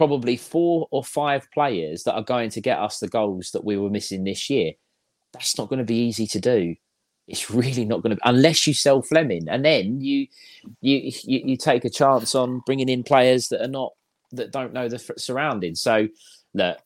[0.00, 3.76] probably four or five players that are going to get us the goals that we
[3.76, 4.72] were missing this year.
[5.34, 6.74] That's not going to be easy to do.
[7.28, 10.26] It's really not going to, unless you sell Flemming, and then you,
[10.80, 13.92] you you you take a chance on bringing in players that are not
[14.32, 15.82] that don't know the surroundings.
[15.82, 16.08] So,
[16.54, 16.78] look,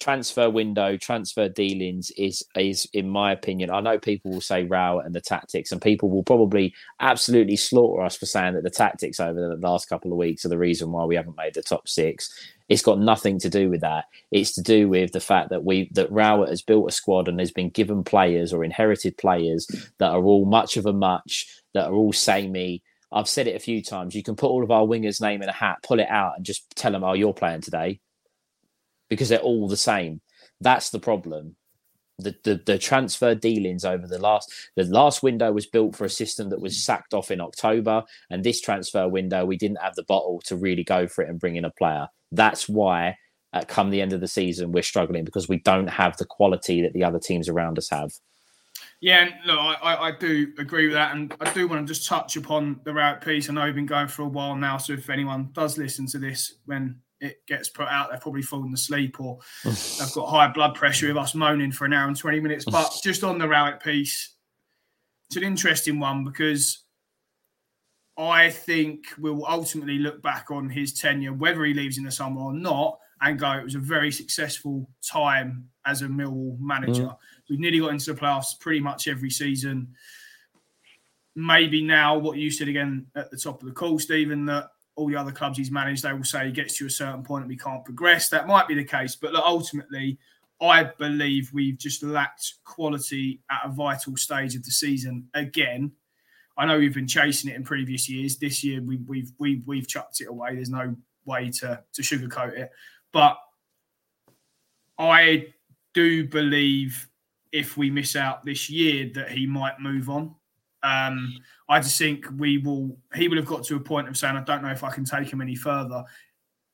[0.00, 3.70] transfer window, transfer dealings is is in my opinion.
[3.70, 8.02] I know people will say Rowett and the tactics, and people will probably absolutely slaughter
[8.02, 10.92] us for saying that the tactics over the last couple of weeks are the reason
[10.92, 12.30] why we haven't made the top six.
[12.68, 14.04] It's got nothing to do with that.
[14.30, 17.40] It's to do with the fact that we that Rowett has built a squad and
[17.40, 19.66] has been given players or inherited players
[19.98, 22.82] that are all much of a much, that are all samey.
[23.10, 24.14] I've said it a few times.
[24.14, 26.44] You can put all of our wingers' name in a hat, pull it out, and
[26.44, 28.00] just tell them, "Oh, you're playing today,"
[29.08, 30.20] because they're all the same.
[30.60, 31.56] That's the problem.
[32.20, 36.10] The, the, the transfer dealings over the last the last window was built for a
[36.10, 40.02] system that was sacked off in October, and this transfer window we didn't have the
[40.02, 42.08] bottle to really go for it and bring in a player.
[42.32, 43.16] That's why,
[43.68, 46.92] come the end of the season, we're struggling because we don't have the quality that
[46.92, 48.10] the other teams around us have.
[49.00, 52.36] Yeah, look, I, I do agree with that, and I do want to just touch
[52.36, 53.48] upon the Rowett piece.
[53.48, 56.18] I know we've been going for a while now, so if anyone does listen to
[56.18, 60.74] this when it gets put out, they're probably falling asleep or they've got high blood
[60.74, 62.64] pressure with us moaning for an hour and 20 minutes.
[62.64, 64.34] But just on the Rowett piece,
[65.26, 66.84] it's an interesting one because
[68.16, 72.40] I think we'll ultimately look back on his tenure, whether he leaves in the summer
[72.40, 77.04] or not, and go, it was a very successful time as a Millwall manager.
[77.04, 77.16] Mm.
[77.48, 79.94] We've nearly got into the playoffs pretty much every season.
[81.34, 85.08] Maybe now, what you said again at the top of the call, Stephen, that all
[85.08, 87.48] the other clubs he's managed, they will say he gets to a certain point and
[87.48, 88.28] we can't progress.
[88.28, 90.18] That might be the case, but look, ultimately,
[90.60, 95.92] I believe we've just lacked quality at a vital stage of the season again
[96.58, 98.36] I know we've been chasing it in previous years.
[98.36, 100.56] This year we, we've we've we've chucked it away.
[100.56, 102.70] There's no way to to sugarcoat it.
[103.12, 103.38] But
[104.98, 105.46] I
[105.94, 107.08] do believe
[107.52, 110.34] if we miss out this year that he might move on.
[110.82, 111.38] Um,
[111.68, 112.96] I just think we will.
[113.14, 115.04] He will have got to a point of saying, "I don't know if I can
[115.04, 116.04] take him any further."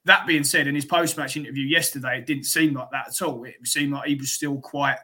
[0.04, 3.44] That being said, in his post-match interview yesterday, it didn't seem like that at all.
[3.44, 4.98] It seemed like he was still quite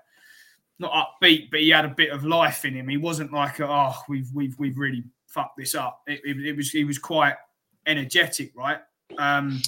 [0.79, 2.89] not upbeat, but he had a bit of life in him.
[2.89, 6.03] He wasn't like, oh, we've we've we've really fucked this up.
[6.07, 7.35] It, it, it was he was quite
[7.87, 8.79] energetic, right?
[9.19, 9.61] Um,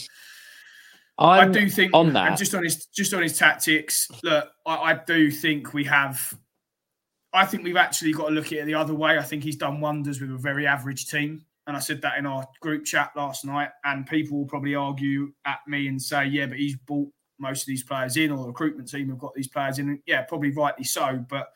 [1.19, 4.11] i do think on that, and just on his just on his tactics.
[4.23, 6.37] Look, I, I do think we have.
[7.33, 9.19] I think we've actually got to look at it the other way.
[9.19, 11.45] I think he's done wonders with a very average team.
[11.67, 13.71] And I said that in our group chat last night.
[13.85, 17.67] And people will probably argue at me and say, yeah, but he's bought most of
[17.67, 20.01] these players in, or the recruitment team have got these players in.
[20.07, 21.25] Yeah, probably rightly so.
[21.29, 21.49] But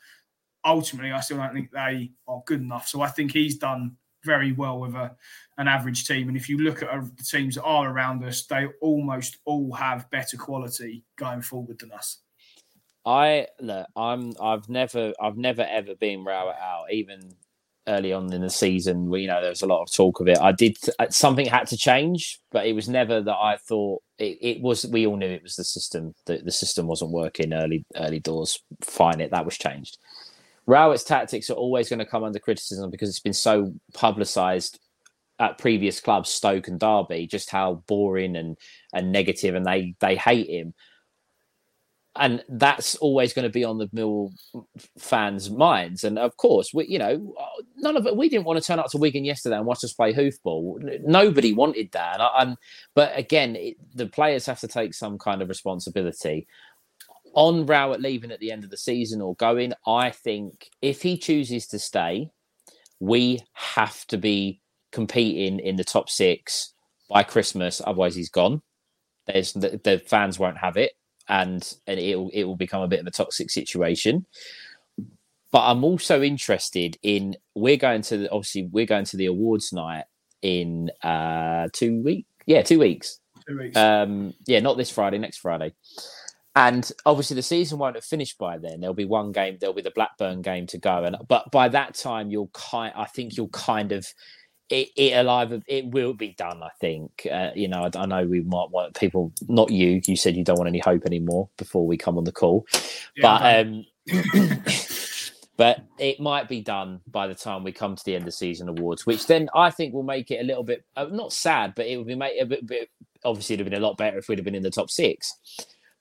[0.65, 2.87] ultimately, I still don't think they are good enough.
[2.87, 5.15] So I think he's done very well with a,
[5.57, 6.27] an average team.
[6.27, 9.71] And if you look at uh, the teams that are around us, they almost all
[9.73, 12.19] have better quality going forward than us.
[13.07, 17.31] I look, I'm I've never I've never ever been Rowett out, even
[17.87, 19.09] early on in the season.
[19.09, 20.37] Where, you know, there was a lot of talk of it.
[20.39, 24.37] I did uh, something had to change, but it was never that I thought it,
[24.41, 24.85] it was.
[24.85, 26.13] We all knew it was the system.
[26.25, 28.61] that the system wasn't working early early doors.
[28.81, 29.97] Fine, it that was changed.
[30.65, 34.81] Rowett's tactics are always going to come under criticism because it's been so publicised
[35.39, 38.57] at previous clubs, Stoke and Derby, just how boring and
[38.91, 40.73] and negative, and they they hate him
[42.19, 44.31] and that's always going to be on the Mill
[44.97, 46.03] fans' minds.
[46.03, 47.33] And of course, we, you know,
[47.77, 48.15] none of it.
[48.15, 51.01] We didn't want to turn up to Wigan yesterday and watch us play hoofball.
[51.05, 52.19] Nobody wanted that.
[52.19, 52.57] And, and
[52.95, 56.47] but again, it, the players have to take some kind of responsibility.
[57.33, 61.17] On Rowett leaving at the end of the season or going, I think if he
[61.17, 62.31] chooses to stay,
[62.99, 64.61] we have to be
[64.91, 66.73] competing in the top six
[67.09, 67.81] by Christmas.
[67.85, 68.61] Otherwise, he's gone.
[69.27, 70.93] There's the, the fans won't have it
[71.29, 74.25] and and it will it will become a bit of a toxic situation.
[75.51, 79.71] But I'm also interested in we're going to the, obviously we're going to the awards
[79.71, 80.05] night
[80.41, 82.27] in uh two weeks.
[82.45, 83.19] Yeah, two weeks.
[83.47, 83.77] Two weeks.
[83.77, 85.73] Um, yeah, not this Friday, next Friday.
[86.55, 88.79] And obviously the season won't have finished by then.
[88.79, 89.57] There'll be one game.
[89.59, 92.93] There'll be the Blackburn game to go, and but by that time you'll kind.
[92.95, 94.07] I think you'll kind of
[94.69, 97.27] it, it alive it will be done i think.
[97.31, 100.43] Uh, you know I, I, know we might want people not you you said you
[100.43, 102.65] don't want any hope anymore before we come on the call.
[103.15, 103.85] Yeah, but um
[105.57, 108.69] but it might be done by the time we come to the end of season
[108.69, 111.87] awards which then i think will make it a little bit uh, not sad but
[111.87, 112.89] it would be made a bit, bit
[113.25, 115.33] obviously it'd have been a lot better if we'd have been in the top six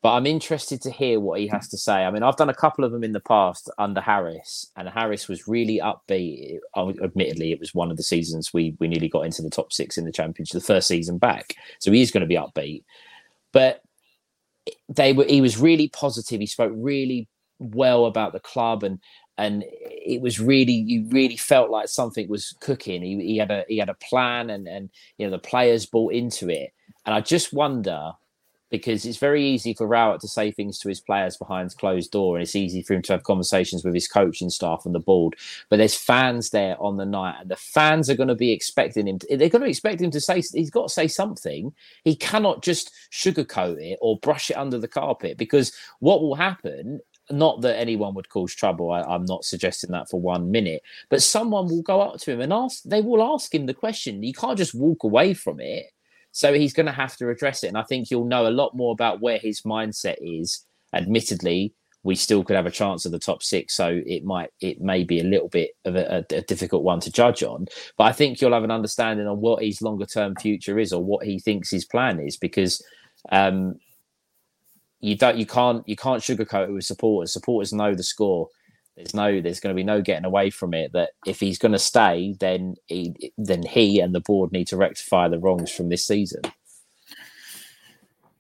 [0.03, 2.05] but I'm interested to hear what he has to say.
[2.05, 5.27] I mean, I've done a couple of them in the past under Harris, and Harris
[5.27, 6.59] was really upbeat.
[6.77, 9.99] Admittedly, it was one of the seasons we we nearly got into the top six
[9.99, 11.55] in the championship, the first season back.
[11.81, 12.85] So he is going to be upbeat.
[13.53, 13.83] But
[14.89, 15.25] they were.
[15.25, 16.41] He was really positive.
[16.41, 17.29] He spoke really
[17.59, 19.01] well about the club, and
[19.39, 23.03] and it was really you really felt like something was cooking.
[23.03, 26.13] He, he had a he had a plan, and and you know the players bought
[26.13, 26.73] into it.
[27.05, 28.13] And I just wonder
[28.71, 32.37] because it's very easy for Rowett to say things to his players behind closed door,
[32.37, 35.35] and it's easy for him to have conversations with his coaching staff and the board.
[35.69, 39.07] But there's fans there on the night, and the fans are going to be expecting
[39.07, 39.19] him.
[39.21, 41.73] To, they're going to expect him to say he's got to say something.
[42.05, 47.01] He cannot just sugarcoat it or brush it under the carpet because what will happen
[47.31, 48.91] not that anyone would cause trouble.
[48.91, 52.41] I, am not suggesting that for one minute, but someone will go up to him
[52.41, 52.83] and ask.
[52.85, 54.23] They will ask him the question.
[54.23, 55.87] You can't just walk away from it.
[56.37, 57.69] So he's going to have to address it.
[57.69, 60.67] And I think you'll know a lot more about where his mindset is.
[60.93, 61.73] Admittedly,
[62.03, 63.73] we still could have a chance of the top six.
[63.73, 67.11] So it might, it may be a little bit of a, a, difficult one to
[67.11, 67.69] judge on.
[67.97, 71.03] But I think you'll have an understanding on what his longer term future is or
[71.03, 72.85] what he thinks his plan is because
[73.33, 73.77] um,
[75.01, 77.33] you don't, you can't, you can't sugarcoat it with supporters.
[77.33, 78.51] Supporters know the score
[78.97, 81.73] there's no there's going to be no getting away from it that if he's going
[81.73, 85.89] to stay then he then he and the board need to rectify the wrongs from
[85.89, 86.41] this season.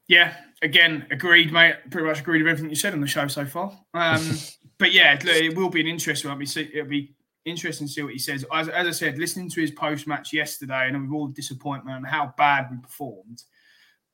[0.09, 1.77] Yeah again agreed mate.
[1.91, 3.73] Pretty much agreed with everything you said on the show so far.
[3.95, 4.37] Um,
[4.79, 7.15] but yeah it will be an interesting one it'll be
[7.45, 8.45] interesting to see what he says.
[8.53, 12.07] As, as i said listening to his post-match yesterday and with all the disappointment and
[12.07, 13.43] how bad we performed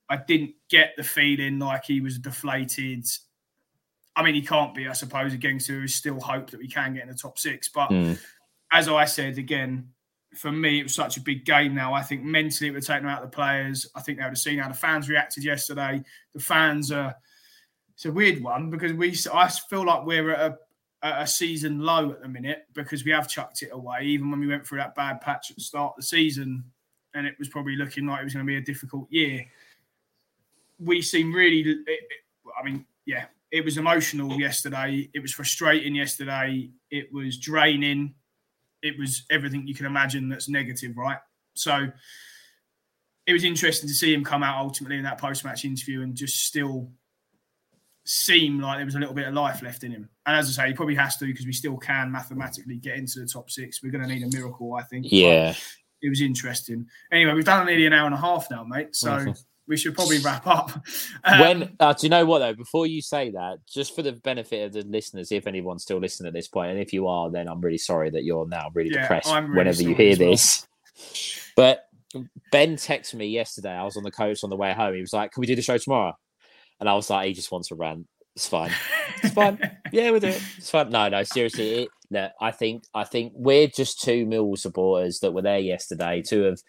[0.08, 3.06] i didn't get the feeling like he was deflated
[4.14, 5.32] I mean, he can't be, I suppose.
[5.32, 7.68] Again, so there is still hope that we can get in the top six.
[7.68, 8.18] But mm.
[8.72, 9.88] as I said again,
[10.34, 11.92] for me, it was such a big game now.
[11.92, 13.86] I think mentally it would take them out of the players.
[13.94, 16.02] I think they would have seen how the fans reacted yesterday.
[16.32, 17.14] The fans are,
[17.94, 20.58] it's a weird one because we, I feel like we're at
[21.02, 24.02] a, a season low at the minute because we have chucked it away.
[24.04, 26.64] Even when we went through that bad patch at the start of the season
[27.14, 29.44] and it was probably looking like it was going to be a difficult year,
[30.78, 32.00] we seem really, it, it,
[32.58, 35.10] I mean, yeah, it was emotional yesterday.
[35.12, 36.70] It was frustrating yesterday.
[36.90, 38.14] It was draining.
[38.82, 41.18] It was everything you can imagine that's negative, right?
[41.54, 41.88] So
[43.26, 46.16] it was interesting to see him come out ultimately in that post match interview and
[46.16, 46.90] just still
[48.04, 50.08] seem like there was a little bit of life left in him.
[50.24, 53.20] And as I say, he probably has to because we still can mathematically get into
[53.20, 53.82] the top six.
[53.82, 55.06] We're going to need a miracle, I think.
[55.10, 55.48] Yeah.
[55.48, 55.58] But
[56.00, 56.86] it was interesting.
[57.12, 58.96] Anyway, we've done nearly an hour and a half now, mate.
[58.96, 59.10] So.
[59.10, 59.30] Mm-hmm.
[59.72, 60.70] We should probably wrap up.
[61.24, 62.52] Um, when uh, do you know what though?
[62.52, 66.26] Before you say that, just for the benefit of the listeners, if anyone's still listening
[66.26, 68.90] at this point, and if you are, then I'm really sorry that you're now really
[68.92, 70.30] yeah, depressed really whenever you hear well.
[70.30, 70.66] this.
[71.56, 71.84] But
[72.50, 73.70] Ben texted me yesterday.
[73.70, 74.94] I was on the coach on the way home.
[74.94, 76.14] He was like, "Can we do the show tomorrow?"
[76.80, 78.06] And I was like, "He just wants to rant.
[78.34, 78.72] It's fine.
[79.22, 79.58] It's fine.
[79.92, 80.42] yeah, we'll do it.
[80.58, 81.82] It's fine." No, no, seriously.
[81.82, 86.22] It, look, I think I think we're just two Mill supporters that were there yesterday.
[86.22, 86.60] Two of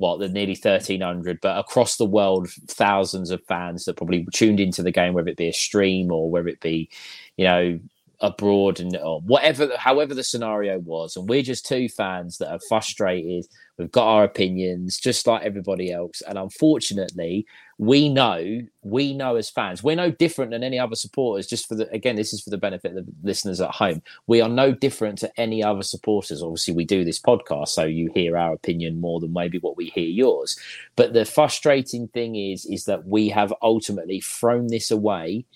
[0.00, 4.82] what the nearly 1300 but across the world thousands of fans that probably tuned into
[4.82, 6.88] the game whether it be a stream or whether it be
[7.36, 7.78] you know
[8.20, 12.60] abroad and or whatever, however the scenario was, and we're just two fans that are
[12.68, 13.46] frustrated.
[13.78, 17.46] We've got our opinions, just like everybody else, and unfortunately,
[17.78, 21.46] we know, we know as fans, we're no different than any other supporters.
[21.46, 24.02] Just for the again, this is for the benefit of the listeners at home.
[24.26, 26.42] We are no different to any other supporters.
[26.42, 29.86] Obviously, we do this podcast, so you hear our opinion more than maybe what we
[29.86, 30.58] hear yours.
[30.96, 35.46] But the frustrating thing is, is that we have ultimately thrown this away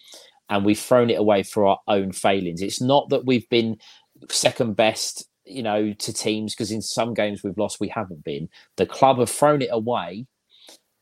[0.49, 2.63] and we've thrown it away for our own failings.
[2.63, 3.79] It's not that we've been
[4.31, 8.49] second best, you know, to teams because in some games we've lost, we haven't been.
[8.77, 10.27] The club have thrown it away,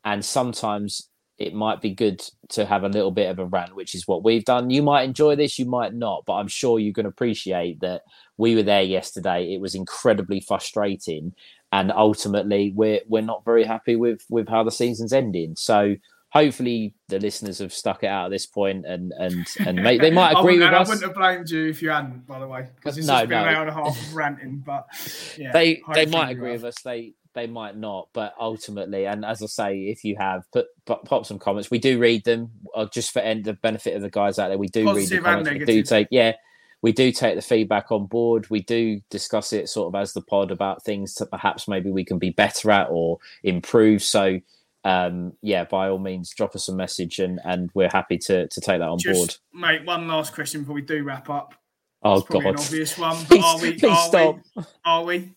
[0.04, 1.08] and sometimes
[1.38, 4.22] it might be good to have a little bit of a rant, which is what
[4.22, 4.70] we've done.
[4.70, 8.02] You might enjoy this, you might not, but I'm sure you can appreciate that
[8.36, 9.52] we were there yesterday.
[9.52, 11.34] It was incredibly frustrating,
[11.72, 15.56] and ultimately, we're we're not very happy with with how the season's ending.
[15.56, 15.96] So
[16.32, 20.10] hopefully the listeners have stuck it out at this point and and and may, they
[20.22, 20.88] might agree with I us.
[20.88, 23.28] I wouldn't have blamed you if you hadn't, by the way, because it's no, just
[23.28, 23.48] been no.
[23.48, 24.62] an hour and a half of ranting.
[24.64, 24.86] But
[25.38, 26.80] yeah, they they might agree with us.
[26.82, 31.04] They they might not, but ultimately, and as I say, if you have put, put
[31.04, 32.50] pop some comments, we do read them.
[32.74, 35.38] Uh, just for end the benefit of the guys out there, we do Positive read
[35.38, 35.50] the comments.
[35.60, 36.32] We do take yeah.
[36.80, 38.50] We do take the feedback on board.
[38.50, 42.04] We do discuss it sort of as the pod about things that perhaps maybe we
[42.04, 44.02] can be better at or improve.
[44.02, 44.40] So
[44.84, 48.60] um, yeah, by all means, drop us a message and and we're happy to to
[48.60, 49.34] take that on Just, board.
[49.52, 51.54] Mate, one last question before we do wrap up.
[52.02, 53.16] Oh God, an obvious one.
[53.26, 53.72] please, are we?
[53.74, 54.38] Please are stop.
[54.56, 54.62] we?
[54.84, 55.34] Are we?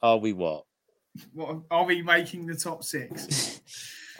[0.00, 0.64] Are we what?
[1.34, 3.60] What are we making the top six?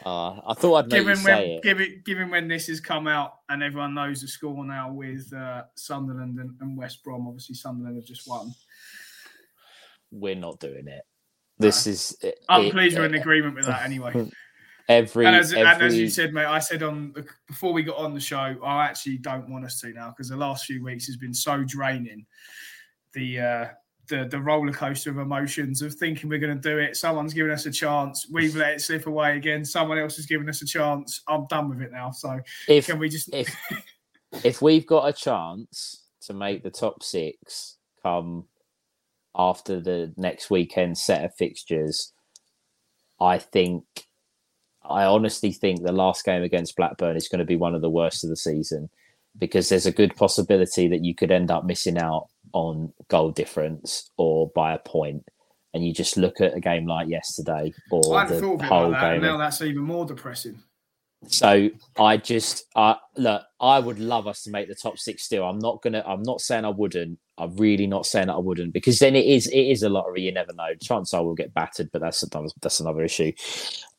[0.05, 1.63] Uh, I thought I'd make given you say when, it.
[1.63, 5.63] Given, given when this has come out and everyone knows the score now with uh,
[5.75, 8.53] Sunderland and, and West Brom, obviously Sunderland have just won.
[10.11, 11.03] We're not doing it.
[11.59, 12.15] This is.
[12.47, 14.29] I'm it, pleased we're in agreement with that anyway.
[14.89, 15.67] Every and as, every...
[15.67, 17.13] and as, you said, mate, I said on
[17.47, 20.35] before we got on the show, I actually don't want us to now because the
[20.35, 22.25] last few weeks has been so draining.
[23.13, 23.65] The uh,
[24.07, 26.97] the the roller coaster of emotions of thinking we're going to do it.
[26.97, 28.27] Someone's giving us a chance.
[28.31, 29.63] We've let it slip away again.
[29.63, 31.21] Someone else has given us a chance.
[31.27, 32.09] I'm done with it now.
[32.09, 33.55] So if, can we just if
[34.43, 38.45] if we've got a chance to make the top six come
[39.39, 42.11] after the next weekend set of fixtures,
[43.21, 43.85] I think,
[44.83, 47.89] I honestly think the last game against Blackburn is going to be one of the
[47.89, 48.89] worst of the season
[49.37, 54.11] because there's a good possibility that you could end up missing out on goal difference
[54.17, 55.23] or by a point
[55.73, 59.01] and you just look at a game like yesterday or I the thought whole like
[59.01, 59.21] that, game.
[59.21, 60.61] now that's even more depressing.
[61.27, 63.43] So I just uh, look.
[63.59, 65.23] I would love us to make the top six.
[65.25, 66.01] Still, I'm not gonna.
[66.07, 67.19] I'm not saying I wouldn't.
[67.39, 69.47] I'm really not saying that I wouldn't because then it is.
[69.47, 70.21] It is a lottery.
[70.21, 70.73] You never know.
[70.81, 72.49] Chance I will get battered, but that's another.
[72.61, 73.31] That's another issue.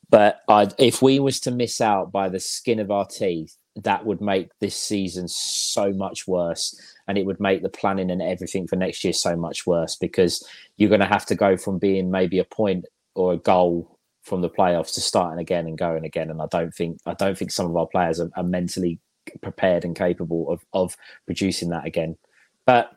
[0.09, 4.05] But I, if we was to miss out by the skin of our teeth, that
[4.05, 8.67] would make this season so much worse, and it would make the planning and everything
[8.67, 10.45] for next year so much worse because
[10.77, 12.85] you're going to have to go from being maybe a point
[13.15, 16.29] or a goal from the playoffs to starting again and going again.
[16.29, 18.99] And I don't think I don't think some of our players are, are mentally
[19.41, 22.17] prepared and capable of of producing that again.
[22.65, 22.91] But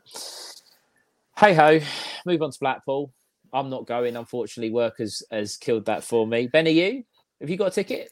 [1.38, 1.80] hey ho,
[2.26, 3.12] move on to Blackpool.
[3.52, 4.72] I'm not going, unfortunately.
[4.72, 6.48] Work has, has killed that for me.
[6.48, 7.04] Ben, are you?
[7.40, 8.10] Have you got a ticket?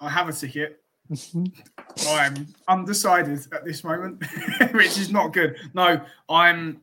[0.00, 0.80] I have a ticket.
[2.08, 4.24] I'm undecided at this moment,
[4.72, 5.56] which is not good.
[5.74, 6.80] No, I'm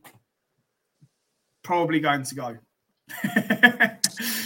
[1.64, 2.58] probably going to go.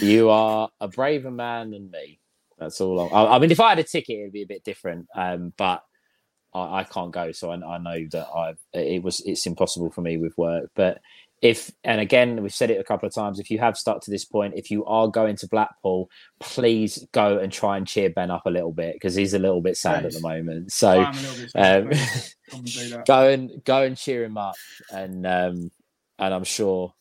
[0.00, 2.18] you are a braver man than me.
[2.58, 3.12] That's all.
[3.12, 5.06] I, I mean, if I had a ticket, it'd be a bit different.
[5.14, 5.82] Um, but
[6.52, 10.00] I, I, can't go, so I, I, know that I it was it's impossible for
[10.00, 10.70] me with work.
[10.74, 11.00] But
[11.42, 13.38] if and again, we've said it a couple of times.
[13.38, 17.38] If you have stuck to this point, if you are going to Blackpool, please go
[17.38, 20.04] and try and cheer Ben up a little bit because he's a little bit sad
[20.04, 20.72] at the moment.
[20.72, 21.02] So
[21.54, 21.90] um,
[23.06, 24.56] go and go and cheer him up,
[24.92, 25.70] and um,
[26.18, 26.94] and I'm sure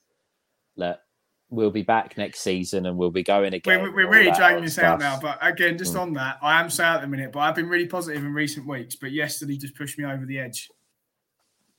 [0.77, 1.01] that
[1.49, 3.81] we'll be back next season and we'll be going again.
[3.81, 6.01] We're, we're really dragging this out now, but again, just mm.
[6.01, 8.67] on that, I am sad at the minute, but I've been really positive in recent
[8.67, 8.95] weeks.
[8.95, 10.69] But yesterday just pushed me over the edge.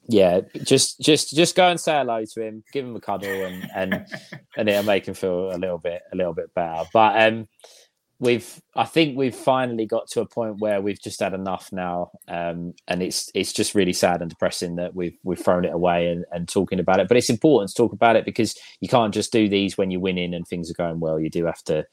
[0.08, 3.70] Yeah, just just just go and say hello to him, give him a cuddle, and
[3.74, 4.06] and
[4.56, 6.88] and it'll make him feel a little bit a little bit better.
[6.92, 7.48] But um,
[8.20, 12.12] we've I think we've finally got to a point where we've just had enough now,
[12.28, 16.08] um, and it's it's just really sad and depressing that we've we've thrown it away
[16.08, 17.08] and, and talking about it.
[17.08, 20.00] But it's important to talk about it because you can't just do these when you're
[20.00, 21.18] winning and things are going well.
[21.18, 21.86] You do have to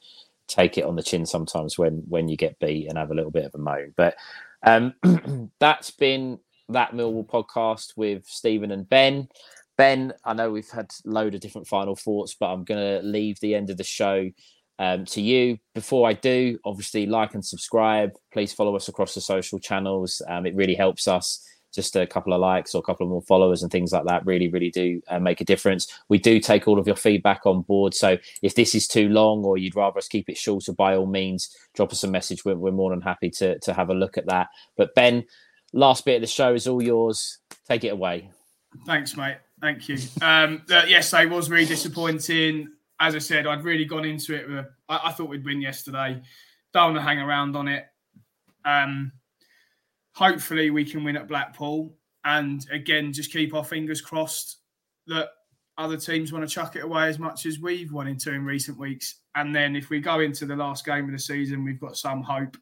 [0.48, 3.32] take it on the chin sometimes when when you get beat and have a little
[3.32, 3.94] bit of a moan.
[3.96, 4.16] But
[4.64, 4.94] um,
[5.60, 6.40] that's been
[6.70, 9.30] that Millwall podcast with Stephen and Ben.
[9.78, 13.40] Ben, I know we've had load of different final thoughts, but I'm going to leave
[13.40, 14.28] the end of the show
[14.80, 15.58] um, to you.
[15.74, 18.12] Before I do, obviously like and subscribe.
[18.32, 20.22] Please follow us across the social channels.
[20.28, 21.44] Um, it really helps us
[21.74, 24.26] just a couple of likes or a couple of more followers and things like that
[24.26, 25.88] really, really do uh, make a difference.
[26.10, 27.94] We do take all of your feedback on board.
[27.94, 31.06] So if this is too long or you'd rather us keep it shorter, by all
[31.06, 32.44] means, drop us a message.
[32.46, 34.48] We're, we're more than happy to, to have a look at that.
[34.76, 35.26] But Ben,
[35.74, 37.40] last bit of the show is all yours.
[37.68, 38.32] Take it away.
[38.86, 39.38] Thanks, mate.
[39.62, 39.98] Thank you.
[40.22, 42.70] Um, uh, yes, I was really disappointing.
[43.00, 44.50] As I said, I'd really gone into it.
[44.50, 46.22] With, I, I, thought we'd win yesterday.
[46.74, 47.86] Don't want to hang around on it.
[48.66, 49.12] Um,
[50.14, 51.96] hopefully, we can win at Blackpool,
[52.26, 54.58] and again, just keep our fingers crossed
[55.08, 55.30] that
[55.78, 58.80] other teams want to chuck it away as much as we've wanted to in recent
[58.80, 59.22] weeks.
[59.36, 62.24] And then, if we go into the last game of the season, we've got some
[62.24, 62.58] hope.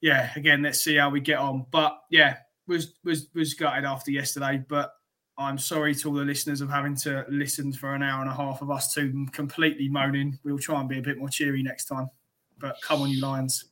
[0.00, 1.66] Yeah, again, let's see how we get on.
[1.70, 2.36] But yeah,
[2.66, 4.92] was was was gutted after yesterday, but
[5.38, 8.34] I'm sorry to all the listeners of having to listen for an hour and a
[8.34, 10.36] half of us two completely moaning.
[10.44, 12.10] We'll try and be a bit more cheery next time.
[12.58, 13.64] But come on, you Lions.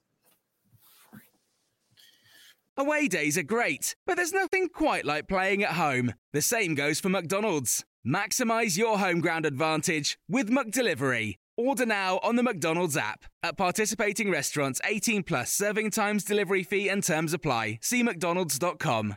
[2.77, 6.15] Away days are great, but there's nothing quite like playing at home.
[6.33, 7.85] The same goes for McDonald's.
[8.07, 11.35] Maximize your home ground advantage with McDelivery.
[11.57, 13.25] Order now on the McDonald's app.
[13.43, 17.79] At participating restaurants, 18 plus serving times, delivery fee, and terms apply.
[17.81, 19.17] See McDonald's.com.